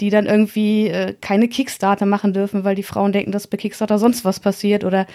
die 0.00 0.08
dann 0.08 0.24
irgendwie 0.24 0.88
äh, 0.88 1.14
keine 1.20 1.46
Kickstarter 1.46 2.06
machen 2.06 2.32
dürfen, 2.32 2.64
weil 2.64 2.74
die 2.74 2.82
Frauen 2.82 3.12
denken, 3.12 3.32
dass 3.32 3.48
bei 3.48 3.58
Kickstarter 3.58 3.98
sonst 3.98 4.24
was 4.24 4.40
passiert 4.40 4.82
oder 4.82 5.06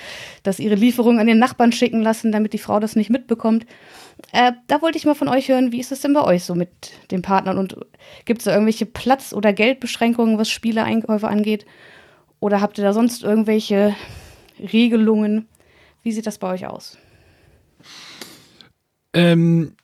dass 0.43 0.59
ihre 0.59 0.75
Lieferungen 0.75 1.19
an 1.19 1.25
den 1.25 1.39
Nachbarn 1.39 1.71
schicken 1.71 2.03
lassen, 2.03 2.31
damit 2.31 2.53
die 2.53 2.59
Frau 2.59 2.79
das 2.79 2.95
nicht 2.95 3.09
mitbekommt. 3.09 3.65
Äh, 4.31 4.51
da 4.67 4.79
wollte 4.83 4.99
ich 4.99 5.05
mal 5.05 5.15
von 5.15 5.27
euch 5.27 5.49
hören, 5.49 5.71
wie 5.71 5.79
ist 5.79 5.91
es 5.91 6.01
denn 6.01 6.13
bei 6.13 6.23
euch 6.23 6.43
so 6.43 6.53
mit 6.53 6.69
den 7.09 7.23
Partnern 7.23 7.57
und 7.57 7.77
gibt 8.25 8.41
es 8.41 8.45
da 8.45 8.51
irgendwelche 8.51 8.85
Platz- 8.85 9.33
oder 9.33 9.53
Geldbeschränkungen, 9.53 10.37
was 10.37 10.51
Spieleeinkäufe 10.51 11.27
angeht? 11.27 11.65
Oder 12.39 12.61
habt 12.61 12.77
ihr 12.77 12.83
da 12.83 12.93
sonst 12.93 13.23
irgendwelche 13.23 13.95
Regelungen? 14.59 15.47
Wie 16.03 16.11
sieht 16.11 16.27
das 16.27 16.37
bei 16.37 16.51
euch 16.53 16.67
aus? 16.67 16.97
Ähm, 19.13 19.75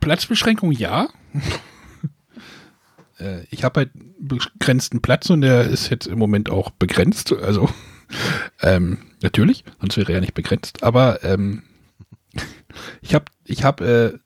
Platzbeschränkung 0.00 0.72
ja. 0.72 1.08
äh, 3.18 3.42
ich 3.50 3.64
habe 3.64 3.80
halt 3.80 3.90
begrenzten 4.18 5.00
Platz 5.00 5.30
und 5.30 5.42
der 5.42 5.64
ist 5.64 5.90
jetzt 5.90 6.06
im 6.06 6.18
Moment 6.18 6.50
auch 6.50 6.70
begrenzt. 6.70 7.32
Also 7.32 7.68
ähm, 8.62 8.98
natürlich, 9.22 9.64
sonst 9.80 9.96
wäre 9.96 10.12
er 10.12 10.20
nicht 10.20 10.34
begrenzt. 10.34 10.82
Aber 10.82 11.22
ähm, 11.24 11.62
ich 13.02 13.14
habe, 13.14 13.26
ich 13.44 13.64
habe, 13.64 14.14
äh, 14.14 14.18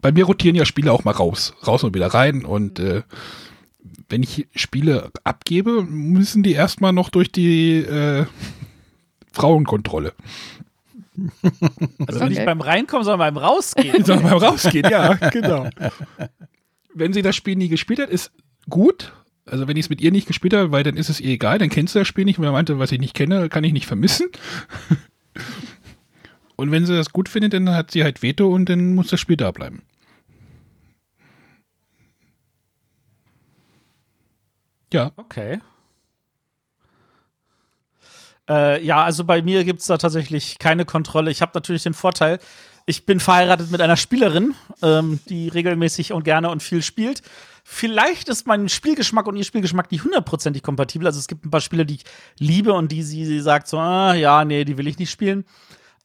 bei 0.00 0.10
mir 0.12 0.24
rotieren 0.24 0.56
ja 0.56 0.64
Spiele 0.64 0.92
auch 0.92 1.04
mal 1.04 1.12
raus, 1.12 1.54
raus 1.66 1.84
und 1.84 1.94
wieder 1.94 2.08
rein. 2.08 2.44
Und 2.44 2.80
äh, 2.80 3.02
wenn 4.08 4.22
ich 4.22 4.48
Spiele 4.54 5.10
abgebe, 5.24 5.82
müssen 5.84 6.42
die 6.42 6.52
erstmal 6.52 6.92
noch 6.92 7.08
durch 7.08 7.30
die 7.30 7.78
äh, 7.78 8.26
Frauenkontrolle. 9.32 10.12
Also 12.06 12.24
nicht 12.24 12.38
Okay. 12.38 12.46
beim 12.46 12.60
Reinkommen, 12.60 13.04
sondern 13.04 13.34
beim 13.34 13.36
Rausgehen. 13.36 14.04
Sondern 14.04 14.30
beim 14.30 14.38
Rausgehen, 14.38 14.88
ja, 14.90 15.14
genau. 15.30 15.68
Wenn 16.94 17.12
sie 17.12 17.22
das 17.22 17.36
Spiel 17.36 17.56
nie 17.56 17.68
gespielt 17.68 18.00
hat, 18.00 18.08
ist 18.08 18.32
gut. 18.68 19.12
Also 19.44 19.66
wenn 19.68 19.76
ich 19.76 19.86
es 19.86 19.90
mit 19.90 20.00
ihr 20.00 20.10
nicht 20.12 20.26
gespielt 20.26 20.54
habe, 20.54 20.72
weil 20.72 20.84
dann 20.84 20.96
ist 20.96 21.10
es 21.10 21.20
ihr 21.20 21.32
egal, 21.32 21.58
dann 21.58 21.68
kennst 21.68 21.94
du 21.94 21.98
das 21.98 22.08
Spiel 22.08 22.24
nicht, 22.24 22.38
weil 22.38 22.46
er 22.46 22.52
meinte, 22.52 22.78
was 22.78 22.92
ich 22.92 23.00
nicht 23.00 23.14
kenne, 23.14 23.48
kann 23.48 23.64
ich 23.64 23.72
nicht 23.72 23.86
vermissen. 23.86 24.28
Und 26.56 26.70
wenn 26.70 26.86
sie 26.86 26.94
das 26.94 27.10
gut 27.12 27.28
findet, 27.28 27.52
dann 27.54 27.68
hat 27.70 27.90
sie 27.90 28.04
halt 28.04 28.22
Veto 28.22 28.46
und 28.48 28.68
dann 28.68 28.94
muss 28.94 29.08
das 29.08 29.18
Spiel 29.18 29.36
da 29.36 29.50
bleiben. 29.50 29.82
Ja, 34.92 35.10
Okay. 35.16 35.60
Äh, 38.48 38.84
ja, 38.84 39.04
also 39.04 39.24
bei 39.24 39.42
mir 39.42 39.64
gibt 39.64 39.80
es 39.80 39.86
da 39.86 39.98
tatsächlich 39.98 40.58
keine 40.58 40.84
Kontrolle. 40.84 41.30
Ich 41.30 41.42
habe 41.42 41.52
natürlich 41.54 41.82
den 41.82 41.94
Vorteil, 41.94 42.38
ich 42.86 43.06
bin 43.06 43.20
verheiratet 43.20 43.70
mit 43.70 43.80
einer 43.80 43.96
Spielerin, 43.96 44.54
ähm, 44.82 45.20
die 45.28 45.48
regelmäßig 45.48 46.12
und 46.12 46.24
gerne 46.24 46.50
und 46.50 46.62
viel 46.62 46.82
spielt. 46.82 47.22
Vielleicht 47.64 48.28
ist 48.28 48.46
mein 48.46 48.68
Spielgeschmack 48.68 49.26
und 49.26 49.36
ihr 49.36 49.44
Spielgeschmack 49.44 49.92
nicht 49.92 50.02
hundertprozentig 50.02 50.64
kompatibel. 50.64 51.06
Also 51.06 51.20
es 51.20 51.28
gibt 51.28 51.46
ein 51.46 51.50
paar 51.50 51.60
Spiele, 51.60 51.86
die 51.86 51.94
ich 51.94 52.04
liebe 52.38 52.72
und 52.72 52.90
die 52.90 53.04
sie, 53.04 53.24
sie 53.24 53.40
sagt 53.40 53.68
so, 53.68 53.78
ah, 53.78 54.14
ja, 54.14 54.44
nee, 54.44 54.64
die 54.64 54.76
will 54.78 54.88
ich 54.88 54.98
nicht 54.98 55.10
spielen. 55.10 55.44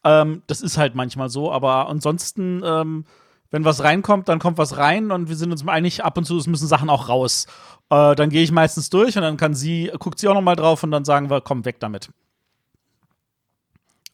Ähm, 0.04 0.44
das 0.46 0.62
ist 0.62 0.78
halt 0.78 0.94
manchmal 0.94 1.30
so, 1.30 1.52
aber 1.52 1.90
ansonsten, 1.90 2.62
ähm, 2.64 3.06
wenn 3.50 3.66
was 3.66 3.84
reinkommt, 3.84 4.30
dann 4.30 4.40
kommt 4.40 4.60
was 4.60 4.78
rein 4.78 5.10
und 5.10 5.30
wir 5.30 5.36
sind 5.36 5.52
uns 5.52 5.68
einig, 5.68 6.04
ab 6.04 6.18
und 6.18 6.26
zu 6.26 6.38
es 6.38 6.48
müssen 6.48 6.68
Sachen 6.68 6.90
auch 6.90 7.10
raus. 7.10 7.48
Äh, 7.90 8.14
dann 8.14 8.30
gehe 8.30 8.44
ich 8.44 8.52
meistens 8.52 8.92
durch 8.92 9.16
und 9.16 9.24
dann 9.24 9.38
kann 9.38 9.56
sie, 9.56 9.92
guckt 9.98 10.20
sie 10.20 10.28
auch 10.28 10.36
noch 10.36 10.42
mal 10.42 10.56
drauf 10.56 10.84
und 10.84 10.92
dann 10.92 11.06
sagen 11.06 11.32
wir, 11.32 11.42
komm, 11.42 11.66
weg 11.66 11.80
damit. 11.80 12.10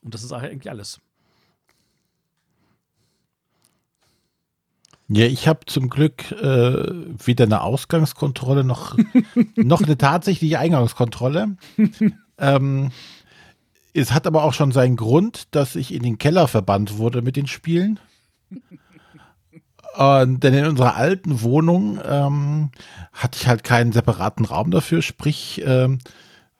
Und 0.03 0.13
das 0.13 0.23
ist 0.23 0.31
eigentlich 0.31 0.69
alles. 0.69 0.99
Ja, 5.09 5.25
ich 5.25 5.47
habe 5.47 5.59
zum 5.65 5.89
Glück 5.89 6.31
äh, 6.31 6.91
weder 7.25 7.43
eine 7.45 7.61
Ausgangskontrolle 7.61 8.63
noch, 8.63 8.97
noch 9.55 9.81
eine 9.81 9.97
tatsächliche 9.97 10.59
Eingangskontrolle. 10.59 11.57
ähm, 12.37 12.91
es 13.93 14.11
hat 14.11 14.25
aber 14.25 14.43
auch 14.43 14.53
schon 14.53 14.71
seinen 14.71 14.95
Grund, 14.95 15.47
dass 15.51 15.75
ich 15.75 15.93
in 15.93 16.03
den 16.03 16.17
Keller 16.17 16.47
verbannt 16.47 16.97
wurde 16.97 17.21
mit 17.21 17.35
den 17.35 17.47
Spielen. 17.47 17.99
Und, 19.95 20.43
denn 20.43 20.53
in 20.55 20.65
unserer 20.65 20.95
alten 20.95 21.43
Wohnung 21.43 21.99
ähm, 22.03 22.71
hatte 23.11 23.37
ich 23.39 23.47
halt 23.47 23.63
keinen 23.63 23.91
separaten 23.91 24.45
Raum 24.45 24.71
dafür, 24.71 25.03
sprich, 25.03 25.61
ähm, 25.63 25.99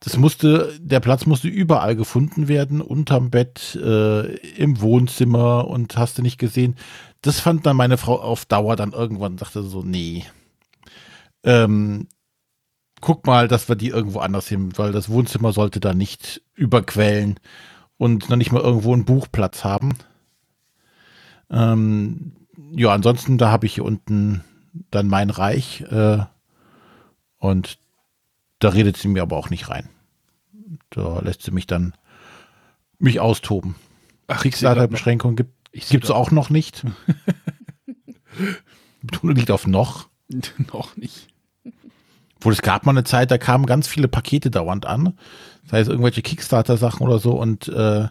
das 0.04 0.18
musste, 0.18 0.78
der 0.82 1.00
Platz 1.00 1.26
musste 1.26 1.48
überall 1.48 1.96
gefunden 1.96 2.50
werden, 2.50 2.82
unterm 2.82 3.30
Bett, 3.30 3.74
äh, 3.82 4.36
im 4.58 4.82
Wohnzimmer 4.82 5.66
und 5.70 5.96
hast 5.96 6.18
du 6.18 6.22
nicht 6.22 6.38
gesehen. 6.38 6.76
Das 7.22 7.40
fand 7.40 7.66
dann 7.66 7.78
meine 7.78 7.98
Frau 7.98 8.20
auf 8.20 8.44
Dauer 8.44 8.76
dann 8.76 8.92
irgendwann, 8.92 9.38
dachte 9.38 9.64
so, 9.64 9.82
nee. 9.82 10.26
Ähm, 11.46 12.10
guck 13.00 13.26
mal, 13.26 13.48
dass 13.48 13.70
wir 13.70 13.78
die 13.78 13.88
irgendwo 13.88 14.20
anders 14.20 14.50
hin, 14.50 14.74
weil 14.76 14.92
das 14.92 15.08
Wohnzimmer 15.08 15.54
sollte 15.54 15.80
da 15.80 15.94
nicht 15.94 16.42
überquellen 16.54 17.40
und 17.96 18.30
noch 18.30 18.36
nicht 18.36 18.52
mal 18.52 18.62
irgendwo 18.62 18.92
einen 18.92 19.06
Buchplatz 19.06 19.64
haben. 19.64 19.94
Ähm, 21.50 22.34
ja, 22.72 22.92
ansonsten, 22.94 23.38
da 23.38 23.52
habe 23.52 23.68
ich 23.68 23.76
hier 23.76 23.86
unten 23.86 24.44
dann 24.92 25.08
mein 25.08 25.30
Reich 25.30 25.82
äh, 25.90 26.26
und 27.38 27.78
da 28.64 28.70
redet 28.70 28.98
sie 28.98 29.08
mir 29.08 29.22
aber 29.22 29.38
auch 29.38 29.50
nicht 29.50 29.70
rein. 29.70 29.90
Da 30.90 31.20
lässt 31.20 31.44
sie 31.44 31.52
mich 31.52 31.68
dann 31.68 31.94
mich 32.98 33.20
austoben. 33.20 33.76
Ach, 34.28 34.42
Kriegsleiterbeschränkung 34.42 35.36
gibt 35.36 36.04
es 36.04 36.12
auch 36.12 36.32
noch 36.32 36.50
nicht. 36.50 36.86
Betonung 39.02 39.36
liegt 39.36 39.52
auf 39.52 39.68
noch. 39.68 40.08
noch 40.74 40.96
nicht. 40.96 41.28
Obwohl 42.38 42.54
es 42.54 42.62
gab 42.62 42.86
mal 42.86 42.92
eine 42.92 43.04
Zeit, 43.04 43.32
da 43.32 43.38
kamen 43.38 43.66
ganz 43.66 43.88
viele 43.88 44.08
Pakete 44.08 44.50
dauernd 44.50 44.86
an. 44.86 45.18
Sei 45.66 45.80
es 45.80 45.88
irgendwelche 45.88 46.22
Kickstarter-Sachen 46.22 47.06
oder 47.06 47.20
so. 47.20 47.32
Und 47.34 47.68
äh, 47.68 48.08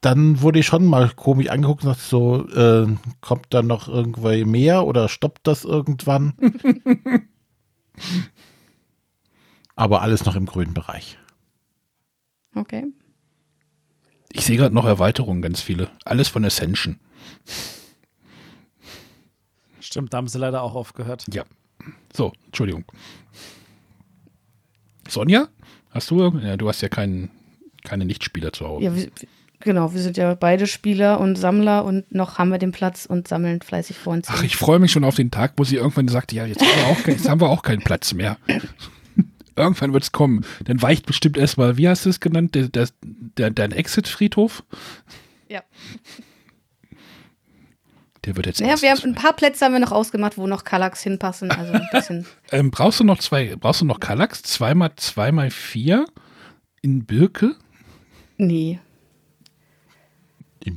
dann 0.00 0.40
wurde 0.42 0.60
ich 0.60 0.66
schon 0.66 0.84
mal 0.84 1.10
komisch 1.10 1.48
angeguckt 1.48 1.82
und 1.82 1.90
dachte 1.90 2.02
so, 2.02 2.48
äh, 2.48 2.86
kommt 3.20 3.46
dann 3.50 3.66
noch 3.66 3.88
irgendwie 3.88 4.44
mehr 4.44 4.84
oder 4.84 5.08
stoppt 5.08 5.46
das 5.46 5.64
irgendwann? 5.64 6.34
Aber 9.76 10.02
alles 10.02 10.24
noch 10.24 10.34
im 10.34 10.46
grünen 10.46 10.74
Bereich. 10.74 11.18
Okay. 12.54 12.86
Ich 14.32 14.44
sehe 14.44 14.56
gerade 14.56 14.74
noch 14.74 14.86
Erweiterungen, 14.86 15.42
ganz 15.42 15.60
viele. 15.60 15.90
Alles 16.04 16.28
von 16.28 16.44
Ascension. 16.44 16.98
Stimmt, 19.80 20.12
da 20.12 20.18
haben 20.18 20.28
sie 20.28 20.38
leider 20.38 20.62
auch 20.62 20.74
aufgehört. 20.74 21.24
Ja. 21.32 21.44
So, 22.12 22.32
Entschuldigung. 22.46 22.84
Sonja? 25.08 25.48
Hast 25.90 26.10
du? 26.10 26.38
Ja, 26.38 26.56
du 26.56 26.68
hast 26.68 26.80
ja 26.80 26.88
keinen, 26.88 27.30
keine 27.84 28.04
Nichtspieler 28.04 28.52
zu 28.52 28.66
Hause. 28.66 28.84
Ja, 28.84 28.96
wir, 28.96 29.10
genau, 29.60 29.94
wir 29.94 30.00
sind 30.00 30.16
ja 30.16 30.34
beide 30.34 30.66
Spieler 30.66 31.20
und 31.20 31.36
Sammler 31.36 31.84
und 31.84 32.12
noch 32.12 32.38
haben 32.38 32.48
wir 32.50 32.58
den 32.58 32.72
Platz 32.72 33.06
und 33.06 33.28
sammeln 33.28 33.60
fleißig 33.60 33.96
vor 33.96 34.14
uns. 34.14 34.28
Ach, 34.30 34.42
ich 34.42 34.56
freue 34.56 34.78
mich 34.78 34.92
schon 34.92 35.04
auf 35.04 35.14
den 35.14 35.30
Tag, 35.30 35.52
wo 35.56 35.64
sie 35.64 35.76
irgendwann 35.76 36.08
sagt, 36.08 36.32
ja, 36.32 36.46
jetzt 36.46 36.60
haben 36.60 36.76
wir 36.76 36.86
auch, 36.86 37.06
jetzt 37.06 37.28
haben 37.28 37.40
wir 37.40 37.48
auch 37.48 37.62
keinen 37.62 37.82
Platz 37.82 38.12
mehr. 38.12 38.38
Irgendwann 39.56 39.92
wird 39.92 40.04
es 40.04 40.12
kommen. 40.12 40.44
Dann 40.64 40.80
weicht 40.82 41.06
bestimmt 41.06 41.36
erstmal, 41.36 41.76
wie 41.76 41.88
hast 41.88 42.04
du 42.06 42.10
es 42.10 42.20
genannt, 42.20 42.54
der, 42.54 42.68
der, 42.68 42.88
der, 43.02 43.50
dein 43.50 43.72
Exit-Friedhof? 43.72 44.64
Ja. 45.48 45.62
Der 48.24 48.36
wird 48.36 48.46
jetzt. 48.46 48.60
Ja, 48.60 48.80
wir 48.82 48.90
haben 48.90 49.02
ein 49.04 49.14
paar 49.14 49.34
Plätze 49.34 49.64
haben 49.64 49.72
wir 49.72 49.80
noch 49.80 49.92
ausgemacht, 49.92 50.36
wo 50.36 50.46
noch 50.46 50.64
Kallax 50.64 51.02
hinpassen. 51.02 51.50
Also 51.50 51.72
ein 51.72 51.88
bisschen. 51.92 52.26
ähm, 52.50 52.70
brauchst 52.70 53.00
du 53.00 53.04
noch 53.04 53.18
zwei, 53.18 53.54
brauchst 53.56 53.80
du 53.80 53.84
noch 53.84 54.00
Kallax? 54.00 54.42
Zweimal, 54.42 54.92
zweimal 54.96 55.50
vier 55.50 56.06
in 56.82 57.04
Birke? 57.04 57.54
Nee. 58.36 58.80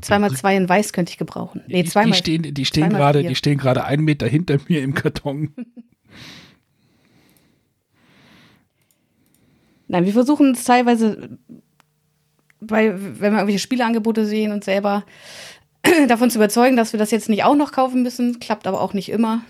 Zweimal 0.01 0.31
zwei 0.31 0.55
in 0.55 0.69
Weiß 0.69 0.93
könnte 0.93 1.11
ich 1.11 1.17
gebrauchen. 1.17 1.63
Nee, 1.67 1.83
zweimal. 1.83 2.11
Die 2.11 2.17
stehen, 2.17 2.53
die 2.53 2.65
stehen 2.65 2.89
gerade, 2.89 3.23
die 3.23 3.35
stehen 3.35 3.57
gerade 3.57 3.83
einen 3.85 4.03
Meter 4.03 4.27
hinter 4.27 4.59
mir 4.67 4.83
im 4.83 4.93
Karton. 4.93 5.53
Nein, 9.89 10.05
wir 10.05 10.13
versuchen 10.13 10.51
es 10.51 10.63
teilweise, 10.63 11.39
bei, 12.61 12.93
wenn 12.93 13.33
wir 13.33 13.39
irgendwelche 13.39 13.59
Spieleangebote 13.59 14.25
sehen 14.25 14.51
und 14.51 14.63
selber 14.63 15.03
davon 16.07 16.29
zu 16.29 16.37
überzeugen, 16.37 16.77
dass 16.77 16.93
wir 16.93 16.99
das 16.99 17.09
jetzt 17.09 17.27
nicht 17.27 17.43
auch 17.43 17.55
noch 17.55 17.71
kaufen 17.71 18.03
müssen. 18.03 18.39
Klappt 18.39 18.67
aber 18.67 18.81
auch 18.81 18.93
nicht 18.93 19.09
immer. 19.09 19.41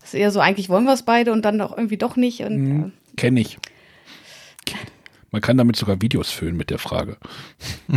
Das 0.00 0.08
ist 0.08 0.20
eher 0.20 0.30
so, 0.30 0.40
eigentlich 0.40 0.70
wollen 0.70 0.84
wir 0.84 0.94
es 0.94 1.02
beide 1.02 1.32
und 1.32 1.44
dann 1.44 1.58
doch 1.58 1.76
irgendwie 1.76 1.98
doch 1.98 2.16
nicht. 2.16 2.40
Mhm, 2.40 2.92
äh, 3.12 3.16
Kenne 3.16 3.40
ich. 3.40 3.58
Man 5.30 5.42
kann 5.42 5.58
damit 5.58 5.76
sogar 5.76 6.00
Videos 6.00 6.30
füllen 6.30 6.56
mit 6.56 6.70
der 6.70 6.78
Frage. 6.78 7.18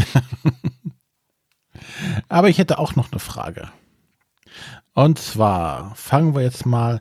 aber 2.27 2.49
ich 2.49 2.57
hätte 2.57 2.79
auch 2.79 2.95
noch 2.95 3.11
eine 3.11 3.19
Frage. 3.19 3.71
Und 4.93 5.19
zwar 5.19 5.95
fangen 5.95 6.35
wir 6.35 6.41
jetzt 6.41 6.65
mal 6.65 6.99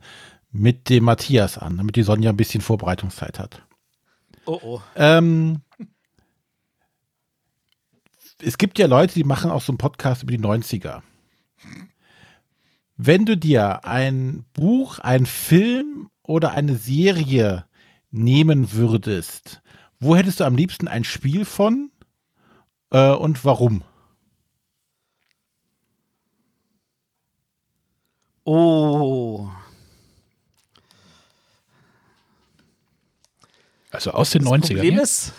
mit 0.52 0.90
dem 0.90 1.04
Matthias 1.04 1.58
an, 1.58 1.76
damit 1.76 1.96
die 1.96 2.02
Sonja 2.02 2.30
ein 2.30 2.36
bisschen 2.36 2.60
Vorbereitungszeit 2.60 3.40
hat. 3.40 3.66
Oh 4.46 4.60
oh. 4.62 4.82
Ähm, 4.94 5.60
es 8.40 8.58
gibt 8.58 8.78
ja 8.78 8.86
Leute, 8.86 9.14
die 9.14 9.24
machen 9.24 9.50
auch 9.50 9.60
so 9.60 9.72
einen 9.72 9.78
Podcast 9.78 10.22
über 10.22 10.30
die 10.30 10.38
90er. 10.38 11.02
Wenn 12.96 13.26
du 13.26 13.36
dir 13.36 13.84
ein 13.84 14.44
Buch, 14.54 15.00
ein 15.00 15.26
Film 15.26 16.08
oder 16.22 16.52
eine 16.52 16.76
Serie 16.76 17.66
nehmen 18.10 18.72
würdest, 18.72 19.62
wo 19.98 20.16
hättest 20.16 20.40
du 20.40 20.44
am 20.44 20.56
liebsten 20.56 20.88
ein 20.88 21.04
Spiel 21.04 21.44
von 21.44 21.90
äh, 22.90 23.10
und 23.10 23.44
warum? 23.44 23.82
Oh. 28.44 29.50
Also 33.96 34.10
aus 34.10 34.30
den 34.30 34.44
das 34.44 34.52
90ern. 34.52 34.74
Problem 34.74 34.98
ist, 34.98 35.32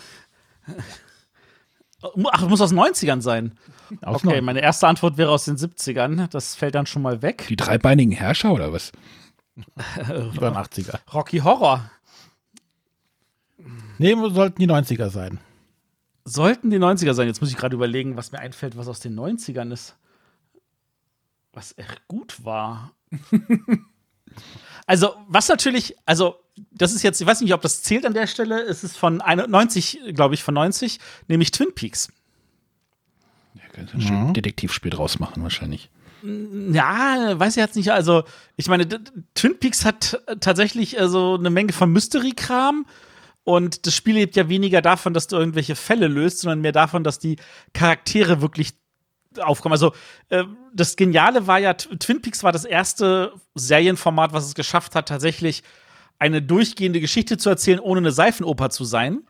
Ach, 2.32 2.48
muss 2.48 2.60
aus 2.60 2.70
den 2.70 2.78
90ern 2.80 3.20
sein. 3.20 3.56
Aus 4.02 4.24
okay, 4.24 4.40
meine 4.40 4.60
erste 4.60 4.88
Antwort 4.88 5.16
wäre 5.16 5.30
aus 5.30 5.44
den 5.44 5.56
70ern. 5.56 6.28
Das 6.28 6.56
fällt 6.56 6.74
dann 6.74 6.86
schon 6.86 7.02
mal 7.02 7.22
weg. 7.22 7.46
Die 7.48 7.54
dreibeinigen 7.56 8.12
Herrscher 8.12 8.52
oder 8.52 8.72
was? 8.72 8.90
die 9.56 10.40
waren 10.40 10.56
80er. 10.56 10.98
Rocky 11.12 11.38
Horror. 11.38 11.88
Nee, 13.98 14.14
sollten 14.30 14.60
die 14.60 14.68
90er 14.68 15.08
sein. 15.08 15.38
Sollten 16.24 16.70
die 16.70 16.78
90er 16.78 17.14
sein. 17.14 17.28
Jetzt 17.28 17.40
muss 17.40 17.50
ich 17.50 17.56
gerade 17.56 17.76
überlegen, 17.76 18.16
was 18.16 18.32
mir 18.32 18.40
einfällt, 18.40 18.76
was 18.76 18.88
aus 18.88 18.98
den 18.98 19.18
90ern 19.18 19.72
ist. 19.72 19.96
Was 21.52 21.78
echt 21.78 22.06
gut 22.08 22.44
war. 22.44 22.92
also, 24.88 25.14
was 25.28 25.48
natürlich, 25.48 25.94
also 26.06 26.36
das 26.70 26.94
ist 26.94 27.02
jetzt, 27.02 27.20
ich 27.20 27.26
weiß 27.26 27.42
nicht, 27.42 27.52
ob 27.52 27.60
das 27.60 27.82
zählt 27.82 28.06
an 28.06 28.14
der 28.14 28.26
Stelle, 28.26 28.62
es 28.62 28.82
ist 28.82 28.96
von 28.96 29.20
91, 29.20 30.00
glaube 30.14 30.34
ich, 30.34 30.42
von 30.42 30.54
90, 30.54 30.98
nämlich 31.28 31.50
Twin 31.50 31.74
Peaks. 31.74 32.08
Ja, 33.54 33.60
kannst 33.70 33.92
du 33.92 33.98
ein 33.98 34.28
mhm. 34.28 34.32
Detektivspiel 34.32 34.90
draus 34.90 35.18
machen, 35.18 35.42
wahrscheinlich. 35.42 35.90
Ja, 36.22 37.38
weiß 37.38 37.58
ich 37.58 37.60
jetzt 37.60 37.76
nicht. 37.76 37.92
Also, 37.92 38.24
ich 38.56 38.68
meine, 38.68 38.88
Twin 39.34 39.58
Peaks 39.60 39.84
hat 39.84 40.22
tatsächlich 40.40 40.98
also 40.98 41.34
eine 41.34 41.50
Menge 41.50 41.74
von 41.74 41.92
Mystery-Kram. 41.92 42.86
Und 43.44 43.86
das 43.86 43.94
Spiel 43.94 44.14
lebt 44.14 44.36
ja 44.36 44.48
weniger 44.48 44.80
davon, 44.80 45.12
dass 45.12 45.26
du 45.26 45.36
irgendwelche 45.36 45.76
Fälle 45.76 46.08
löst, 46.08 46.40
sondern 46.40 46.62
mehr 46.62 46.72
davon, 46.72 47.04
dass 47.04 47.18
die 47.18 47.36
Charaktere 47.74 48.40
wirklich 48.40 48.72
aufkommen. 49.38 49.72
Also 49.72 49.92
äh, 50.30 50.44
das 50.72 50.96
Geniale 50.96 51.46
war 51.46 51.58
ja, 51.58 51.74
Twin 51.74 52.22
Peaks 52.22 52.42
war 52.42 52.52
das 52.52 52.64
erste 52.64 53.32
Serienformat, 53.54 54.32
was 54.32 54.46
es 54.46 54.54
geschafft 54.54 54.94
hat, 54.94 55.08
tatsächlich 55.08 55.62
eine 56.18 56.42
durchgehende 56.42 57.00
Geschichte 57.00 57.38
zu 57.38 57.48
erzählen, 57.48 57.80
ohne 57.80 57.98
eine 57.98 58.12
Seifenoper 58.12 58.70
zu 58.70 58.84
sein. 58.84 59.20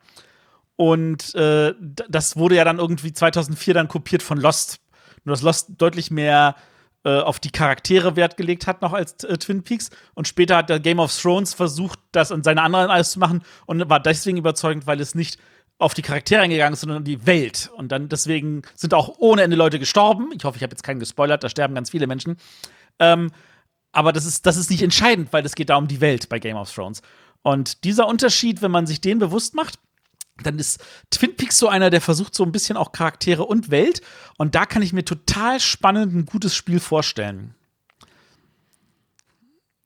Und 0.75 1.35
äh, 1.35 1.73
das 2.07 2.37
wurde 2.37 2.55
ja 2.55 2.63
dann 2.63 2.79
irgendwie 2.79 3.11
2004 3.11 3.73
dann 3.73 3.87
kopiert 3.87 4.23
von 4.23 4.39
Lost. 4.39 4.79
Nur 5.25 5.33
dass 5.33 5.41
Lost 5.41 5.73
deutlich 5.77 6.09
mehr 6.09 6.55
äh, 7.03 7.19
auf 7.19 7.39
die 7.39 7.51
Charaktere 7.51 8.15
Wert 8.15 8.37
gelegt 8.37 8.67
hat 8.67 8.81
noch 8.81 8.93
als 8.93 9.23
äh, 9.23 9.37
Twin 9.37 9.63
Peaks. 9.63 9.89
Und 10.15 10.27
später 10.27 10.57
hat 10.57 10.69
der 10.69 10.79
Game 10.79 10.99
of 10.99 11.15
Thrones 11.15 11.53
versucht, 11.53 11.99
das 12.11 12.31
in 12.31 12.43
seine 12.43 12.61
anderen 12.61 12.89
alles 12.89 13.11
zu 13.11 13.19
machen 13.19 13.43
und 13.65 13.89
war 13.89 13.99
deswegen 13.99 14.37
überzeugend, 14.37 14.87
weil 14.87 14.99
es 15.01 15.15
nicht 15.15 15.39
auf 15.79 15.93
die 15.93 16.01
Charaktere 16.01 16.41
eingegangen 16.41 16.73
ist, 16.73 16.81
sondern 16.81 17.03
die 17.05 17.25
Welt. 17.25 17.71
Und 17.75 17.91
dann 17.91 18.09
deswegen 18.09 18.61
sind 18.75 18.93
auch 18.93 19.15
ohne 19.17 19.41
Ende 19.41 19.55
Leute 19.55 19.79
gestorben. 19.79 20.29
Ich 20.35 20.43
hoffe, 20.43 20.57
ich 20.57 20.63
habe 20.63 20.73
jetzt 20.73 20.83
keinen 20.83 20.99
gespoilert, 20.99 21.43
da 21.43 21.49
sterben 21.49 21.73
ganz 21.73 21.89
viele 21.89 22.05
Menschen. 22.05 22.37
Ähm, 22.99 23.31
aber 23.91 24.13
das 24.13 24.25
ist, 24.25 24.45
das 24.45 24.57
ist 24.57 24.69
nicht 24.69 24.83
entscheidend, 24.83 25.33
weil 25.33 25.45
es 25.45 25.55
geht 25.55 25.69
da 25.69 25.77
um 25.77 25.87
die 25.87 26.01
Welt 26.01 26.29
bei 26.29 26.37
Game 26.37 26.57
of 26.57 26.71
Thrones. 26.71 27.01
Und 27.41 27.85
dieser 27.85 28.07
Unterschied, 28.07 28.61
wenn 28.61 28.71
man 28.71 28.85
sich 28.85 28.99
den 28.99 29.19
bewusst 29.19 29.55
macht, 29.55 29.79
dann 30.43 30.59
ist 30.59 30.83
Twin 31.09 31.35
Peaks 31.35 31.57
so 31.57 31.69
einer, 31.69 31.89
der 31.89 32.01
versucht 32.01 32.35
so 32.35 32.43
ein 32.43 32.51
bisschen 32.51 32.77
auch 32.77 32.91
Charaktere 32.91 33.45
und 33.45 33.71
Welt. 33.71 34.01
Und 34.37 34.55
da 34.55 34.65
kann 34.65 34.81
ich 34.81 34.93
mir 34.93 35.05
total 35.05 35.59
spannend 35.61 36.13
ein 36.13 36.25
gutes 36.25 36.55
Spiel 36.55 36.79
vorstellen. 36.79 37.55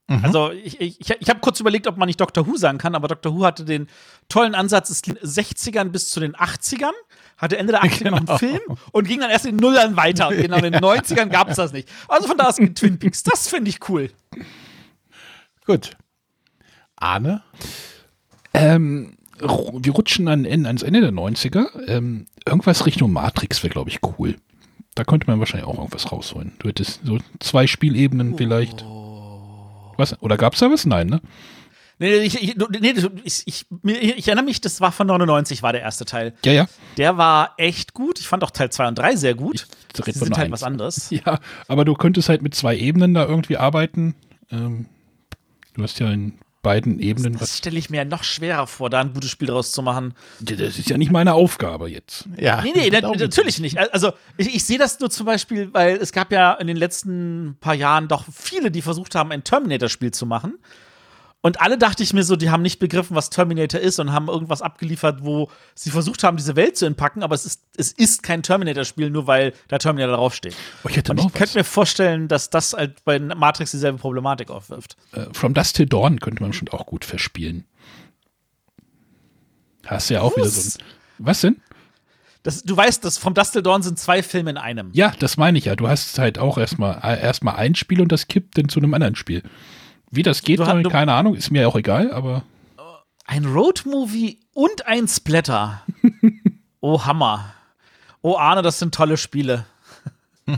Mhm. 0.07 0.25
Also 0.25 0.51
ich, 0.51 0.81
ich, 0.81 0.99
ich 0.99 1.29
habe 1.29 1.39
kurz 1.39 1.59
überlegt, 1.61 1.87
ob 1.87 1.95
man 1.97 2.07
nicht 2.07 2.19
Doctor 2.19 2.45
Who 2.45 2.57
sagen 2.57 2.77
kann, 2.77 2.93
aber 2.93 3.07
Doctor 3.07 3.33
Who 3.35 3.45
hatte 3.45 3.63
den 3.63 3.87
tollen 4.27 4.53
Ansatz, 4.53 4.89
es 4.89 5.01
ging 5.01 5.15
60ern 5.15 5.85
bis 5.89 6.09
zu 6.09 6.19
den 6.19 6.35
80ern, 6.35 6.91
hatte 7.37 7.57
Ende 7.57 7.71
der 7.73 7.83
80er 7.83 8.11
noch 8.11 8.19
Genau. 8.19 8.31
einen 8.33 8.39
Film 8.39 8.61
und 8.91 9.07
ging 9.07 9.21
dann 9.21 9.29
erst 9.29 9.45
in 9.45 9.55
den 9.57 9.61
Nullern 9.61 9.95
weiter. 9.95 10.27
Und 10.27 10.37
genau 10.37 10.57
in 10.57 10.63
den 10.73 10.75
90ern 10.75 11.27
gab 11.27 11.49
es 11.49 11.55
das 11.55 11.71
nicht. 11.71 11.87
Also 12.09 12.27
von 12.27 12.37
da 12.37 12.45
aus 12.47 12.57
Twin 12.57 12.99
Peaks. 12.99 13.23
Das 13.23 13.47
finde 13.47 13.69
ich 13.69 13.87
cool. 13.89 14.09
Gut. 15.65 15.91
Arne? 16.97 17.41
Ähm, 18.53 19.17
wir 19.39 19.91
rutschen 19.93 20.27
an, 20.27 20.45
en- 20.45 20.65
ans 20.65 20.83
Ende 20.83 21.01
der 21.01 21.11
90er. 21.11 21.65
Ähm, 21.87 22.27
irgendwas 22.45 22.85
Richtung 22.85 23.11
Matrix 23.11 23.63
wäre, 23.63 23.71
glaube 23.71 23.89
ich, 23.89 23.99
cool. 24.17 24.35
Da 24.95 25.03
könnte 25.03 25.27
man 25.27 25.39
wahrscheinlich 25.39 25.67
auch 25.67 25.77
irgendwas 25.77 26.11
rausholen. 26.11 26.53
Du 26.59 26.67
hättest 26.69 27.01
so 27.03 27.17
zwei 27.39 27.65
Spielebenen 27.67 28.37
vielleicht. 28.37 28.85
Was? 30.11 30.21
Oder 30.21 30.37
gab 30.37 30.53
es 30.53 30.59
da 30.59 30.69
was? 30.71 30.85
Nein, 30.85 31.07
ne? 31.07 31.21
Nee, 31.99 32.15
ich, 32.15 32.41
ich, 32.41 32.55
nee, 32.81 32.93
ich, 33.23 33.43
ich, 33.45 33.65
ich 33.83 34.27
erinnere 34.27 34.45
mich, 34.45 34.59
das 34.59 34.81
war 34.81 34.91
von 34.91 35.07
99, 35.07 35.63
war 35.63 35.71
der 35.71 35.81
erste 35.81 36.05
Teil. 36.05 36.33
Ja, 36.43 36.51
ja. 36.51 36.67
Der 36.97 37.17
war 37.17 37.53
echt 37.57 37.93
gut. 37.93 38.19
Ich 38.19 38.27
fand 38.27 38.43
auch 38.43 38.51
Teil 38.51 38.71
2 38.71 38.87
und 38.89 38.97
3 38.97 39.15
sehr 39.15 39.35
gut. 39.35 39.67
Von 39.95 40.13
sind 40.13 40.37
halt 40.37 40.45
eins. 40.45 40.51
was 40.51 40.63
anderes. 40.63 41.09
Ja, 41.25 41.39
aber 41.67 41.85
du 41.85 41.93
könntest 41.93 42.29
halt 42.29 42.41
mit 42.41 42.55
zwei 42.55 42.75
Ebenen 42.75 43.13
da 43.13 43.25
irgendwie 43.25 43.57
arbeiten. 43.57 44.15
Ähm, 44.51 44.87
du 45.75 45.83
hast 45.83 45.99
ja 45.99 46.11
in 46.11 46.33
beiden 46.63 46.99
Ebenen 46.99 47.33
Das 47.33 47.41
was. 47.41 47.57
stelle 47.59 47.77
ich 47.77 47.91
mir 47.91 47.97
ja 47.97 48.05
noch 48.05 48.23
schwerer 48.23 48.65
vor, 48.65 48.89
da 48.89 49.01
ein 49.01 49.13
gutes 49.13 49.29
Spiel 49.29 49.49
draus 49.49 49.71
zu 49.71 49.83
machen. 49.83 50.15
Das 50.39 50.79
ist 50.79 50.89
ja 50.89 50.97
nicht 50.97 51.11
meine 51.11 51.35
Aufgabe 51.35 51.89
jetzt. 51.89 52.27
Ja. 52.39 52.61
Nee, 52.63 52.71
nee, 52.73 52.89
nat 52.89 53.03
natürlich 53.03 53.59
nicht. 53.59 53.77
Also, 53.77 54.13
ich, 54.37 54.55
ich 54.55 54.63
sehe 54.63 54.79
das 54.79 54.99
nur 54.99 55.11
zum 55.11 55.27
Beispiel, 55.27 55.71
weil 55.73 55.97
es 55.97 56.11
gab 56.11 56.31
ja 56.31 56.53
in 56.53 56.65
den 56.65 56.77
letzten 56.77 57.57
paar 57.59 57.75
Jahren 57.75 58.07
doch 58.07 58.25
viele, 58.33 58.71
die 58.71 58.81
versucht 58.81 59.13
haben, 59.13 59.31
ein 59.31 59.43
Terminator-Spiel 59.43 60.11
zu 60.11 60.25
machen. 60.25 60.55
Und 61.45 61.59
alle 61.59 61.77
dachte 61.77 62.03
ich 62.03 62.13
mir 62.13 62.23
so, 62.23 62.37
die 62.37 62.49
haben 62.51 62.61
nicht 62.61 62.79
begriffen, 62.79 63.17
was 63.17 63.29
Terminator 63.29 63.81
ist 63.81 63.99
und 63.99 64.13
haben 64.13 64.29
irgendwas 64.29 64.61
abgeliefert, 64.61 65.25
wo 65.25 65.49
sie 65.75 65.89
versucht 65.91 66.23
haben, 66.23 66.37
diese 66.37 66.55
Welt 66.55 66.77
zu 66.77 66.85
entpacken, 66.85 67.21
aber 67.21 67.35
es 67.35 67.45
ist, 67.45 67.61
es 67.75 67.91
ist 67.91 68.23
kein 68.23 68.43
Terminator-Spiel, 68.43 69.09
nur 69.09 69.27
weil 69.27 69.51
da 69.67 69.77
Terminator 69.77 70.15
draufsteht. 70.15 70.55
Oh, 70.85 70.87
ich 70.89 70.95
hätte 70.95 71.11
Und 71.11 71.19
ich 71.19 71.25
könnte 71.33 71.49
was. 71.49 71.55
mir 71.55 71.63
vorstellen, 71.65 72.29
dass 72.29 72.49
das 72.49 72.71
halt 72.71 73.03
bei 73.03 73.19
Matrix 73.19 73.71
dieselbe 73.71 73.97
Problematik 73.97 74.49
aufwirft. 74.49 74.95
Äh, 75.11 75.25
From 75.33 75.53
Dust 75.53 75.75
Till 75.75 75.85
Dawn 75.85 76.21
könnte 76.21 76.41
man 76.41 76.51
bestimmt 76.51 76.71
auch 76.71 76.85
gut 76.85 77.03
verspielen. 77.03 77.65
Hast 79.85 80.09
ja 80.09 80.21
auch 80.21 80.37
wieder 80.37 80.47
so 80.47 80.57
Was? 80.61 80.77
ein. 80.77 80.83
Was 81.19 81.41
denn? 81.41 81.61
Das, 82.43 82.63
du 82.63 82.75
weißt, 82.75 83.19
vom 83.19 83.33
Dust 83.33 83.51
Till 83.51 83.63
Dawn 83.63 83.83
sind 83.83 83.99
zwei 83.99 84.23
Filme 84.23 84.49
in 84.51 84.57
einem. 84.57 84.91
Ja, 84.93 85.13
das 85.19 85.35
meine 85.35 85.57
ich 85.57 85.65
ja. 85.65 85.75
Du 85.75 85.89
hast 85.89 86.17
halt 86.19 86.39
auch 86.39 86.57
erstmal 86.57 86.99
äh, 87.03 87.21
erstmal 87.21 87.55
ein 87.55 87.75
Spiel 87.75 87.99
und 88.01 88.13
das 88.13 88.29
kippt 88.29 88.57
dann 88.57 88.69
zu 88.69 88.79
einem 88.79 88.93
anderen 88.93 89.15
Spiel. 89.15 89.43
Wie 90.15 90.23
das 90.23 90.41
geht, 90.43 90.59
Du 90.59 90.65
hast- 90.67 90.75
äh, 90.77 90.83
du- 90.83 90.89
keine 90.89 91.13
Ahnung, 91.13 91.35
ist 91.35 91.49
mir 91.51 91.67
auch 91.67 91.75
egal, 91.75 92.11
aber 92.11 92.43
Ein 93.25 93.45
Roadmovie 93.45 94.39
und 94.53 94.85
ein 94.85 95.07
Splatter. 95.07 95.81
oh, 96.81 97.05
Hammer. 97.05 97.53
Oh, 98.21 98.37
Arne, 98.37 98.61
das 98.61 98.79
sind 98.79 98.93
tolle 98.93 99.17
Spiele. 99.17 99.65
du 100.45 100.55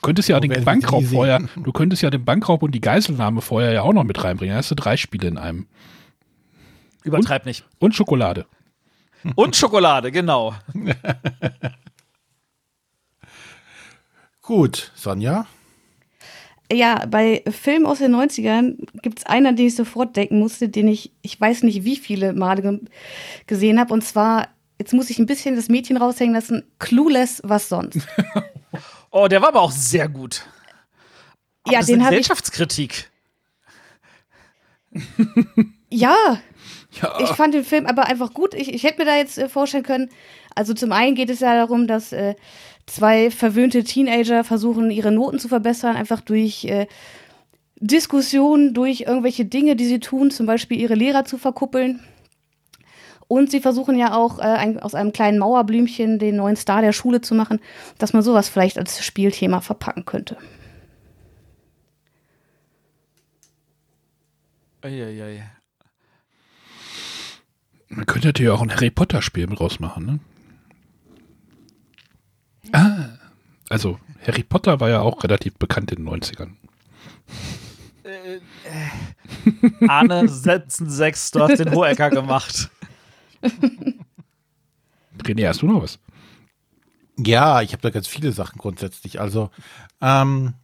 könntest 0.00 0.28
ja 0.28 0.36
Wo 0.36 0.40
den 0.40 0.64
Bankraub 0.64 1.04
vorher, 1.04 1.40
du 1.56 1.72
könntest 1.72 2.02
ja 2.02 2.10
den 2.10 2.24
Bankraub 2.24 2.62
und 2.62 2.72
die 2.72 2.80
Geiselnahme 2.80 3.40
vorher 3.42 3.72
ja 3.72 3.82
auch 3.82 3.92
noch 3.92 4.04
mit 4.04 4.22
reinbringen. 4.22 4.52
Dann 4.54 4.58
hast 4.58 4.70
du 4.70 4.74
drei 4.76 4.96
Spiele 4.96 5.28
in 5.28 5.38
einem. 5.38 5.66
Übertreib 7.02 7.46
nicht. 7.46 7.64
Und 7.78 7.94
Schokolade. 7.94 8.46
Und 9.34 9.54
Schokolade, 9.56 10.10
genau. 10.12 10.54
Gut, 14.42 14.92
Sonja? 14.94 15.46
Ja, 16.72 17.04
bei 17.06 17.42
Filmen 17.50 17.86
aus 17.86 17.98
den 17.98 18.14
90ern 18.14 18.76
gibt 19.02 19.18
es 19.20 19.26
einen, 19.26 19.46
an 19.46 19.56
den 19.56 19.66
ich 19.66 19.74
sofort 19.74 20.14
denken 20.16 20.38
musste, 20.38 20.68
den 20.68 20.86
ich, 20.88 21.12
ich 21.22 21.40
weiß 21.40 21.64
nicht 21.64 21.84
wie 21.84 21.96
viele 21.96 22.32
Male 22.32 22.62
ge 22.62 22.80
gesehen 23.46 23.80
habe. 23.80 23.92
Und 23.92 24.02
zwar, 24.04 24.48
jetzt 24.78 24.92
muss 24.92 25.10
ich 25.10 25.18
ein 25.18 25.26
bisschen 25.26 25.56
das 25.56 25.68
Mädchen 25.68 25.96
raushängen 25.96 26.34
lassen, 26.34 26.62
Clueless, 26.78 27.40
was 27.44 27.68
sonst. 27.68 27.98
Oh, 29.12 29.26
der 29.26 29.42
war 29.42 29.48
aber 29.48 29.62
auch 29.62 29.72
sehr 29.72 30.08
gut. 30.08 30.46
Aber 31.64 31.72
Ja, 31.72 31.80
das 31.80 31.88
den 31.88 32.04
habe 32.04 32.14
ich. 32.14 32.20
Gesellschaftskritik. 32.20 33.10
Ja, 35.92 36.40
Ja, 37.02 37.18
ich 37.20 37.28
fand 37.30 37.52
den 37.54 37.64
Film 37.64 37.86
aber 37.86 38.06
einfach 38.06 38.32
gut. 38.32 38.54
Ich, 38.54 38.72
ich 38.72 38.84
hätte 38.84 38.98
mir 38.98 39.06
da 39.06 39.16
jetzt 39.16 39.38
äh, 39.38 39.48
vorstellen 39.48 39.82
können, 39.82 40.08
also 40.54 40.72
zum 40.74 40.92
einen 40.92 41.16
geht 41.16 41.30
es 41.30 41.40
ja 41.40 41.54
darum, 41.54 41.88
dass 41.88 42.12
äh, 42.12 42.34
zwei 42.90 43.30
verwöhnte 43.30 43.84
Teenager 43.84 44.44
versuchen, 44.44 44.90
ihre 44.90 45.12
Noten 45.12 45.38
zu 45.38 45.48
verbessern, 45.48 45.96
einfach 45.96 46.20
durch 46.20 46.64
äh, 46.64 46.86
Diskussionen, 47.76 48.74
durch 48.74 49.02
irgendwelche 49.02 49.44
Dinge, 49.44 49.76
die 49.76 49.86
sie 49.86 50.00
tun, 50.00 50.30
zum 50.30 50.46
Beispiel 50.46 50.78
ihre 50.78 50.94
Lehrer 50.94 51.24
zu 51.24 51.38
verkuppeln. 51.38 52.00
Und 53.28 53.50
sie 53.50 53.60
versuchen 53.60 53.96
ja 53.96 54.14
auch 54.14 54.38
äh, 54.38 54.42
ein, 54.42 54.80
aus 54.80 54.94
einem 54.94 55.12
kleinen 55.12 55.38
Mauerblümchen 55.38 56.18
den 56.18 56.36
neuen 56.36 56.56
Star 56.56 56.82
der 56.82 56.92
Schule 56.92 57.20
zu 57.20 57.34
machen, 57.34 57.60
dass 57.98 58.12
man 58.12 58.22
sowas 58.22 58.48
vielleicht 58.48 58.76
als 58.76 59.04
Spielthema 59.04 59.60
verpacken 59.60 60.04
könnte. 60.04 60.36
Eieiei. 64.82 65.44
man 67.88 68.06
könnte 68.06 68.28
natürlich 68.28 68.50
auch 68.50 68.62
ein 68.62 68.74
Harry 68.74 68.90
Potter 68.90 69.20
Spiel 69.20 69.46
draus 69.46 69.78
machen, 69.78 70.06
ne? 70.06 70.18
Ah, 72.72 73.10
also 73.68 73.98
Harry 74.26 74.42
Potter 74.42 74.80
war 74.80 74.88
ja 74.90 75.00
auch 75.00 75.22
relativ 75.24 75.56
bekannt 75.56 75.92
in 75.92 76.04
den 76.04 76.08
90ern. 76.08 76.50
Arne, 79.88 80.28
setzen 80.28 80.90
sechs, 80.90 81.30
du 81.30 81.40
hast 81.40 81.58
den 81.58 81.72
Hohecker 81.72 82.10
gemacht. 82.10 82.70
René, 85.22 85.48
hast 85.48 85.62
du 85.62 85.66
noch 85.66 85.82
was? 85.82 85.98
Ja, 87.18 87.62
ich 87.62 87.72
habe 87.72 87.82
da 87.82 87.90
ganz 87.90 88.06
viele 88.08 88.32
Sachen 88.32 88.58
grundsätzlich. 88.58 89.20
Also, 89.20 89.50
ähm, 90.00 90.54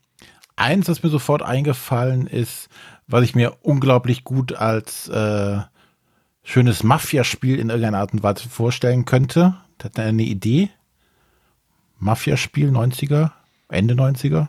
eins, 0.57 0.89
was 0.89 1.03
mir 1.03 1.11
sofort 1.11 1.43
eingefallen 1.43 2.27
ist, 2.27 2.69
was 3.07 3.25
ich 3.25 3.35
mir 3.35 3.57
unglaublich 3.63 4.25
gut 4.25 4.55
als 4.55 5.09
äh, 5.09 5.59
schönes 6.43 6.83
Mafia-Spiel 6.83 7.59
in 7.59 7.69
irgendeiner 7.69 7.99
Art 7.99 8.13
und 8.13 8.23
Weise 8.23 8.49
vorstellen 8.49 9.05
könnte. 9.05 9.57
Hat 9.83 9.99
eine 9.99 10.23
Idee? 10.23 10.71
Mafia-Spiel 11.99 12.71
90er? 12.71 13.33
Ende 13.69 13.95
90er? 13.95 14.49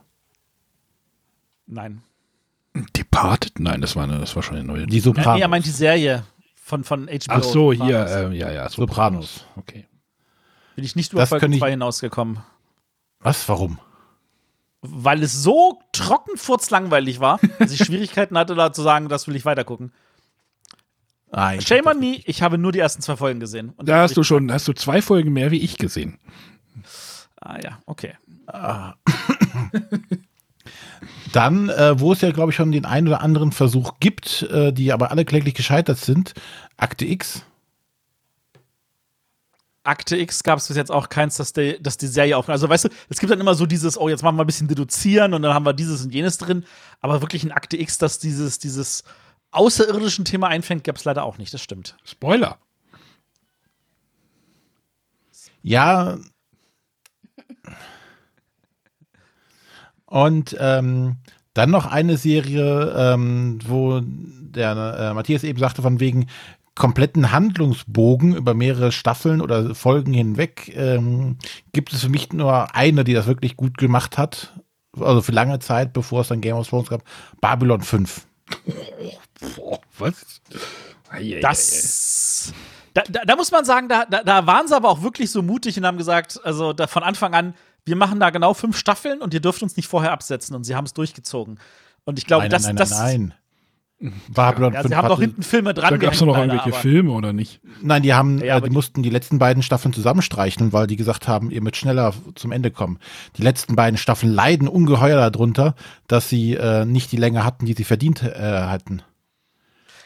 Nein. 1.66 2.02
Departed? 2.95 3.60
Nein, 3.60 3.82
das 3.82 3.95
war, 3.95 4.04
eine, 4.04 4.20
das 4.20 4.36
war 4.36 4.43
schon 4.43 4.58
eine 4.58 4.66
neue. 4.66 4.86
Die 4.88 4.98
Ja, 4.98 5.04
Sopranos. 5.04 5.36
nee, 5.36 5.41
er 5.41 5.48
meint 5.48 5.66
die 5.66 5.70
Serie 5.72 6.24
von, 6.56 6.84
von 6.84 7.08
HBO. 7.08 7.18
Ach 7.30 7.43
so, 7.43 7.74
hier, 7.74 8.08
Sopranos. 8.08 8.34
äh, 8.34 8.38
ja, 8.38 8.52
ja. 8.52 8.70
Sopranos. 8.70 9.45
Okay. 9.56 9.86
Bin 10.76 10.86
ich 10.86 10.95
nicht 10.95 11.12
über 11.14 11.22
Das 11.24 11.30
Folge 11.30 11.41
könnte 11.41 11.56
ich- 11.58 11.62
2 11.62 11.72
hinausgekommen. 11.72 12.39
Was? 13.20 13.50
Warum? 13.50 13.80
Weil 14.82 15.24
es 15.24 15.34
so 15.34 15.80
trockenfurzlangweilig 15.91 17.20
war, 17.20 17.39
dass 17.60 17.72
ich 17.72 17.84
Schwierigkeiten 17.84 18.38
hatte, 18.38 18.54
da 18.54 18.72
zu 18.72 18.84
sagen, 18.84 19.10
das 19.10 19.28
will 19.28 19.36
ich 19.36 19.43
weitergucken. 19.43 19.91
Ah, 21.32 21.56
ich 21.56 21.68
Shame 21.68 21.88
on 21.88 22.00
me, 22.00 22.22
ich 22.26 22.41
habe 22.43 22.58
nur 22.58 22.72
die 22.72 22.80
ersten 22.80 23.02
zwei 23.02 23.18
Folgen 23.18 23.39
gesehen. 23.39 23.74
Und 23.76 23.89
Da 23.89 24.04
hast 24.04 24.16
du 24.16 24.24
schon, 24.24 24.52
hast 24.52 24.68
du 24.68 24.74
zwei 24.74 25.02
Folgen 25.02 25.34
mehr 25.34 25.50
wie 25.52 25.60
ich 25.60 25.78
gesehen. 25.78 26.20
Ah 27.42 27.60
ja, 27.64 27.80
okay. 27.86 28.14
Dann, 31.32 31.70
äh, 31.70 32.00
wo 32.00 32.14
es 32.14 32.22
ja, 32.22 32.32
glaube 32.32 32.52
ich, 32.52 32.56
schon 32.56 32.72
den 32.72 32.86
einen 32.86 33.08
oder 33.08 33.22
anderen 33.22 33.52
Versuch 33.52 34.00
gibt, 34.00 34.44
äh, 34.44 34.72
die 34.72 34.92
aber 34.92 35.12
alle 35.12 35.26
kläglich 35.26 35.54
gescheitert 35.54 35.98
sind, 35.98 36.34
Akte 36.78 37.06
X. 37.06 37.44
Akte 39.84 40.18
X 40.18 40.44
gab 40.44 40.60
es 40.60 40.68
bis 40.68 40.76
jetzt 40.76 40.92
auch 40.92 41.08
keins, 41.10 41.38
dass 41.38 41.54
die, 41.54 41.82
dass 41.82 41.98
die 41.98 42.08
Serie 42.08 42.38
aufnimmt. 42.38 42.56
Also 42.56 42.68
weißt 42.68 42.86
du, 42.86 42.90
es 43.10 43.20
gibt 43.20 43.32
dann 43.32 43.40
immer 43.40 43.56
so 43.56 43.66
dieses, 43.66 43.98
oh, 43.98 44.10
jetzt 44.10 44.22
machen 44.22 44.36
wir 44.36 44.44
ein 44.44 44.48
bisschen 44.48 44.68
deduzieren 44.68 45.34
und 45.34 45.42
dann 45.42 45.54
haben 45.54 45.66
wir 45.66 45.74
dieses 45.74 46.04
und 46.04 46.14
jenes 46.14 46.38
drin. 46.38 46.66
Aber 47.00 47.22
wirklich 47.22 47.44
ein 47.44 47.52
Akte 47.54 47.78
X, 47.78 47.98
dass 47.98 48.20
dieses, 48.20 48.60
dieses 48.60 49.04
außerirdischen 49.52 50.26
Thema 50.26 50.48
einfängt, 50.48 50.84
gab 50.84 50.98
es 50.98 51.06
leider 51.06 51.24
auch 51.24 51.38
nicht. 51.38 51.54
Das 51.54 51.62
stimmt. 51.62 51.96
Spoiler. 52.04 52.58
Ja. 55.62 56.18
Und 60.08 60.55
ähm, 60.60 61.18
dann 61.53 61.70
noch 61.70 61.86
eine 61.86 62.18
Serie, 62.18 62.93
ähm, 62.97 63.60
wo 63.66 64.01
der 64.01 64.72
äh, 64.99 65.14
Matthias 65.14 65.43
eben 65.43 65.60
sagte, 65.60 65.82
von 65.82 65.99
wegen 65.99 66.28
kompletten 66.76 67.32
Handlungsbogen 67.32 68.36
über 68.36 68.53
mehrere 68.53 68.91
Staffeln 68.91 69.41
oder 69.41 69.74
Folgen 69.76 70.14
hinweg, 70.14 70.72
ähm, 70.76 71.38
gibt 71.74 71.91
es 71.91 72.01
für 72.01 72.10
mich 72.10 72.32
nur 72.32 72.76
eine, 72.76 73.03
die 73.03 73.14
das 73.14 73.26
wirklich 73.26 73.58
gut 73.58 73.78
gemacht 73.78 74.18
hat. 74.18 74.53
Also 74.99 75.22
für 75.22 75.32
lange 75.32 75.60
Zeit, 75.60 75.93
bevor 75.93 76.22
es 76.22 76.28
dann 76.28 76.41
Game 76.41 76.55
of 76.55 76.68
Thrones 76.68 76.89
gab, 76.89 77.03
Babylon 77.41 77.82
5. 77.82 78.26
Boah, 79.55 79.80
was? 79.97 80.41
Das, 81.41 82.53
Da, 82.93 83.03
da, 83.08 83.22
da 83.26 83.36
muss 83.36 83.51
man 83.51 83.64
sagen, 83.64 83.89
da, 83.89 84.05
da, 84.05 84.24
da 84.24 84.47
waren 84.47 84.68
sie 84.68 84.76
aber 84.76 84.89
auch 84.89 85.03
wirklich 85.03 85.30
so 85.30 85.43
mutig 85.43 85.78
und 85.78 85.86
haben 85.86 85.97
gesagt, 85.99 86.39
also 86.43 86.74
da 86.74 86.88
von 86.88 87.03
Anfang 87.03 87.36
an, 87.36 87.53
wir 87.88 87.96
machen 87.96 88.20
da 88.20 88.30
genau 88.30 88.54
fünf 88.54 88.78
Staffeln 88.78 89.22
und 89.22 89.34
ihr 89.34 89.40
dürft 89.40 89.64
uns 89.64 89.76
nicht 89.78 89.88
vorher 89.88 90.12
absetzen. 90.12 90.56
Und 90.56 90.64
sie 90.66 90.76
haben 90.76 90.86
es 90.86 90.94
durchgezogen. 90.94 91.60
Und 92.06 92.20
ich 92.20 92.26
glaube, 92.26 92.44
nein, 92.44 92.52
das, 92.52 92.64
nein, 92.64 92.76
nein, 92.76 92.78
das. 92.78 92.92
nein. 92.92 93.34
Babylon 94.30 94.74
Ja, 94.74 94.82
5 94.82 94.90
sie 94.92 94.96
haben 94.96 95.08
doch 95.08 95.20
hinten 95.20 95.42
Filme 95.42 95.74
dran. 95.74 95.90
Da 95.90 95.98
gab 95.98 96.14
es 96.14 96.22
noch 96.22 96.38
irgendwelche 96.38 96.66
aber- 96.68 96.78
Filme, 96.78 97.12
oder 97.14 97.34
nicht? 97.34 97.62
Nein, 97.82 98.04
die 98.04 98.14
haben, 98.14 98.38
Ja, 98.44 98.58
äh, 98.58 98.62
die 98.62 98.70
die- 98.70 98.74
mussten 98.76 99.02
die 99.02 99.10
letzten 99.10 99.40
beiden 99.40 99.64
Staffeln 99.64 99.92
zusammenstreichen, 99.92 100.72
weil 100.72 100.86
die 100.86 100.98
gesagt 100.98 101.28
haben, 101.28 101.50
ihr 101.50 101.62
müsst 101.64 101.78
schneller 101.78 102.14
zum 102.36 102.52
Ende 102.52 102.70
kommen. 102.70 103.00
Die 103.38 103.42
letzten 103.42 103.76
beiden 103.76 103.98
Staffeln 103.98 104.32
leiden 104.32 104.68
ungeheuer 104.68 105.32
darunter, 105.32 105.74
dass 106.08 106.30
sie 106.30 106.54
äh, 106.54 106.86
nicht 106.86 107.12
die 107.12 107.18
Länge 107.18 107.44
hatten, 107.44 107.66
die 107.66 107.74
sie 107.74 107.86
verdient 107.86 108.22
äh, 108.22 108.34
hatten. 108.36 109.02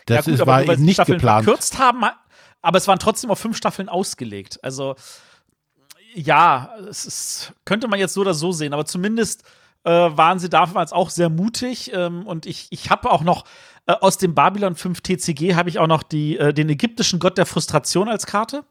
Das 0.06 0.16
ja, 0.26 0.32
gut, 0.32 0.40
ist, 0.40 0.48
war 0.48 0.64
eben 0.64 0.84
nicht 0.86 0.96
Staffeln 0.96 1.18
geplant. 1.18 1.44
verkürzt 1.44 1.78
haben, 1.78 2.04
aber 2.62 2.78
es 2.78 2.88
waren 2.88 2.98
trotzdem 3.00 3.30
auf 3.30 3.40
fünf 3.40 3.58
Staffeln 3.58 3.90
ausgelegt. 3.90 4.58
Also 4.64 4.96
ja, 6.14 6.74
es 6.89 7.05
ist, 7.05 7.53
könnte 7.66 7.88
man 7.88 7.99
jetzt 7.99 8.14
so 8.14 8.22
oder 8.22 8.34
so 8.34 8.51
sehen, 8.51 8.74
aber 8.74 8.86
zumindest 8.86 9.43
äh, 9.84 9.91
waren 9.91 10.39
sie 10.39 10.49
damals 10.49 10.93
auch 10.93 11.09
sehr 11.09 11.30
mutig 11.30 11.91
ähm, 11.93 12.26
und 12.26 12.45
ich, 12.45 12.68
ich 12.70 12.89
habe 12.89 13.12
auch 13.12 13.24
noch 13.24 13.45
äh, 13.88 13.93
aus 13.93 14.18
dem 14.18 14.36
Babylon 14.36 14.76
5 14.76 15.01
TCG 15.01 15.55
habe 15.55 15.70
ich 15.70 15.80
auch 15.80 15.88
noch 15.88 16.03
die, 16.03 16.38
äh, 16.38 16.53
den 16.53 16.70
ägyptischen 16.70 17.20
Gott 17.20 17.38
der 17.38 17.45
Frustration 17.45 18.09
als 18.09 18.26
Karte. 18.26 18.64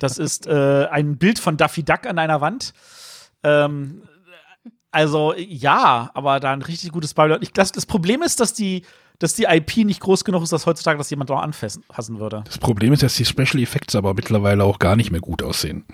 Das 0.00 0.18
ist 0.18 0.46
äh, 0.46 0.86
ein 0.90 1.16
Bild 1.16 1.38
von 1.38 1.56
Daffy 1.56 1.84
Duck 1.84 2.06
an 2.06 2.18
einer 2.18 2.40
Wand. 2.40 2.74
Ähm, 3.44 4.02
also 4.90 5.34
ja, 5.36 6.10
aber 6.14 6.40
da 6.40 6.52
ein 6.52 6.62
richtig 6.62 6.92
gutes 6.92 7.14
Babylon. 7.14 7.42
Ich, 7.42 7.52
das, 7.52 7.72
das 7.72 7.86
Problem 7.86 8.22
ist, 8.22 8.40
dass 8.40 8.52
die, 8.52 8.84
dass 9.18 9.34
die 9.34 9.44
IP 9.44 9.78
nicht 9.78 10.00
groß 10.00 10.24
genug 10.24 10.42
ist, 10.42 10.52
dass 10.52 10.66
heutzutage 10.66 10.98
das 10.98 11.10
jemand 11.10 11.30
noch 11.30 11.40
anfassen 11.40 11.82
fassen 11.90 12.20
würde. 12.20 12.44
Das 12.44 12.58
Problem 12.58 12.92
ist, 12.92 13.02
dass 13.02 13.14
die 13.14 13.24
Special 13.24 13.60
Effects 13.60 13.94
aber 13.96 14.14
mittlerweile 14.14 14.64
auch 14.64 14.78
gar 14.78 14.96
nicht 14.96 15.10
mehr 15.10 15.20
gut 15.20 15.42
aussehen. 15.42 15.84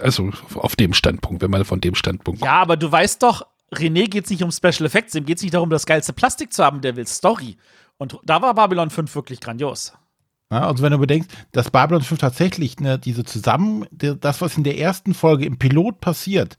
Also 0.00 0.30
auf 0.54 0.74
dem 0.74 0.92
Standpunkt, 0.92 1.42
wenn 1.42 1.50
man 1.50 1.64
von 1.64 1.80
dem 1.80 1.94
Standpunkt 1.94 2.42
Ja, 2.42 2.54
aber 2.54 2.76
du 2.76 2.90
weißt 2.90 3.22
doch, 3.22 3.46
René 3.72 4.08
geht 4.08 4.24
es 4.24 4.30
nicht 4.30 4.42
um 4.42 4.50
Special 4.50 4.86
Effects, 4.86 5.14
ihm 5.14 5.24
geht 5.24 5.36
es 5.36 5.42
nicht 5.42 5.54
darum, 5.54 5.70
das 5.70 5.86
geilste 5.86 6.12
Plastik 6.12 6.52
zu 6.52 6.64
haben, 6.64 6.80
der 6.80 6.96
will 6.96 7.06
Story. 7.06 7.56
Und 7.96 8.18
da 8.24 8.42
war 8.42 8.54
Babylon 8.54 8.90
5 8.90 9.14
wirklich 9.14 9.40
grandios. 9.40 9.92
Ja, 10.50 10.66
also 10.66 10.82
wenn 10.82 10.92
du 10.92 10.98
bedenkst, 10.98 11.30
dass 11.52 11.70
Babylon 11.70 12.02
5 12.02 12.20
tatsächlich 12.20 12.80
ne, 12.80 12.98
diese 12.98 13.24
zusammen, 13.24 13.86
das, 13.90 14.40
was 14.40 14.56
in 14.56 14.64
der 14.64 14.78
ersten 14.78 15.14
Folge 15.14 15.44
im 15.44 15.58
Pilot 15.58 16.00
passiert, 16.00 16.56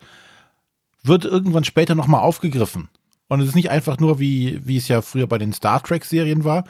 wird 1.04 1.26
irgendwann 1.26 1.64
später 1.64 1.96
nochmal 1.96 2.22
aufgegriffen. 2.22 2.90
Und 3.30 3.42
es 3.42 3.50
ist 3.50 3.56
nicht 3.56 3.70
einfach 3.70 4.00
nur, 4.00 4.20
wie, 4.20 4.60
wie 4.66 4.78
es 4.78 4.88
ja 4.88 5.02
früher 5.02 5.28
bei 5.28 5.38
den 5.38 5.54
Star 5.54 5.82
Trek-Serien 5.82 6.44
war. 6.44 6.66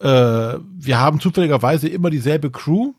Äh, 0.00 0.58
wir 0.58 0.98
haben 0.98 1.20
zufälligerweise 1.20 1.88
immer 1.88 2.10
dieselbe 2.10 2.50
Crew. 2.50 2.92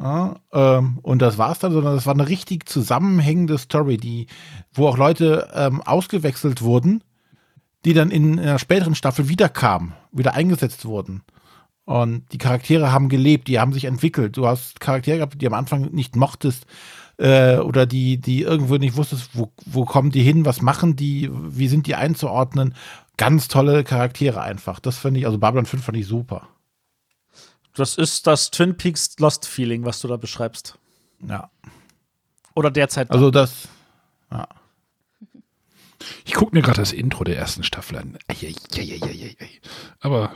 Ja, 0.00 0.36
ähm, 0.52 1.00
und 1.02 1.20
das 1.20 1.38
war's 1.38 1.58
dann, 1.58 1.72
sondern 1.72 1.96
es 1.96 2.06
war 2.06 2.14
eine 2.14 2.28
richtig 2.28 2.68
zusammenhängende 2.68 3.58
Story, 3.58 3.96
die, 3.96 4.28
wo 4.72 4.86
auch 4.86 4.96
Leute 4.96 5.48
ähm, 5.52 5.82
ausgewechselt 5.82 6.62
wurden, 6.62 7.02
die 7.84 7.94
dann 7.94 8.12
in 8.12 8.38
einer 8.38 8.60
späteren 8.60 8.94
Staffel 8.94 9.28
wiederkamen, 9.28 9.92
wieder 10.12 10.34
eingesetzt 10.34 10.84
wurden. 10.84 11.22
Und 11.84 12.30
die 12.32 12.38
Charaktere 12.38 12.92
haben 12.92 13.08
gelebt, 13.08 13.48
die 13.48 13.58
haben 13.58 13.72
sich 13.72 13.86
entwickelt. 13.86 14.36
Du 14.36 14.46
hast 14.46 14.78
Charaktere 14.78 15.16
gehabt, 15.16 15.40
die 15.40 15.46
am 15.48 15.54
Anfang 15.54 15.90
nicht 15.90 16.14
mochtest 16.14 16.66
äh, 17.18 17.56
oder 17.58 17.86
die, 17.86 18.18
die 18.18 18.42
irgendwo 18.42 18.76
nicht 18.76 18.96
wusstest, 18.96 19.30
wo, 19.34 19.52
wo 19.66 19.84
kommen 19.84 20.10
die 20.10 20.22
hin, 20.22 20.44
was 20.44 20.62
machen 20.62 20.96
die, 20.96 21.28
wie 21.32 21.68
sind 21.68 21.86
die 21.86 21.94
einzuordnen. 21.94 22.74
Ganz 23.16 23.48
tolle 23.48 23.84
Charaktere 23.84 24.40
einfach. 24.40 24.80
Das 24.80 24.96
finde 24.96 25.20
ich, 25.20 25.26
also 25.26 25.38
Babylon 25.38 25.66
5 25.66 25.84
fand 25.84 25.98
ich 25.98 26.06
super. 26.06 26.48
Das 27.74 27.96
ist 27.96 28.26
das 28.26 28.50
Twin 28.50 28.76
Peaks 28.76 29.18
Lost 29.18 29.46
Feeling, 29.46 29.84
was 29.84 30.00
du 30.00 30.08
da 30.08 30.16
beschreibst. 30.16 30.78
Ja. 31.26 31.50
Oder 32.54 32.70
derzeit. 32.70 33.10
Also 33.10 33.30
das, 33.30 33.68
ja. 34.30 34.48
Ich 36.24 36.34
gucke 36.34 36.54
mir 36.54 36.62
gerade 36.62 36.80
das 36.80 36.92
Intro 36.92 37.24
der 37.24 37.36
ersten 37.36 37.64
Staffel 37.64 37.98
an. 37.98 38.18
Eieieiei. 38.28 39.36
Aber 40.00 40.32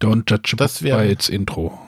Don't 0.00 0.30
judge 0.30 0.54
a 0.54 0.56
Das 0.56 0.80
by 0.80 1.10
its 1.10 1.28
Intro. 1.28 1.78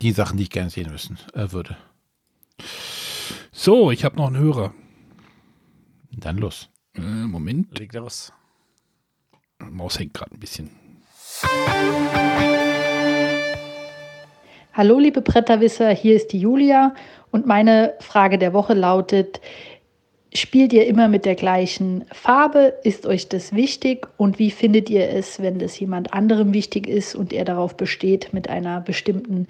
Die 0.00 0.12
Sachen, 0.12 0.36
die 0.36 0.44
ich 0.44 0.50
gerne 0.50 0.70
sehen 0.70 0.90
müssen, 0.90 1.18
äh, 1.34 1.52
würde. 1.52 1.76
So, 3.52 3.90
ich 3.90 4.04
habe 4.04 4.16
noch 4.16 4.28
einen 4.28 4.38
Hörer. 4.38 4.74
Dann 6.12 6.38
los. 6.38 6.68
Äh, 6.94 7.00
Moment, 7.00 7.78
Leg 7.78 7.92
los. 7.92 8.32
Maus 9.58 9.98
hängt 9.98 10.14
gerade 10.14 10.34
ein 10.34 10.40
bisschen. 10.40 10.70
Hallo 14.72 14.98
liebe 14.98 15.20
Bretterwisser, 15.20 15.90
hier 15.90 16.16
ist 16.16 16.28
die 16.28 16.40
Julia 16.40 16.94
und 17.30 17.46
meine 17.46 17.94
Frage 18.00 18.38
der 18.38 18.52
Woche 18.52 18.72
lautet, 18.72 19.40
spielt 20.34 20.72
ihr 20.72 20.86
immer 20.86 21.08
mit 21.08 21.24
der 21.24 21.34
gleichen 21.34 22.04
Farbe? 22.12 22.74
Ist 22.84 23.06
euch 23.06 23.28
das 23.28 23.52
wichtig? 23.54 24.06
Und 24.16 24.38
wie 24.38 24.50
findet 24.50 24.90
ihr 24.90 25.08
es, 25.10 25.40
wenn 25.40 25.58
das 25.58 25.78
jemand 25.78 26.12
anderem 26.12 26.52
wichtig 26.52 26.86
ist 26.86 27.14
und 27.14 27.32
er 27.32 27.44
darauf 27.44 27.76
besteht, 27.76 28.32
mit 28.32 28.48
einer 28.48 28.80
bestimmten 28.80 29.46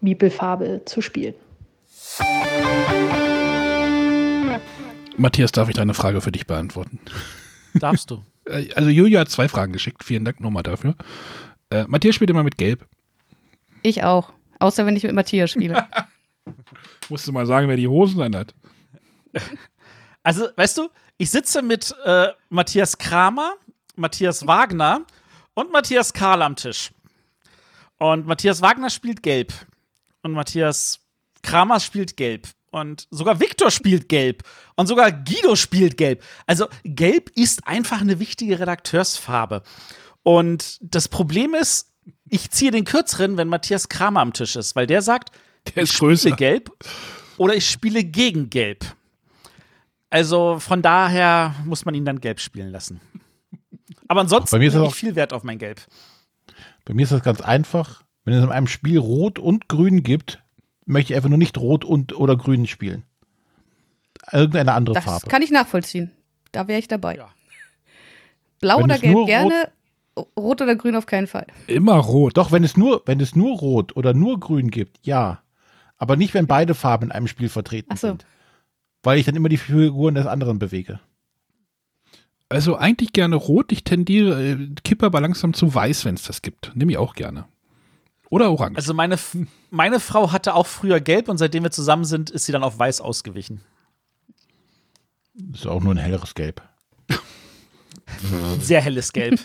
Miepelfarbe 0.00 0.82
zu 0.84 1.00
spielen? 1.00 1.34
Matthias, 5.16 5.52
darf 5.52 5.68
ich 5.68 5.74
deine 5.76 5.94
Frage 5.94 6.20
für 6.20 6.32
dich 6.32 6.46
beantworten? 6.46 6.98
Darfst 7.74 8.10
du. 8.10 8.22
Äh, 8.44 8.70
Also 8.74 8.90
Julia 8.90 9.20
hat 9.20 9.28
zwei 9.28 9.46
Fragen 9.46 9.72
geschickt. 9.72 10.02
Vielen 10.02 10.24
Dank 10.24 10.40
nochmal 10.40 10.64
dafür. 10.64 10.96
Äh, 11.70 11.84
Matthias 11.86 12.16
spielt 12.16 12.28
immer 12.30 12.42
mit 12.42 12.58
Gelb. 12.58 12.84
Ich 13.84 14.02
auch. 14.02 14.32
Außer 14.58 14.84
wenn 14.84 14.96
ich 14.96 15.04
mit 15.04 15.12
Matthias 15.12 15.52
spiele. 15.52 15.86
Musst 17.08 17.28
du 17.28 17.30
mal 17.30 17.46
sagen, 17.46 17.68
wer 17.68 17.76
die 17.76 17.86
Hosen 17.86 18.20
an 18.20 18.34
hat. 18.34 18.52
Also, 20.22 20.48
weißt 20.56 20.78
du, 20.78 20.88
ich 21.18 21.30
sitze 21.30 21.62
mit 21.62 21.94
äh, 22.04 22.28
Matthias 22.48 22.98
Kramer, 22.98 23.54
Matthias 23.96 24.46
Wagner 24.46 25.04
und 25.54 25.72
Matthias 25.72 26.12
Karl 26.12 26.42
am 26.42 26.56
Tisch. 26.56 26.90
Und 27.98 28.26
Matthias 28.26 28.62
Wagner 28.62 28.90
spielt 28.90 29.22
gelb. 29.22 29.52
Und 30.22 30.32
Matthias 30.32 31.00
Kramer 31.42 31.80
spielt 31.80 32.16
gelb. 32.16 32.48
Und 32.70 33.06
sogar 33.10 33.38
Viktor 33.40 33.70
spielt 33.70 34.08
gelb. 34.08 34.42
Und 34.76 34.86
sogar 34.86 35.12
Guido 35.12 35.56
spielt 35.56 35.96
gelb. 35.96 36.22
Also, 36.46 36.68
gelb 36.84 37.30
ist 37.36 37.66
einfach 37.66 38.00
eine 38.00 38.18
wichtige 38.18 38.58
Redakteursfarbe. 38.58 39.62
Und 40.22 40.78
das 40.80 41.08
Problem 41.08 41.54
ist, 41.54 41.90
ich 42.28 42.50
ziehe 42.50 42.70
den 42.70 42.84
kürzeren, 42.84 43.36
wenn 43.36 43.48
Matthias 43.48 43.88
Kramer 43.88 44.20
am 44.20 44.32
Tisch 44.32 44.56
ist, 44.56 44.74
weil 44.74 44.86
der 44.86 45.02
sagt, 45.02 45.30
Der 45.74 45.82
ist 45.82 45.90
ich 45.90 45.96
spiele 45.96 46.10
größer. 46.12 46.30
gelb 46.36 46.70
oder 47.36 47.54
ich 47.54 47.68
spiele 47.68 48.04
gegen 48.04 48.48
gelb. 48.48 48.84
Also 50.12 50.58
von 50.58 50.82
daher 50.82 51.54
muss 51.64 51.86
man 51.86 51.94
ihn 51.94 52.04
dann 52.04 52.20
gelb 52.20 52.38
spielen 52.38 52.70
lassen. 52.70 53.00
Aber 54.08 54.20
ansonsten 54.20 54.50
Bei 54.54 54.58
mir 54.58 54.66
ist 54.66 54.74
es 54.74 54.78
lege 54.78 54.86
auch- 54.88 54.92
ich 54.92 54.98
viel 54.98 55.16
Wert 55.16 55.32
auf 55.32 55.42
mein 55.42 55.56
Gelb. 55.58 55.80
Bei 56.84 56.92
mir 56.92 57.02
ist 57.04 57.12
das 57.12 57.22
ganz 57.22 57.40
einfach. 57.40 58.02
Wenn 58.24 58.34
es 58.34 58.44
in 58.44 58.50
einem 58.50 58.66
Spiel 58.66 58.98
Rot 58.98 59.38
und 59.38 59.68
Grün 59.68 60.02
gibt, 60.02 60.42
möchte 60.84 61.12
ich 61.12 61.16
einfach 61.16 61.30
nur 61.30 61.38
nicht 61.38 61.56
Rot 61.56 61.84
und 61.86 62.14
oder 62.14 62.36
Grün 62.36 62.66
spielen. 62.66 63.04
Irgendeine 64.30 64.74
andere 64.74 64.94
Das 64.96 65.04
Farbe. 65.04 65.26
kann 65.28 65.40
ich 65.42 65.50
nachvollziehen. 65.50 66.10
Da 66.52 66.68
wäre 66.68 66.78
ich 66.78 66.88
dabei. 66.88 67.16
Ja. 67.16 67.28
Blau 68.60 68.76
Wenn 68.78 68.84
oder 68.84 68.98
gelb 68.98 69.26
gerne, 69.26 69.72
rot 70.38 70.60
oder 70.60 70.76
grün 70.76 70.94
auf 70.94 71.06
keinen 71.06 71.26
Fall. 71.26 71.46
Immer 71.66 71.96
rot. 71.96 72.36
Doch, 72.36 72.52
wenn 72.52 72.62
es 72.64 72.76
nur, 72.76 73.02
wenn 73.06 73.18
es 73.18 73.34
nur 73.34 73.56
Rot 73.58 73.96
oder 73.96 74.12
nur 74.14 74.38
Grün 74.38 74.70
gibt, 74.70 74.98
ja. 75.06 75.42
Aber 75.96 76.16
nicht, 76.16 76.34
wenn 76.34 76.46
beide 76.46 76.74
Farben 76.74 77.06
in 77.06 77.12
einem 77.12 77.26
Spiel 77.28 77.48
vertreten 77.48 77.88
Ach 77.92 77.96
so. 77.96 78.08
sind. 78.08 78.26
Weil 79.02 79.18
ich 79.18 79.26
dann 79.26 79.36
immer 79.36 79.48
die 79.48 79.56
Figuren 79.56 80.14
des 80.14 80.26
anderen 80.26 80.58
bewege. 80.58 81.00
Also 82.48 82.76
eigentlich 82.76 83.12
gerne 83.12 83.36
rot. 83.36 83.72
Ich 83.72 83.82
tendiere, 83.82 84.42
äh, 84.42 84.68
kippe 84.84 85.06
aber 85.06 85.20
langsam 85.20 85.54
zu 85.54 85.74
weiß, 85.74 86.04
wenn 86.04 86.14
es 86.14 86.22
das 86.22 86.42
gibt. 86.42 86.72
Nehme 86.74 86.92
ich 86.92 86.98
auch 86.98 87.14
gerne. 87.14 87.46
Oder 88.28 88.50
orange. 88.50 88.76
Also 88.76 88.94
meine, 88.94 89.18
meine 89.70 90.00
Frau 90.00 90.32
hatte 90.32 90.54
auch 90.54 90.66
früher 90.66 91.00
gelb 91.00 91.28
und 91.28 91.38
seitdem 91.38 91.64
wir 91.64 91.70
zusammen 91.70 92.04
sind, 92.04 92.30
ist 92.30 92.46
sie 92.46 92.52
dann 92.52 92.62
auf 92.62 92.78
weiß 92.78 93.00
ausgewichen. 93.00 93.60
Ist 95.52 95.66
auch 95.66 95.82
nur 95.82 95.94
ein 95.94 95.98
helleres 95.98 96.34
Gelb. 96.34 96.62
Sehr 98.60 98.80
helles 98.80 99.12
Gelb. 99.12 99.40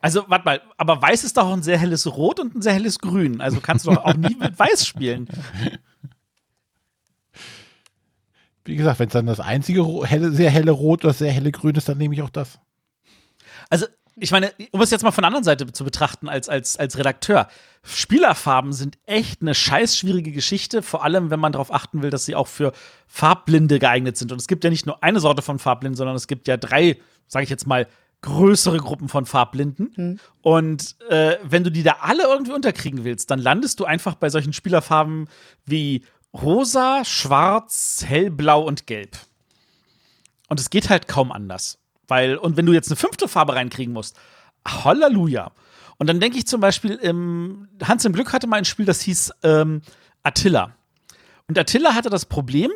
Also, 0.00 0.24
warte 0.26 0.44
mal, 0.44 0.60
aber 0.78 1.00
weiß 1.00 1.22
ist 1.22 1.36
doch 1.36 1.44
auch 1.44 1.52
ein 1.52 1.62
sehr 1.62 1.78
helles 1.78 2.06
Rot 2.08 2.40
und 2.40 2.56
ein 2.56 2.62
sehr 2.62 2.72
helles 2.72 2.98
Grün. 2.98 3.40
Also 3.40 3.60
kannst 3.60 3.86
du 3.86 3.90
doch 3.90 4.04
auch 4.04 4.16
nie 4.16 4.34
mit 4.34 4.58
Weiß 4.58 4.84
spielen. 4.84 5.28
Wie 8.64 8.76
gesagt, 8.76 8.98
wenn 8.98 9.08
es 9.08 9.12
dann 9.12 9.26
das 9.26 9.40
einzige 9.40 10.06
helle, 10.06 10.30
sehr 10.30 10.50
helle 10.50 10.70
Rot 10.70 11.04
oder 11.04 11.14
sehr 11.14 11.32
helle 11.32 11.52
Grün 11.52 11.74
ist, 11.74 11.88
dann 11.88 11.98
nehme 11.98 12.14
ich 12.14 12.22
auch 12.22 12.30
das. 12.30 12.58
Also, 13.70 13.86
Ich 14.20 14.30
meine, 14.30 14.52
um 14.72 14.80
es 14.82 14.90
jetzt 14.90 15.02
mal 15.02 15.10
von 15.10 15.22
der 15.22 15.28
anderen 15.28 15.44
Seite 15.44 15.72
zu 15.72 15.84
betrachten, 15.84 16.28
als, 16.28 16.48
als, 16.48 16.76
als 16.76 16.98
Redakteur, 16.98 17.48
Spielerfarben 17.82 18.72
sind 18.74 18.98
echt 19.06 19.40
eine 19.40 19.54
scheiß 19.54 19.96
schwierige 19.96 20.32
Geschichte, 20.32 20.82
vor 20.82 21.02
allem 21.02 21.30
wenn 21.30 21.40
man 21.40 21.52
darauf 21.52 21.72
achten 21.72 22.02
will, 22.02 22.10
dass 22.10 22.26
sie 22.26 22.34
auch 22.34 22.46
für 22.46 22.72
Farbblinde 23.06 23.78
geeignet 23.78 24.16
sind. 24.18 24.30
Und 24.30 24.38
es 24.38 24.48
gibt 24.48 24.64
ja 24.64 24.70
nicht 24.70 24.84
nur 24.86 25.02
eine 25.02 25.18
Sorte 25.18 25.40
von 25.42 25.58
Farbblinden, 25.58 25.96
sondern 25.96 26.14
es 26.14 26.26
gibt 26.26 26.46
ja 26.46 26.58
drei, 26.58 26.98
sage 27.26 27.44
ich 27.44 27.50
jetzt 27.50 27.66
mal, 27.66 27.88
größere 28.20 28.76
Gruppen 28.76 29.08
von 29.08 29.26
Farbblinden. 29.26 30.20
Und 30.42 30.94
äh, 31.08 31.38
wenn 31.42 31.64
du 31.64 31.70
die 31.70 31.82
da 31.82 31.96
alle 32.02 32.24
irgendwie 32.24 32.52
unterkriegen 32.52 33.04
willst, 33.04 33.30
dann 33.30 33.40
landest 33.40 33.80
du 33.80 33.84
einfach 33.86 34.14
bei 34.14 34.28
solchen 34.28 34.52
Spielerfarben 34.52 35.26
wie 35.64 36.04
rosa, 36.34 37.04
schwarz, 37.04 38.04
hellblau 38.06 38.62
und 38.62 38.86
gelb. 38.86 39.18
Und 40.48 40.60
es 40.60 40.70
geht 40.70 40.90
halt 40.90 41.08
kaum 41.08 41.32
anders. 41.32 41.78
Weil, 42.08 42.36
und 42.36 42.56
wenn 42.56 42.66
du 42.66 42.72
jetzt 42.72 42.88
eine 42.88 42.96
fünfte 42.96 43.28
Farbe 43.28 43.54
reinkriegen 43.54 43.92
musst, 43.92 44.18
Halleluja. 44.66 45.52
Und 45.98 46.08
dann 46.08 46.20
denke 46.20 46.38
ich 46.38 46.46
zum 46.46 46.60
Beispiel, 46.60 46.98
ähm, 47.02 47.68
Hans 47.82 48.04
im 48.04 48.12
Glück 48.12 48.32
hatte 48.32 48.46
mal 48.46 48.56
ein 48.56 48.64
Spiel, 48.64 48.84
das 48.86 49.00
hieß 49.02 49.32
ähm, 49.42 49.82
Attila. 50.22 50.74
Und 51.48 51.58
Attila 51.58 51.94
hatte 51.94 52.10
das 52.10 52.26
Problem, 52.26 52.70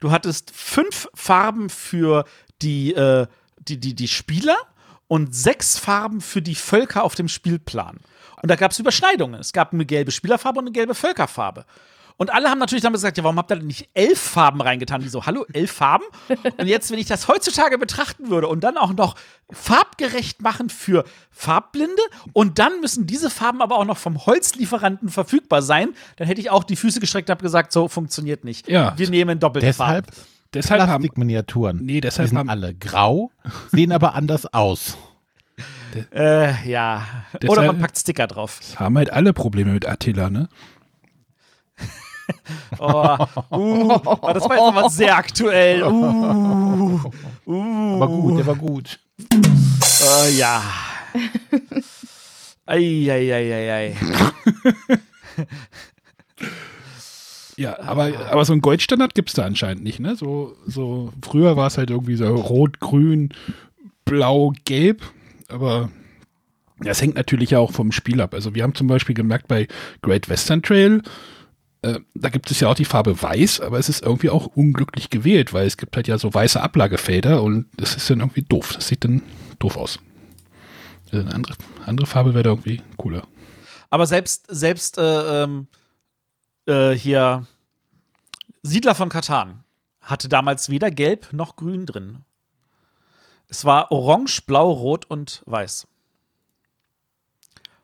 du 0.00 0.10
hattest 0.10 0.50
fünf 0.50 1.08
Farben 1.14 1.68
für 1.68 2.24
die, 2.60 2.94
äh, 2.94 3.26
die, 3.58 3.78
die, 3.78 3.94
die 3.94 4.08
Spieler 4.08 4.56
und 5.06 5.34
sechs 5.34 5.78
Farben 5.78 6.20
für 6.20 6.42
die 6.42 6.54
Völker 6.54 7.04
auf 7.04 7.14
dem 7.14 7.28
Spielplan. 7.28 7.98
Und 8.42 8.50
da 8.50 8.56
gab 8.56 8.72
es 8.72 8.78
Überschneidungen. 8.78 9.40
Es 9.40 9.52
gab 9.52 9.72
eine 9.72 9.86
gelbe 9.86 10.10
Spielerfarbe 10.10 10.58
und 10.58 10.66
eine 10.66 10.72
gelbe 10.72 10.94
Völkerfarbe. 10.94 11.64
Und 12.16 12.32
alle 12.32 12.48
haben 12.50 12.58
natürlich 12.58 12.82
dann 12.82 12.92
gesagt, 12.92 13.16
ja, 13.18 13.24
warum 13.24 13.36
habt 13.38 13.50
ihr 13.50 13.56
denn 13.56 13.66
nicht 13.66 13.88
elf 13.94 14.18
Farben 14.20 14.60
reingetan? 14.60 15.00
Die 15.02 15.08
so, 15.08 15.26
hallo, 15.26 15.44
elf 15.52 15.72
Farben? 15.72 16.04
Und 16.58 16.66
jetzt, 16.66 16.90
wenn 16.90 16.98
ich 16.98 17.06
das 17.06 17.26
heutzutage 17.28 17.78
betrachten 17.78 18.28
würde 18.30 18.48
und 18.48 18.62
dann 18.62 18.76
auch 18.76 18.92
noch 18.92 19.16
farbgerecht 19.50 20.42
machen 20.42 20.68
für 20.70 21.04
Farbblinde 21.30 22.02
und 22.32 22.58
dann 22.58 22.80
müssen 22.80 23.06
diese 23.06 23.30
Farben 23.30 23.60
aber 23.62 23.76
auch 23.76 23.84
noch 23.84 23.98
vom 23.98 24.24
Holzlieferanten 24.26 25.08
verfügbar 25.08 25.62
sein, 25.62 25.90
dann 26.16 26.26
hätte 26.26 26.40
ich 26.40 26.50
auch 26.50 26.64
die 26.64 26.76
Füße 26.76 27.00
gestreckt 27.00 27.28
und 27.28 27.34
habe 27.34 27.42
gesagt, 27.42 27.72
so 27.72 27.88
funktioniert 27.88 28.44
nicht. 28.44 28.68
Ja. 28.68 28.94
Wir 28.96 29.10
nehmen 29.10 29.38
doppelte 29.40 29.66
Deshalb 29.66 30.06
Farben. 30.06 30.22
Deshalb 30.54 30.80
haben, 30.82 30.88
Plastikminiaturen. 31.02 31.78
Nee, 31.78 31.94
Die 31.94 32.00
deshalb 32.02 32.28
sind 32.28 32.38
haben- 32.38 32.50
alle 32.50 32.74
grau, 32.74 33.30
sehen 33.70 33.90
aber 33.90 34.14
anders 34.14 34.44
aus. 34.52 34.98
Äh, 36.14 36.68
ja. 36.68 37.06
Oder 37.34 37.38
Deshalb- 37.40 37.66
man 37.66 37.78
packt 37.80 37.98
Sticker 37.98 38.26
drauf. 38.26 38.60
haben 38.76 38.96
halt 38.98 39.10
alle 39.12 39.32
Probleme 39.32 39.72
mit 39.72 39.86
Attila, 39.88 40.30
ne? 40.30 40.48
Oh, 42.78 43.16
uh, 43.50 44.32
das 44.32 44.48
war 44.48 44.56
jetzt 44.56 44.76
aber 44.76 44.90
sehr 44.90 45.16
aktuell. 45.16 45.82
Uh, 45.82 47.00
uh, 47.46 47.94
Aber 47.96 48.08
gut, 48.08 48.38
der 48.38 48.46
war 48.46 48.54
gut. 48.54 48.98
äh, 49.30 50.30
ja. 50.32 50.62
Eieieiei. 52.66 53.96
Ja, 57.56 57.78
aber, 57.80 58.12
aber 58.30 58.44
so 58.44 58.54
ein 58.54 58.60
Goldstandard 58.60 59.14
gibt 59.14 59.28
es 59.28 59.34
da 59.34 59.44
anscheinend 59.44 59.84
nicht, 59.84 60.00
ne? 60.00 60.16
So, 60.16 60.56
so 60.66 61.12
früher 61.22 61.56
war 61.56 61.66
es 61.66 61.76
halt 61.76 61.90
irgendwie 61.90 62.16
so 62.16 62.34
rot, 62.34 62.80
grün, 62.80 63.34
blau, 64.04 64.52
gelb, 64.64 65.02
aber 65.48 65.90
das 66.80 67.02
hängt 67.02 67.14
natürlich 67.14 67.50
ja 67.50 67.58
auch 67.58 67.72
vom 67.72 67.92
Spiel 67.92 68.20
ab. 68.20 68.34
Also 68.34 68.54
wir 68.54 68.62
haben 68.62 68.74
zum 68.74 68.86
Beispiel 68.86 69.14
gemerkt 69.14 69.48
bei 69.48 69.68
Great 70.00 70.28
Western 70.28 70.62
Trail, 70.62 71.02
äh, 71.82 72.00
da 72.14 72.28
gibt 72.28 72.50
es 72.50 72.60
ja 72.60 72.68
auch 72.68 72.74
die 72.74 72.84
Farbe 72.84 73.20
weiß, 73.20 73.60
aber 73.60 73.78
es 73.78 73.88
ist 73.88 74.02
irgendwie 74.02 74.30
auch 74.30 74.46
unglücklich 74.46 75.10
gewählt, 75.10 75.52
weil 75.52 75.66
es 75.66 75.76
gibt 75.76 75.96
halt 75.96 76.08
ja 76.08 76.16
so 76.16 76.32
weiße 76.32 76.60
Ablagefelder 76.60 77.42
und 77.42 77.66
das 77.76 77.96
ist 77.96 78.08
dann 78.08 78.20
irgendwie 78.20 78.42
doof. 78.42 78.72
Das 78.74 78.88
sieht 78.88 79.04
dann 79.04 79.22
doof 79.58 79.76
aus. 79.76 79.98
Also 81.06 81.24
Eine 81.24 81.34
andere, 81.34 81.54
andere 81.84 82.06
Farbe 82.06 82.34
wäre 82.34 82.44
da 82.44 82.50
irgendwie 82.50 82.82
cooler. 82.96 83.26
Aber 83.90 84.06
selbst, 84.06 84.46
selbst 84.48 84.96
äh, 84.96 85.42
ähm, 85.42 85.66
äh, 86.66 86.92
hier 86.92 87.46
Siedler 88.62 88.94
von 88.94 89.08
Katan 89.08 89.64
hatte 90.00 90.28
damals 90.28 90.68
weder 90.68 90.90
gelb 90.90 91.32
noch 91.32 91.56
grün 91.56 91.84
drin. 91.86 92.24
Es 93.48 93.64
war 93.64 93.90
orange, 93.92 94.42
blau, 94.46 94.70
rot 94.70 95.04
und 95.04 95.42
weiß. 95.46 95.86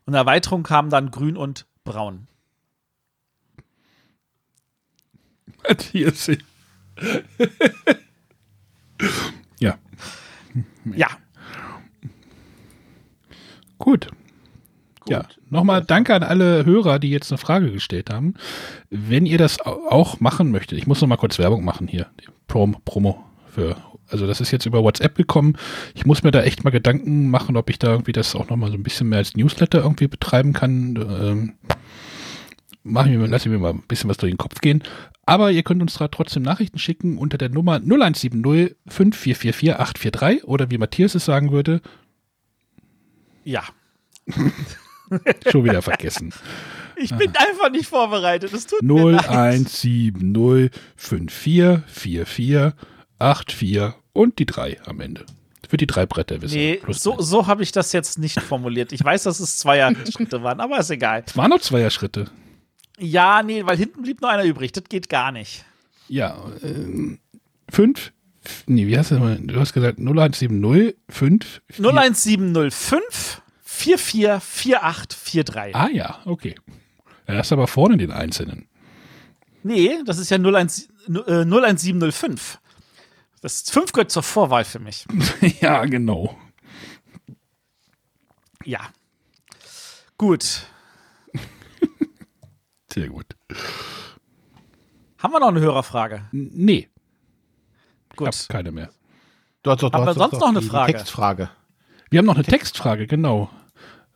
Und 0.07 0.15
Erweiterung 0.15 0.63
kamen 0.63 0.89
dann 0.89 1.11
grün 1.11 1.37
und 1.37 1.67
braun. 1.85 2.29
Matthias. 5.69 6.31
ja, 9.61 9.77
Ja, 10.95 11.09
gut. 13.79 14.09
Ja, 15.09 15.25
nochmal 15.49 15.83
danke 15.83 16.15
an 16.15 16.23
alle 16.23 16.67
Hörer, 16.67 16.99
die 16.99 17.09
jetzt 17.11 17.33
eine 17.33 17.39
Frage 17.39 17.73
gestellt 17.73 18.11
haben. 18.11 18.35
Wenn 18.91 19.25
ihr 19.25 19.39
das 19.39 19.59
au- 19.65 19.89
auch 19.89 20.21
machen 20.21 20.51
möchtet, 20.51 20.77
ich 20.79 20.87
muss 20.87 21.01
noch 21.01 21.09
mal 21.09 21.17
kurz 21.17 21.39
Werbung 21.39 21.65
machen 21.65 21.87
hier, 21.89 22.09
Prom 22.47 22.77
Promo 22.85 23.25
für, 23.51 23.77
also 24.09 24.27
das 24.27 24.43
ist 24.43 24.51
jetzt 24.51 24.67
über 24.67 24.83
WhatsApp 24.83 25.15
gekommen. 25.15 25.57
Ich 25.95 26.05
muss 26.05 26.23
mir 26.25 26.31
da 26.31 26.43
echt 26.43 26.63
mal 26.63 26.71
Gedanken 26.71 27.31
machen, 27.31 27.57
ob 27.57 27.71
ich 27.71 27.79
da 27.79 27.89
irgendwie 27.93 28.13
das 28.13 28.35
auch 28.35 28.51
noch 28.51 28.57
mal 28.59 28.71
so 28.71 28.77
ein 28.77 28.83
bisschen 28.83 29.09
mehr 29.09 29.19
als 29.19 29.35
Newsletter 29.35 29.79
irgendwie 29.79 30.09
betreiben 30.09 30.53
kann. 30.53 30.97
Ähm, 30.97 31.53
machen 32.89 33.19
wir, 33.19 33.29
lassen 33.29 33.53
wir 33.53 33.59
mal 33.59 33.73
ein 33.73 33.83
bisschen 33.87 34.11
was 34.11 34.17
durch 34.17 34.33
den 34.33 34.39
Kopf 34.39 34.61
gehen. 34.61 34.83
Aber 35.27 35.51
ihr 35.51 35.63
könnt 35.63 35.83
uns 35.83 35.95
da 35.95 36.09
trotzdem 36.09 36.43
Nachrichten 36.43 36.79
schicken 36.79 37.19
unter 37.19 37.39
der 37.39 37.51
Nummer 37.51 37.75
0170 37.77 38.77
5444 38.89 39.75
843 39.75 40.45
oder 40.45 40.71
wie 40.71 40.79
Matthias 40.79 41.15
es 41.15 41.25
sagen 41.25 41.53
würde, 41.53 41.81
ja. 43.45 43.63
schon 45.51 45.65
wieder 45.65 45.81
vergessen. 45.83 46.35
Ich 46.97 47.15
bin 47.15 47.33
einfach 47.35 47.71
nicht 47.71 47.89
vorbereitet. 47.89 48.53
Es 48.53 48.67
tut 48.67 48.83
mir 48.83 49.13
leid. 49.13 49.25
0170 49.25 50.71
5444 50.97 52.75
84 53.19 53.95
und 54.13 54.39
die 54.39 54.47
3 54.47 54.83
am 54.85 55.01
Ende. 55.01 55.25
Für 55.69 55.77
die 55.77 55.87
drei 55.87 56.07
Bretter 56.07 56.41
wissen. 56.41 56.57
Nee, 56.57 56.81
so, 56.89 57.21
so 57.21 57.47
habe 57.47 57.63
ich 57.63 57.73
das 57.73 57.93
jetzt 57.93 58.19
nicht 58.19 58.41
formuliert. 58.41 58.91
Ich 58.93 59.05
weiß, 59.05 59.25
dass 59.25 59.39
es 59.39 59.59
Zweier-Schritte 59.59 60.43
waren, 60.43 60.61
aber 60.61 60.79
ist 60.79 60.89
egal. 60.89 61.23
Es 61.27 61.37
waren 61.37 61.51
noch 61.51 61.61
Zweier-Schritte. 61.61 62.31
Ja, 62.99 63.43
nee, 63.43 63.65
weil 63.65 63.77
hinten 63.77 64.03
blieb 64.03 64.21
nur 64.21 64.31
einer 64.31 64.45
übrig. 64.45 64.73
Das 64.73 64.85
geht 64.85 65.09
gar 65.09 65.33
nicht. 65.33 65.65
Ja, 66.09 66.37
ähm, 66.63 67.19
5. 67.71 68.13
Nee, 68.67 68.87
wie 68.87 68.99
hast 68.99 69.11
du 69.11 69.17
das 69.17 69.25
mal? 69.25 69.39
Du 69.39 69.61
hast 69.61 69.73
gesagt 69.73 69.99
0170 69.99 70.97
5. 71.09 71.63
01705 71.79 73.43
444843. 73.63 75.77
Ah 75.77 75.89
ja, 75.93 76.19
okay. 76.25 76.55
Ja, 77.29 77.35
das 77.35 77.49
ist 77.49 77.53
aber 77.53 77.67
vorne 77.67 77.99
den 77.99 78.11
einzelnen. 78.11 78.67
Nee, 79.63 79.99
das 80.05 80.19
ist 80.19 80.31
ja 80.31 80.39
01, 80.39 80.89
äh, 81.09 81.45
01705. 81.45 82.59
Das 83.43 83.63
5 83.71 83.93
gehört 83.93 84.11
zur 84.11 84.23
Vorwahl 84.23 84.65
für 84.65 84.79
mich. 84.79 85.05
ja, 85.61 85.85
genau. 85.85 86.37
Ja. 88.65 88.81
Gut. 90.17 90.67
Sehr 92.99 93.09
gut. 93.09 93.27
Haben 95.19 95.33
wir 95.33 95.41
noch 95.41 95.49
eine 95.49 95.61
Hörerfrage? 95.61 96.23
N- 96.33 96.51
Nee, 96.53 96.89
ich 98.11 98.17
Gut. 98.17 98.29
hab 98.29 98.49
keine 98.49 98.73
mehr. 98.73 98.91
Du 99.63 99.71
hast 99.71 99.83
doch, 99.83 99.91
du 99.91 99.99
hast 99.99 100.17
doch 100.17 100.31
sonst 100.31 100.41
noch 100.41 100.49
eine 100.49 100.61
die 100.61 100.67
Frage. 100.67 100.93
Textfrage. 100.93 101.51
Wir 102.11 102.19
haben 102.19 102.27
noch 102.27 102.35
eine 102.37 102.45
Textfrage, 102.45 103.07
genau. 103.07 103.51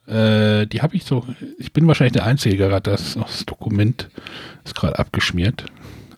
Äh, 0.07 0.67
die 0.67 0.83
habe 0.83 0.97
ich 0.97 1.05
so. 1.05 1.27
Ich 1.59 1.73
bin 1.73 1.87
wahrscheinlich 1.87 2.13
der 2.15 2.25
Einzige 2.25 2.57
gerade. 2.57 2.91
Das, 2.91 3.15
das 3.15 3.45
Dokument 3.45 4.09
ist 4.65 4.75
gerade 4.75 4.99
abgeschmiert. 4.99 5.67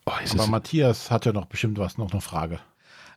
Oh, 0.07 0.13
Aber 0.33 0.47
Matthias 0.47 1.11
hat 1.11 1.27
ja 1.27 1.33
noch 1.33 1.47
bestimmt 1.47 1.79
was, 1.79 1.99
noch 1.99 2.11
eine 2.13 2.21
Frage. 2.21 2.61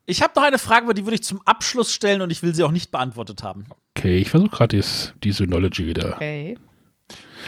Ich 0.05 0.21
habe 0.21 0.33
noch 0.37 0.43
eine 0.43 0.57
Frage, 0.57 0.85
aber 0.85 0.93
die 0.93 1.05
würde 1.05 1.15
ich 1.15 1.23
zum 1.23 1.41
Abschluss 1.45 1.93
stellen 1.93 2.21
und 2.21 2.31
ich 2.31 2.41
will 2.41 2.55
sie 2.55 2.63
auch 2.63 2.71
nicht 2.71 2.91
beantwortet 2.91 3.43
haben. 3.43 3.65
okay, 3.97 4.17
ich 4.19 4.29
versuche 4.29 4.49
gerade 4.55 4.81
die 5.23 5.31
Synology 5.33 5.85
wieder. 5.85 6.13
Okay. 6.15 6.57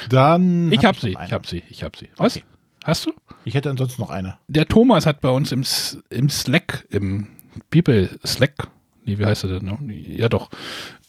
Dann. 0.10 0.72
Ich 0.72 0.80
hab 0.80 0.96
habe 0.96 0.96
noch 0.96 1.02
sie, 1.02 1.26
ich 1.26 1.34
habe 1.34 1.48
sie, 1.48 1.64
ich 1.70 1.84
habe 1.84 1.98
sie. 1.98 2.10
Was? 2.18 2.38
Okay. 2.38 2.46
Hast 2.84 3.06
du? 3.06 3.14
Ich 3.46 3.54
hätte 3.54 3.70
ansonsten 3.70 4.02
noch 4.02 4.10
eine. 4.10 4.38
Der 4.48 4.68
Thomas 4.68 5.06
hat 5.06 5.22
bei 5.22 5.30
uns 5.30 5.52
im, 5.52 5.64
im 6.10 6.30
Slack, 6.30 6.88
im 6.90 7.28
People 7.70 8.10
Slack, 8.26 8.70
nee, 9.06 9.18
wie 9.18 9.26
heißt 9.26 9.44
er 9.44 9.60
denn? 9.60 9.66
noch? 9.66 9.80
Ja, 9.82 10.30
doch. 10.30 10.50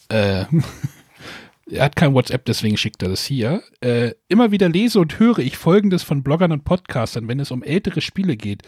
Äh, 0.09 0.45
er 1.71 1.83
hat 1.83 1.95
kein 1.95 2.13
WhatsApp, 2.13 2.45
deswegen 2.45 2.77
schickt 2.77 3.01
er 3.01 3.09
das 3.09 3.23
hier. 3.25 3.63
Äh, 3.79 4.11
immer 4.27 4.51
wieder 4.51 4.69
lese 4.69 4.99
und 4.99 5.19
höre 5.19 5.39
ich 5.39 5.57
Folgendes 5.57 6.03
von 6.03 6.23
Bloggern 6.23 6.51
und 6.51 6.65
Podcastern, 6.65 7.27
wenn 7.27 7.39
es 7.39 7.51
um 7.51 7.63
ältere 7.63 8.01
Spiele 8.01 8.35
geht. 8.35 8.63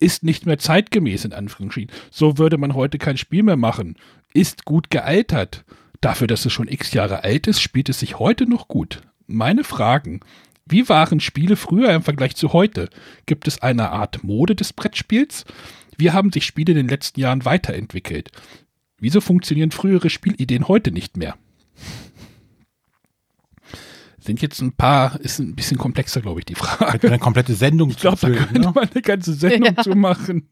Ist 0.00 0.22
nicht 0.22 0.44
mehr 0.44 0.58
zeitgemäß, 0.58 1.24
in 1.24 1.32
Anführungsstrichen. 1.32 1.90
So 2.10 2.36
würde 2.36 2.58
man 2.58 2.74
heute 2.74 2.98
kein 2.98 3.16
Spiel 3.16 3.42
mehr 3.42 3.56
machen. 3.56 3.96
Ist 4.34 4.64
gut 4.64 4.90
gealtert. 4.90 5.64
Dafür, 6.00 6.26
dass 6.26 6.44
es 6.44 6.52
schon 6.52 6.68
x 6.68 6.92
Jahre 6.92 7.24
alt 7.24 7.46
ist, 7.46 7.62
spielt 7.62 7.88
es 7.88 8.00
sich 8.00 8.18
heute 8.18 8.46
noch 8.46 8.68
gut. 8.68 9.00
Meine 9.26 9.64
Fragen. 9.64 10.20
Wie 10.66 10.88
waren 10.88 11.18
Spiele 11.20 11.56
früher 11.56 11.92
im 11.94 12.02
Vergleich 12.02 12.36
zu 12.36 12.52
heute? 12.52 12.90
Gibt 13.26 13.48
es 13.48 13.62
eine 13.62 13.90
Art 13.90 14.22
Mode 14.22 14.54
des 14.54 14.72
Brettspiels? 14.72 15.44
Wie 15.96 16.10
haben 16.10 16.30
sich 16.30 16.44
Spiele 16.44 16.72
in 16.72 16.76
den 16.76 16.88
letzten 16.88 17.20
Jahren 17.20 17.44
weiterentwickelt? 17.44 18.30
Wieso 18.98 19.20
funktionieren 19.20 19.70
frühere 19.70 20.10
Spielideen 20.10 20.68
heute 20.68 20.90
nicht 20.90 21.16
mehr? 21.16 21.36
Sind 24.24 24.40
jetzt 24.40 24.60
ein 24.62 24.72
paar, 24.72 25.20
ist 25.20 25.38
ein 25.38 25.54
bisschen 25.54 25.76
komplexer, 25.76 26.22
glaube 26.22 26.40
ich, 26.40 26.46
die 26.46 26.54
Frage. 26.54 27.08
Eine 27.08 27.18
komplette 27.18 27.54
Sendung 27.54 27.90
Ich 27.90 27.98
glaube, 27.98 28.16
da 28.20 28.26
füllen, 28.28 28.38
könnte 28.38 28.60
ne? 28.60 28.72
man 28.74 28.88
eine 28.90 29.02
ganze 29.02 29.34
Sendung 29.34 29.74
Ja. 29.76 29.82
zu 29.82 29.90
machen. 29.90 30.48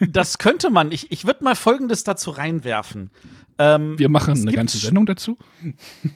Das 0.00 0.38
könnte 0.38 0.70
man. 0.70 0.92
Ich, 0.92 1.10
ich 1.10 1.26
würde 1.26 1.42
mal 1.42 1.56
Folgendes 1.56 2.04
dazu 2.04 2.30
reinwerfen. 2.30 3.10
Ähm, 3.58 3.98
Wir 3.98 4.08
machen 4.08 4.34
eine 4.40 4.52
ganze 4.52 4.78
Sendung 4.78 5.06
dazu. 5.06 5.36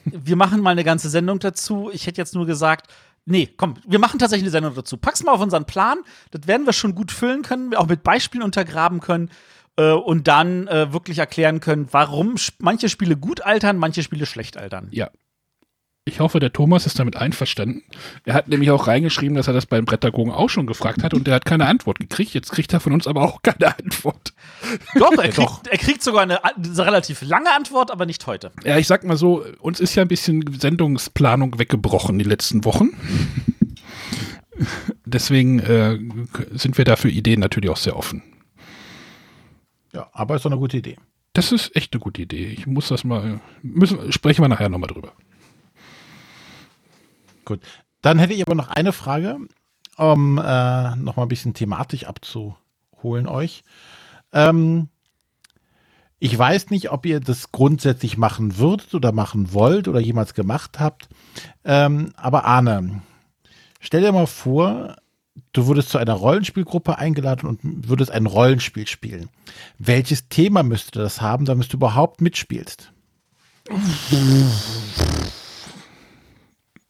wir 0.05 0.35
machen 0.37 0.61
mal 0.61 0.69
eine 0.71 0.83
ganze 0.85 1.09
Sendung 1.09 1.39
dazu. 1.39 1.89
Ich 1.93 2.07
hätte 2.07 2.21
jetzt 2.21 2.33
nur 2.33 2.45
gesagt, 2.45 2.89
nee, 3.25 3.49
komm, 3.57 3.75
wir 3.85 3.99
machen 3.99 4.17
tatsächlich 4.17 4.45
eine 4.45 4.51
Sendung 4.51 4.73
dazu. 4.73 4.95
Pack's 4.95 5.21
mal 5.23 5.33
auf 5.33 5.41
unseren 5.41 5.65
Plan. 5.65 5.97
Das 6.31 6.47
werden 6.47 6.65
wir 6.65 6.73
schon 6.73 6.95
gut 6.95 7.11
füllen 7.11 7.41
können, 7.41 7.75
auch 7.75 7.87
mit 7.87 8.03
Beispielen 8.03 8.41
untergraben 8.43 9.01
können 9.01 9.31
äh, 9.75 9.91
und 9.91 10.29
dann 10.29 10.67
äh, 10.67 10.93
wirklich 10.93 11.17
erklären 11.19 11.59
können, 11.59 11.87
warum 11.91 12.35
manche 12.59 12.87
Spiele 12.87 13.17
gut 13.17 13.41
altern, 13.41 13.77
manche 13.77 14.01
Spiele 14.01 14.25
schlecht 14.25 14.55
altern. 14.57 14.87
Ja. 14.91 15.09
Ich 16.05 16.19
hoffe, 16.19 16.39
der 16.39 16.51
Thomas 16.51 16.85
ist 16.85 16.97
damit 16.97 17.17
einverstanden. 17.17 17.83
Er 18.25 18.33
hat 18.33 18.47
nämlich 18.47 18.71
auch 18.71 18.87
reingeschrieben, 18.87 19.35
dass 19.35 19.47
er 19.47 19.53
das 19.53 19.65
beim 19.65 19.85
Brettergogen 19.85 20.33
auch 20.33 20.49
schon 20.49 20.65
gefragt 20.65 21.03
hat 21.03 21.13
und 21.13 21.27
er 21.27 21.35
hat 21.35 21.45
keine 21.45 21.67
Antwort 21.67 21.99
gekriegt. 21.99 22.33
Jetzt 22.33 22.51
kriegt 22.51 22.73
er 22.73 22.79
von 22.79 22.93
uns 22.93 23.05
aber 23.05 23.21
auch 23.21 23.41
keine 23.43 23.77
Antwort. 23.77 24.33
Doch, 24.95 25.11
er 25.11 25.29
kriegt, 25.29 25.67
er 25.69 25.77
kriegt 25.77 26.01
sogar 26.01 26.23
eine, 26.23 26.43
eine 26.43 26.77
relativ 26.77 27.21
lange 27.21 27.53
Antwort, 27.53 27.91
aber 27.91 28.05
nicht 28.05 28.25
heute. 28.25 28.51
Ja, 28.63 28.77
ich 28.77 28.87
sag 28.87 29.03
mal 29.03 29.17
so, 29.17 29.45
uns 29.59 29.79
ist 29.79 29.95
ja 29.95 30.01
ein 30.01 30.07
bisschen 30.07 30.43
Sendungsplanung 30.59 31.59
weggebrochen 31.59 32.17
die 32.17 32.25
letzten 32.25 32.65
Wochen. 32.65 32.89
Deswegen 35.05 35.59
äh, 35.59 35.99
sind 36.51 36.77
wir 36.77 36.85
da 36.85 36.95
für 36.95 37.09
Ideen 37.09 37.39
natürlich 37.39 37.69
auch 37.69 37.77
sehr 37.77 37.95
offen. 37.95 38.23
Ja, 39.93 40.09
aber 40.13 40.35
ist 40.35 40.45
doch 40.45 40.51
eine 40.51 40.59
gute 40.59 40.77
Idee. 40.77 40.97
Das 41.33 41.51
ist 41.51 41.75
echt 41.75 41.93
eine 41.93 41.99
gute 41.99 42.21
Idee. 42.21 42.47
Ich 42.47 42.67
muss 42.67 42.87
das 42.87 43.03
mal, 43.03 43.39
müssen, 43.61 44.11
sprechen 44.11 44.43
wir 44.43 44.49
nachher 44.49 44.69
nochmal 44.69 44.89
drüber. 44.89 45.13
Gut. 47.49 47.61
Dann 48.03 48.19
hätte 48.19 48.33
ich 48.33 48.43
aber 48.43 48.53
noch 48.53 48.67
eine 48.67 48.93
Frage, 48.93 49.39
um 49.97 50.37
äh, 50.37 50.95
noch 50.97 51.15
mal 51.15 51.23
ein 51.23 51.29
bisschen 51.29 51.55
thematisch 51.55 52.03
abzuholen 52.03 53.25
euch. 53.25 53.63
Ähm, 54.31 54.89
ich 56.19 56.37
weiß 56.37 56.69
nicht, 56.69 56.91
ob 56.91 57.07
ihr 57.07 57.19
das 57.19 57.51
grundsätzlich 57.51 58.19
machen 58.19 58.59
würdet 58.59 58.93
oder 58.93 59.11
machen 59.11 59.51
wollt 59.51 59.87
oder 59.87 59.99
jemals 59.99 60.35
gemacht 60.35 60.79
habt. 60.79 61.09
Ähm, 61.65 62.13
aber 62.17 62.45
Arne, 62.45 63.01
stell 63.79 64.01
dir 64.01 64.11
mal 64.11 64.27
vor, 64.27 64.97
du 65.51 65.65
wurdest 65.65 65.89
zu 65.89 65.97
einer 65.97 66.13
Rollenspielgruppe 66.13 66.99
eingeladen 66.99 67.49
und 67.49 67.61
würdest 67.63 68.11
ein 68.11 68.27
Rollenspiel 68.27 68.85
spielen. 68.85 69.29
Welches 69.79 70.29
Thema 70.29 70.61
müsste 70.61 70.99
das 70.99 71.19
haben, 71.19 71.45
damit 71.45 71.73
du 71.73 71.77
überhaupt 71.77 72.21
mitspielst? 72.21 72.93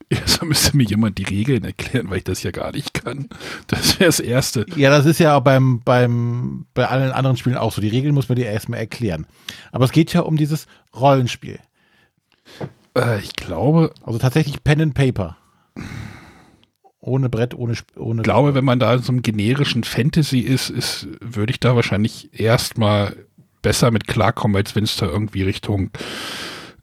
Erst 0.21 0.43
müsste 0.43 0.75
mir 0.75 0.83
jemand 0.83 1.19
die 1.19 1.23
Regeln 1.23 1.63
erklären, 1.63 2.09
weil 2.09 2.17
ich 2.17 2.23
das 2.23 2.41
ja 2.41 2.49
gar 2.49 2.71
nicht 2.71 2.95
kann. 2.95 3.29
Das 3.67 3.99
wäre 3.99 4.07
das 4.07 4.19
Erste. 4.19 4.65
Ja, 4.75 4.89
das 4.89 5.05
ist 5.05 5.19
ja 5.19 5.39
beim, 5.39 5.81
beim, 5.81 6.65
bei 6.73 6.87
allen 6.87 7.11
anderen 7.11 7.37
Spielen 7.37 7.57
auch 7.57 7.71
so. 7.71 7.79
Die 7.79 7.89
Regeln 7.89 8.15
muss 8.15 8.27
man 8.27 8.35
dir 8.35 8.47
erstmal 8.47 8.79
erklären. 8.79 9.27
Aber 9.71 9.85
es 9.85 9.91
geht 9.91 10.11
ja 10.13 10.21
um 10.21 10.35
dieses 10.35 10.65
Rollenspiel. 10.95 11.59
Äh, 12.97 13.19
ich 13.19 13.33
glaube, 13.33 13.93
Also 14.03 14.17
tatsächlich 14.17 14.63
Pen 14.63 14.81
and 14.81 14.93
Paper. 14.95 15.37
Ohne 17.01 17.29
Brett, 17.29 17.53
ohne, 17.53 17.75
ohne. 17.95 18.21
ich 18.21 18.23
glaube, 18.23 18.55
wenn 18.55 18.65
man 18.65 18.79
da 18.79 18.95
in 18.95 19.01
so 19.03 19.11
einem 19.11 19.21
generischen 19.21 19.83
Fantasy 19.83 20.39
ist, 20.39 20.69
ist 20.69 21.07
würde 21.21 21.51
ich 21.51 21.59
da 21.59 21.75
wahrscheinlich 21.75 22.37
erstmal 22.37 23.15
besser 23.61 23.91
mit 23.91 24.07
klarkommen, 24.07 24.57
als 24.57 24.75
wenn 24.75 24.83
es 24.83 24.97
da 24.97 25.05
irgendwie 25.05 25.43
Richtung 25.43 25.91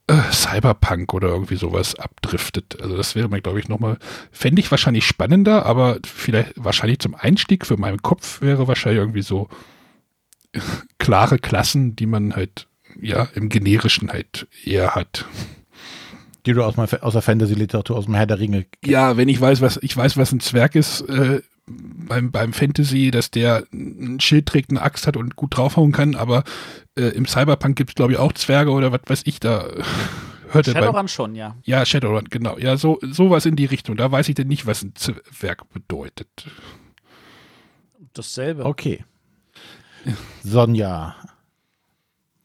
äh, 0.08 0.32
Cyberpunk 0.32 1.12
oder 1.14 1.28
irgendwie 1.28 1.56
sowas 1.56 1.94
abdriftet. 1.96 2.80
Also 2.80 2.96
das 2.96 3.14
wäre 3.14 3.28
mir, 3.28 3.40
glaube 3.40 3.58
ich, 3.60 3.68
nochmal, 3.68 3.98
fände 4.30 4.60
ich 4.60 4.70
wahrscheinlich 4.70 5.04
spannender, 5.06 5.66
aber 5.66 5.98
vielleicht 6.06 6.52
wahrscheinlich 6.56 7.00
zum 7.00 7.14
Einstieg 7.14 7.66
für 7.66 7.76
meinen 7.76 8.02
Kopf 8.02 8.40
wäre 8.40 8.68
wahrscheinlich 8.68 9.00
irgendwie 9.00 9.22
so 9.22 9.48
klare 10.98 11.38
Klassen, 11.38 11.96
die 11.96 12.06
man 12.06 12.34
halt 12.34 12.68
ja 13.00 13.28
im 13.34 13.48
generischen 13.48 14.10
halt 14.10 14.46
eher 14.64 14.94
hat. 14.94 15.26
die 16.46 16.52
du 16.52 16.62
aus, 16.62 16.76
meiner- 16.76 17.02
aus 17.02 17.12
der 17.14 17.22
Fantasy-Literatur, 17.22 17.96
aus 17.96 18.04
dem 18.06 18.14
Herr 18.14 18.26
der 18.26 18.38
Ringe. 18.38 18.66
Ja, 18.84 19.16
wenn 19.16 19.28
ich 19.28 19.40
weiß, 19.40 19.60
was 19.60 19.78
ich 19.82 19.96
weiß, 19.96 20.16
was 20.16 20.32
ein 20.32 20.40
Zwerg 20.40 20.76
ist 20.76 21.00
äh, 21.02 21.42
beim, 21.66 22.30
beim 22.30 22.52
Fantasy, 22.52 23.10
dass 23.10 23.30
der 23.30 23.66
ein 23.72 24.20
Schild 24.20 24.46
trägt, 24.46 24.70
eine 24.70 24.82
Axt 24.82 25.06
hat 25.06 25.16
und 25.16 25.36
gut 25.36 25.56
draufhauen 25.56 25.92
kann, 25.92 26.14
aber 26.14 26.44
äh, 26.96 27.08
im 27.08 27.26
Cyberpunk 27.26 27.76
gibt 27.76 27.90
es, 27.90 27.94
glaube 27.94 28.12
ich, 28.12 28.18
auch 28.18 28.32
Zwerge 28.32 28.70
oder 28.70 28.92
was 28.92 29.00
weiß 29.06 29.22
ich 29.24 29.40
da. 29.40 29.68
Hört 30.50 30.68
ihr 30.68 30.74
beim, 30.74 30.84
Shadowrun 30.84 31.08
schon, 31.08 31.34
ja. 31.34 31.56
Ja, 31.64 31.84
Shadowrun, 31.84 32.26
genau. 32.30 32.56
Ja, 32.56 32.76
so 32.76 32.98
sowas 33.02 33.46
in 33.46 33.56
die 33.56 33.64
Richtung. 33.64 33.96
Da 33.96 34.12
weiß 34.12 34.28
ich 34.28 34.36
denn 34.36 34.46
nicht, 34.46 34.64
was 34.64 34.82
ein 34.82 34.94
Zwerg 34.94 35.68
bedeutet. 35.72 36.28
Dasselbe. 38.12 38.64
Okay. 38.64 39.04
Sonja, 40.44 41.16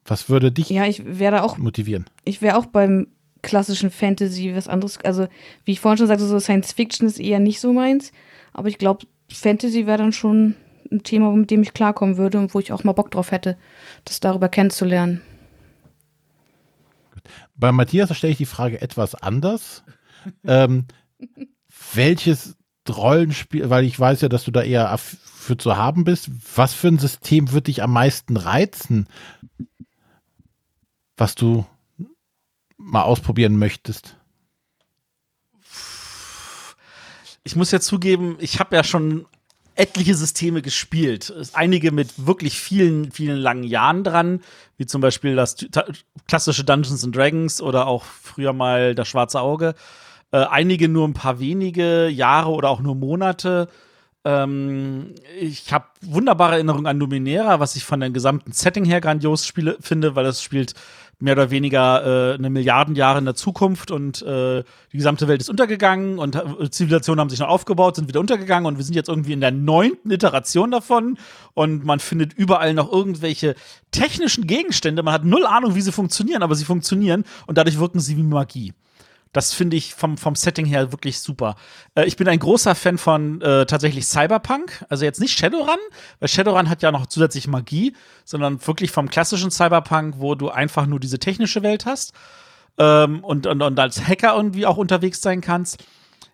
was 0.03 0.29
würde 0.29 0.51
dich 0.51 0.71
Ja, 0.71 0.85
ich 0.87 1.03
wäre 1.05 1.37
da 1.37 1.43
auch, 1.43 1.59
motivieren? 1.59 2.05
ich 2.25 2.41
wäre 2.41 2.57
auch 2.57 2.65
beim 2.65 3.07
klassischen 3.43 3.91
Fantasy 3.91 4.55
was 4.55 4.67
anderes. 4.67 4.97
Also, 4.97 5.27
wie 5.63 5.73
ich 5.73 5.79
vorhin 5.79 5.99
schon 5.99 6.07
sagte, 6.07 6.25
so 6.25 6.39
Science 6.39 6.73
Fiction 6.73 7.07
ist 7.07 7.19
eher 7.19 7.39
nicht 7.39 7.59
so 7.59 7.71
meins. 7.71 8.11
Aber 8.53 8.67
ich 8.67 8.77
glaube, 8.77 9.05
Fantasy 9.35 9.85
wäre 9.85 9.97
dann 9.97 10.13
schon 10.13 10.55
ein 10.91 11.03
Thema, 11.03 11.31
mit 11.31 11.51
dem 11.51 11.63
ich 11.63 11.73
klarkommen 11.73 12.17
würde 12.17 12.37
und 12.37 12.53
wo 12.53 12.59
ich 12.59 12.71
auch 12.71 12.83
mal 12.83 12.91
Bock 12.91 13.11
drauf 13.11 13.31
hätte, 13.31 13.57
das 14.05 14.19
darüber 14.19 14.49
kennenzulernen. 14.49 15.21
Bei 17.55 17.71
Matthias 17.71 18.15
stelle 18.15 18.31
ich 18.31 18.37
die 18.37 18.45
Frage 18.45 18.81
etwas 18.81 19.15
anders. 19.15 19.83
ähm, 20.43 20.85
welches 21.93 22.57
Rollenspiel, 22.89 23.69
weil 23.69 23.85
ich 23.85 23.99
weiß 23.99 24.21
ja, 24.21 24.29
dass 24.29 24.43
du 24.43 24.51
da 24.51 24.63
eher 24.63 24.97
für 24.97 25.57
zu 25.57 25.77
haben 25.77 26.03
bist, 26.03 26.29
was 26.55 26.73
für 26.73 26.87
ein 26.87 26.99
System 26.99 27.51
wird 27.51 27.67
dich 27.67 27.83
am 27.83 27.93
meisten 27.93 28.37
reizen, 28.37 29.07
was 31.15 31.35
du 31.35 31.65
mal 32.77 33.03
ausprobieren 33.03 33.57
möchtest? 33.57 34.17
Ich 37.43 37.55
muss 37.55 37.71
ja 37.71 37.79
zugeben, 37.79 38.37
ich 38.39 38.59
habe 38.59 38.75
ja 38.75 38.83
schon 38.83 39.25
etliche 39.75 40.15
Systeme 40.15 40.61
gespielt. 40.61 41.29
Es- 41.29 41.55
Einige 41.55 41.91
mit 41.91 42.27
wirklich 42.27 42.59
vielen, 42.59 43.11
vielen 43.11 43.37
langen 43.37 43.63
Jahren 43.63 44.03
dran, 44.03 44.41
wie 44.77 44.85
zum 44.85 45.01
Beispiel 45.01 45.35
das 45.35 45.55
klassische 46.27 46.63
Dungeons 46.63 47.03
and 47.03 47.15
Dragons 47.15 47.61
oder 47.61 47.87
auch 47.87 48.03
früher 48.03 48.53
mal 48.53 48.93
das 48.95 49.07
Schwarze 49.07 49.39
Auge. 49.41 49.73
Äh, 50.31 50.37
einige 50.45 50.87
nur 50.87 51.07
ein 51.07 51.13
paar 51.13 51.39
wenige 51.39 52.07
Jahre 52.09 52.51
oder 52.51 52.69
auch 52.69 52.79
nur 52.81 52.95
Monate. 52.95 53.69
Ähm, 54.23 55.15
ich 55.39 55.73
habe 55.73 55.85
wunderbare 56.01 56.53
Erinnerungen 56.55 56.85
an 56.85 56.97
Numenera, 56.99 57.59
was 57.59 57.75
ich 57.75 57.83
von 57.83 57.99
dem 58.01 58.13
gesamten 58.13 58.51
Setting 58.51 58.85
her 58.85 59.01
grandios 59.01 59.47
spiele, 59.47 59.77
finde, 59.81 60.15
weil 60.15 60.25
es 60.27 60.43
spielt 60.43 60.73
mehr 61.21 61.33
oder 61.33 61.51
weniger 61.51 62.31
äh, 62.31 62.33
eine 62.35 62.49
Milliarden 62.49 62.95
Jahre 62.95 63.19
in 63.19 63.25
der 63.25 63.35
Zukunft 63.35 63.91
und 63.91 64.21
äh, 64.21 64.63
die 64.91 64.97
gesamte 64.97 65.27
Welt 65.27 65.41
ist 65.41 65.49
untergegangen 65.49 66.19
und 66.19 66.35
äh, 66.35 66.69
Zivilisationen 66.69 67.19
haben 67.19 67.29
sich 67.29 67.39
noch 67.39 67.47
aufgebaut, 67.47 67.95
sind 67.95 68.07
wieder 68.07 68.19
untergegangen 68.19 68.65
und 68.65 68.77
wir 68.77 68.83
sind 68.83 68.95
jetzt 68.95 69.09
irgendwie 69.09 69.33
in 69.33 69.41
der 69.41 69.51
neunten 69.51 70.11
Iteration 70.11 70.71
davon 70.71 71.17
und 71.53 71.85
man 71.85 71.99
findet 71.99 72.33
überall 72.33 72.73
noch 72.73 72.91
irgendwelche 72.91 73.55
technischen 73.91 74.47
Gegenstände. 74.47 75.03
Man 75.03 75.13
hat 75.13 75.25
null 75.25 75.45
Ahnung, 75.45 75.75
wie 75.75 75.81
sie 75.81 75.91
funktionieren, 75.91 76.43
aber 76.43 76.55
sie 76.55 76.65
funktionieren 76.65 77.23
und 77.47 77.57
dadurch 77.57 77.79
wirken 77.79 77.99
sie 77.99 78.17
wie 78.17 78.23
Magie. 78.23 78.73
Das 79.33 79.53
finde 79.53 79.77
ich 79.77 79.93
vom, 79.93 80.17
vom 80.17 80.35
Setting 80.35 80.65
her 80.65 80.91
wirklich 80.91 81.19
super. 81.19 81.55
Äh, 81.95 82.05
ich 82.05 82.17
bin 82.17 82.27
ein 82.27 82.39
großer 82.39 82.75
Fan 82.75 82.97
von 82.97 83.41
äh, 83.41 83.65
tatsächlich 83.65 84.05
Cyberpunk. 84.05 84.85
Also 84.89 85.05
jetzt 85.05 85.21
nicht 85.21 85.37
Shadowrun, 85.37 85.79
weil 86.19 86.29
Shadowrun 86.29 86.69
hat 86.69 86.81
ja 86.81 86.91
noch 86.91 87.05
zusätzlich 87.05 87.47
Magie, 87.47 87.95
sondern 88.25 88.65
wirklich 88.65 88.91
vom 88.91 89.09
klassischen 89.09 89.51
Cyberpunk, 89.51 90.15
wo 90.17 90.35
du 90.35 90.49
einfach 90.49 90.85
nur 90.85 90.99
diese 90.99 91.19
technische 91.19 91.63
Welt 91.63 91.85
hast 91.85 92.13
ähm, 92.77 93.23
und, 93.23 93.47
und, 93.47 93.61
und 93.61 93.79
als 93.79 94.05
Hacker 94.05 94.35
irgendwie 94.35 94.65
auch 94.65 94.77
unterwegs 94.77 95.21
sein 95.21 95.41
kannst. 95.41 95.83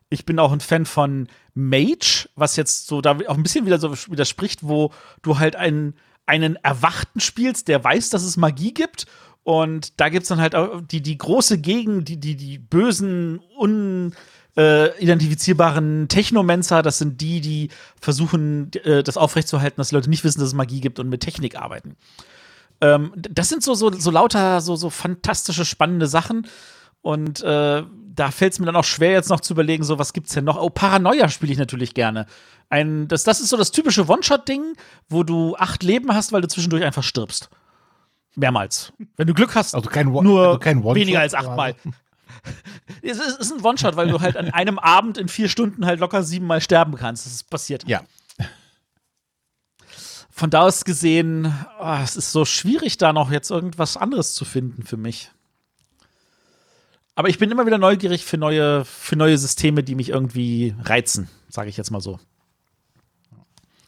Ich 0.09 0.25
bin 0.25 0.39
auch 0.39 0.51
ein 0.51 0.61
Fan 0.61 0.85
von 0.85 1.27
Mage, 1.53 2.29
was 2.35 2.55
jetzt 2.55 2.87
so 2.87 3.01
da 3.01 3.17
auch 3.27 3.35
ein 3.35 3.43
bisschen 3.43 3.65
wieder 3.65 3.79
so 3.79 3.91
widerspricht, 3.91 4.63
wo 4.63 4.91
du 5.21 5.37
halt 5.37 5.55
einen, 5.55 5.95
einen 6.25 6.55
Erwachten 6.57 7.19
spielst, 7.19 7.67
der 7.67 7.83
weiß, 7.83 8.09
dass 8.09 8.23
es 8.23 8.37
Magie 8.37 8.73
gibt. 8.73 9.05
Und 9.47 9.99
da 10.01 10.09
gibt 10.09 10.23
es 10.23 10.27
dann 10.27 10.41
halt 10.41 10.55
auch 10.55 10.81
die, 10.81 11.01
die 11.01 11.17
große 11.17 11.59
Gegend, 11.59 12.09
die, 12.09 12.17
die, 12.17 12.35
die 12.35 12.57
bösen, 12.57 13.39
unidentifizierbaren 13.55 16.09
Technomancer, 16.09 16.81
das 16.81 16.97
sind 16.97 17.21
die, 17.21 17.39
die 17.39 17.69
versuchen, 17.97 18.71
äh, 18.83 19.03
das 19.03 19.15
aufrechtzuerhalten, 19.15 19.77
dass 19.77 19.87
die 19.87 19.95
Leute 19.95 20.09
nicht 20.09 20.25
wissen, 20.25 20.41
dass 20.41 20.49
es 20.49 20.53
Magie 20.53 20.81
gibt 20.81 20.99
und 20.99 21.07
mit 21.07 21.21
Technik 21.21 21.57
arbeiten. 21.57 21.95
Ähm, 22.81 23.13
das 23.15 23.47
sind 23.47 23.63
so, 23.63 23.73
so, 23.73 23.89
so 23.89 24.11
lauter, 24.11 24.59
so, 24.59 24.75
so 24.75 24.89
fantastische, 24.89 25.63
spannende 25.63 26.07
Sachen. 26.07 26.45
Und 27.01 27.41
äh, 27.41 27.83
da 28.15 28.31
fällt 28.31 28.51
es 28.51 28.59
mir 28.59 28.65
dann 28.65 28.75
auch 28.75 28.83
schwer, 28.83 29.11
jetzt 29.11 29.29
noch 29.29 29.39
zu 29.39 29.53
überlegen, 29.53 29.85
so 29.85 29.97
was 29.97 30.11
gibt's 30.11 30.33
denn 30.33 30.43
noch? 30.43 30.61
Oh, 30.61 30.69
Paranoia 30.69 31.29
spiele 31.29 31.53
ich 31.53 31.57
natürlich 31.57 31.93
gerne. 31.93 32.25
Ein, 32.67 33.07
das, 33.07 33.23
das 33.23 33.39
ist 33.39 33.47
so 33.47 33.55
das 33.55 33.71
typische 33.71 34.09
One-Shot-Ding, 34.09 34.73
wo 35.07 35.23
du 35.23 35.55
acht 35.55 35.83
Leben 35.83 36.13
hast, 36.13 36.33
weil 36.33 36.41
du 36.41 36.49
zwischendurch 36.49 36.83
einfach 36.83 37.03
stirbst. 37.03 37.49
Mehrmals. 38.37 38.93
Wenn 39.17 39.27
du 39.27 39.33
Glück 39.33 39.55
hast, 39.55 39.75
Also 39.75 39.89
kein 39.89 40.07
One- 40.09 40.23
nur 40.27 40.47
also 40.47 40.59
kein 40.59 40.77
One-Shot, 40.77 40.95
weniger 40.95 41.19
als 41.19 41.33
achtmal. 41.33 41.75
Es 43.01 43.17
ist, 43.19 43.39
ist 43.39 43.51
ein 43.51 43.61
One-Shot, 43.65 43.95
weil 43.97 44.07
du 44.09 44.21
halt 44.21 44.37
an 44.37 44.51
einem 44.51 44.79
Abend 44.79 45.17
in 45.17 45.27
vier 45.27 45.49
Stunden 45.49 45.85
halt 45.85 45.99
locker 45.99 46.23
siebenmal 46.23 46.61
sterben 46.61 46.95
kannst. 46.95 47.25
Das 47.25 47.33
ist 47.33 47.49
passiert. 47.49 47.85
Ja. 47.87 48.01
Von 50.29 50.49
da 50.51 50.61
aus 50.61 50.85
gesehen, 50.85 51.53
oh, 51.79 51.97
es 52.03 52.15
ist 52.15 52.31
so 52.31 52.45
schwierig, 52.45 52.97
da 52.97 53.11
noch 53.11 53.31
jetzt 53.31 53.49
irgendwas 53.49 53.97
anderes 53.97 54.33
zu 54.35 54.45
finden 54.45 54.83
für 54.83 54.97
mich. 54.97 55.31
Aber 57.15 57.27
ich 57.29 57.39
bin 57.39 57.49
immer 57.49 57.65
wieder 57.65 57.79
neugierig 57.79 58.23
für 58.23 58.37
neue, 58.37 58.85
für 58.85 59.15
neue 59.15 59.37
Systeme, 59.37 59.83
die 59.83 59.95
mich 59.95 60.09
irgendwie 60.09 60.75
reizen, 60.83 61.27
sage 61.49 61.69
ich 61.69 61.77
jetzt 61.77 61.89
mal 61.91 62.01
so. 62.01 62.19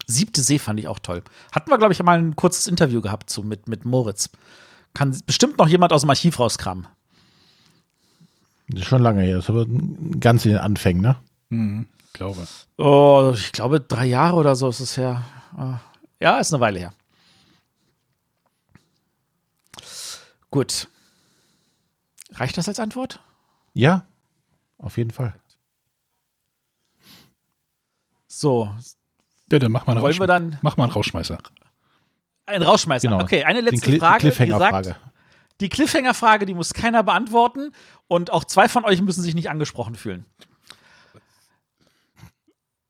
Siebte 0.10 0.41
See 0.41 0.57
fand 0.57 0.80
ich 0.80 0.88
auch 0.88 0.99
toll. 0.99 1.23
Hatten 1.52 1.69
wir, 1.69 1.77
glaube 1.77 1.94
ich, 1.94 2.02
mal 2.02 2.18
ein 2.18 2.36
kurzes 2.36 2.68
Interview 2.68 2.99
gehabt 2.99 3.30
zu, 3.30 3.44
mit, 3.44 3.68
mit 3.68 3.86
Moritz. 3.86 4.30
Kann 4.95 5.18
bestimmt 5.26 5.60
noch 5.60 5.68
jemand 5.68 5.94
aus 5.94 6.02
dem 6.02 6.10
Archiv 6.10 6.40
rauskramen. 6.40 6.88
Das 8.69 8.81
ist 8.81 8.88
schon 8.88 9.03
lange 9.03 9.22
her. 9.22 9.36
Das 9.36 9.45
ist 9.45 9.49
aber 9.52 9.65
ganz 10.19 10.45
in 10.45 10.52
den 10.52 10.60
Anfängen, 10.60 11.02
ne? 11.02 11.15
Mhm, 11.49 11.88
glaube. 12.14 12.48
Oh, 12.77 13.34
ich 13.36 13.52
glaube, 13.52 13.81
drei 13.81 14.07
Jahre 14.07 14.36
oder 14.36 14.56
so 14.56 14.68
ist 14.69 14.80
es 14.80 14.98
her. 14.98 15.23
Oh. 15.57 15.76
Ja, 16.19 16.40
ist 16.40 16.53
eine 16.53 16.61
Weile 16.61 16.80
her. 16.80 16.94
Gut. 20.49 20.88
Reicht 22.34 22.57
das 22.57 22.68
als 22.68 22.80
Antwort? 22.80 23.19
Ja, 23.73 24.06
auf 24.80 24.98
jeden 24.98 25.11
Fall. 25.11 25.36
So, 28.27 28.73
Ja, 29.51 29.59
dann 29.59 29.71
mach 29.71 29.85
mal 29.88 29.93
einen, 29.93 30.01
Wollen 30.01 30.13
wir 30.15 30.21
Rausschmeißer. 30.21 30.27
dann- 30.51 30.59
mach 30.61 30.77
mal 30.77 30.84
einen 30.85 30.93
Rausschmeißer. 30.93 31.38
ein 32.45 32.61
Rausschmeißer. 32.63 33.07
Genau. 33.09 33.21
Okay, 33.23 33.43
eine 33.43 33.61
Den 33.63 33.73
letzte 33.73 33.89
Cli- 33.91 33.99
Frage. 33.99 34.27
Ihr 34.27 34.31
Cliffhanger-Frage. 34.34 34.88
sagt, 34.89 34.99
Die 35.61 35.69
Cliffhanger-Frage, 35.69 36.45
die 36.45 36.53
muss 36.53 36.73
keiner 36.73 37.03
beantworten. 37.03 37.71
Und 38.07 38.31
auch 38.31 38.43
zwei 38.45 38.67
von 38.69 38.85
euch 38.85 39.01
müssen 39.01 39.21
sich 39.21 39.35
nicht 39.35 39.49
angesprochen 39.49 39.95
fühlen. 39.95 40.26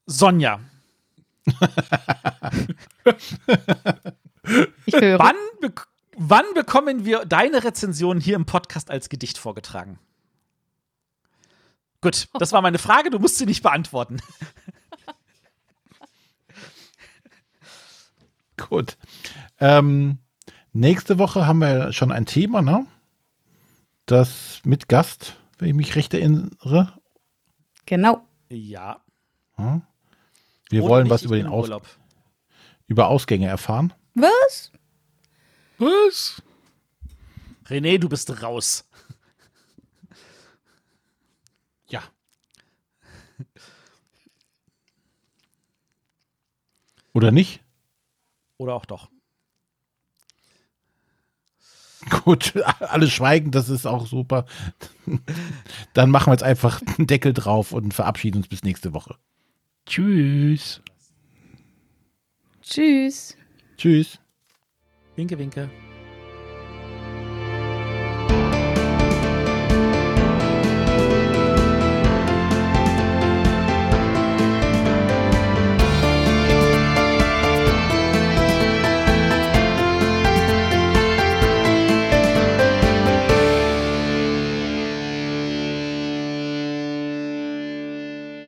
Sonja, 0.06 0.60
Ich 4.86 4.96
höre. 4.96 5.20
wann, 5.20 5.36
bek 5.62 5.88
wann 6.18 6.46
bekommen 6.56 7.06
wir 7.06 7.26
deine 7.26 7.64
Rezension 7.64 8.20
hier 8.20 8.36
im 8.36 8.46
Podcast 8.46 8.90
als 8.92 9.10
Gedicht 9.10 9.38
vorgetragen? 9.38 10.00
Gut, 12.02 12.28
das 12.34 12.52
war 12.54 12.62
meine 12.62 12.78
Frage. 12.80 13.10
Du 13.10 13.20
musst 13.20 13.38
sie 13.38 13.46
nicht 13.46 13.62
beantworten. 13.62 14.18
Gut. 18.68 18.98
Ähm, 19.60 20.20
nächste 20.74 21.18
Woche 21.18 21.48
haben 21.48 21.60
wir 21.60 21.94
schon 21.94 22.12
ein 22.12 22.26
Thema, 22.26 22.62
ne? 22.62 22.86
Das 24.06 24.62
mit 24.66 24.90
Gast, 24.90 25.36
wenn 25.58 25.70
ich 25.70 25.76
mich 25.76 25.96
recht 25.96 26.14
erinnere. 26.14 27.00
Genau. 27.86 28.26
Ja. 28.50 29.02
Hm? 29.56 29.82
Wir 30.70 30.84
Oder 30.84 30.90
wollen 30.92 31.10
was 31.10 31.24
über, 31.24 31.36
den 31.38 31.48
Aus 31.48 31.66
Urlaub. 31.66 31.88
über 32.88 33.08
Ausgänge 33.08 33.48
erfahren. 33.48 33.94
Was? 34.16 34.72
Was? 35.78 36.42
René, 37.66 37.98
du 38.00 38.10
bist 38.10 38.42
raus. 38.44 38.86
Ja. 41.92 42.04
Oder 47.14 47.32
nicht? 47.32 47.62
Oder 48.60 48.76
auch 48.76 48.86
doch. 48.86 49.10
Gut, 52.24 52.54
alle 52.80 53.10
schweigen, 53.10 53.52
das 53.52 53.70
ist 53.70 53.86
auch 53.86 54.06
super. 54.06 54.46
Dann 55.94 56.12
machen 56.12 56.28
wir 56.28 56.34
jetzt 56.34 56.44
einfach 56.44 56.82
einen 56.98 57.08
Deckel 57.08 57.34
drauf 57.34 57.72
und 57.72 57.94
verabschieden 57.94 58.38
uns 58.38 58.48
bis 58.48 58.64
nächste 58.64 58.94
Woche. 58.94 59.16
Tschüss. 59.86 60.82
Tschüss. 62.62 63.36
Tschüss. 63.78 64.20
Winke, 65.16 65.38
winke. 65.40 65.70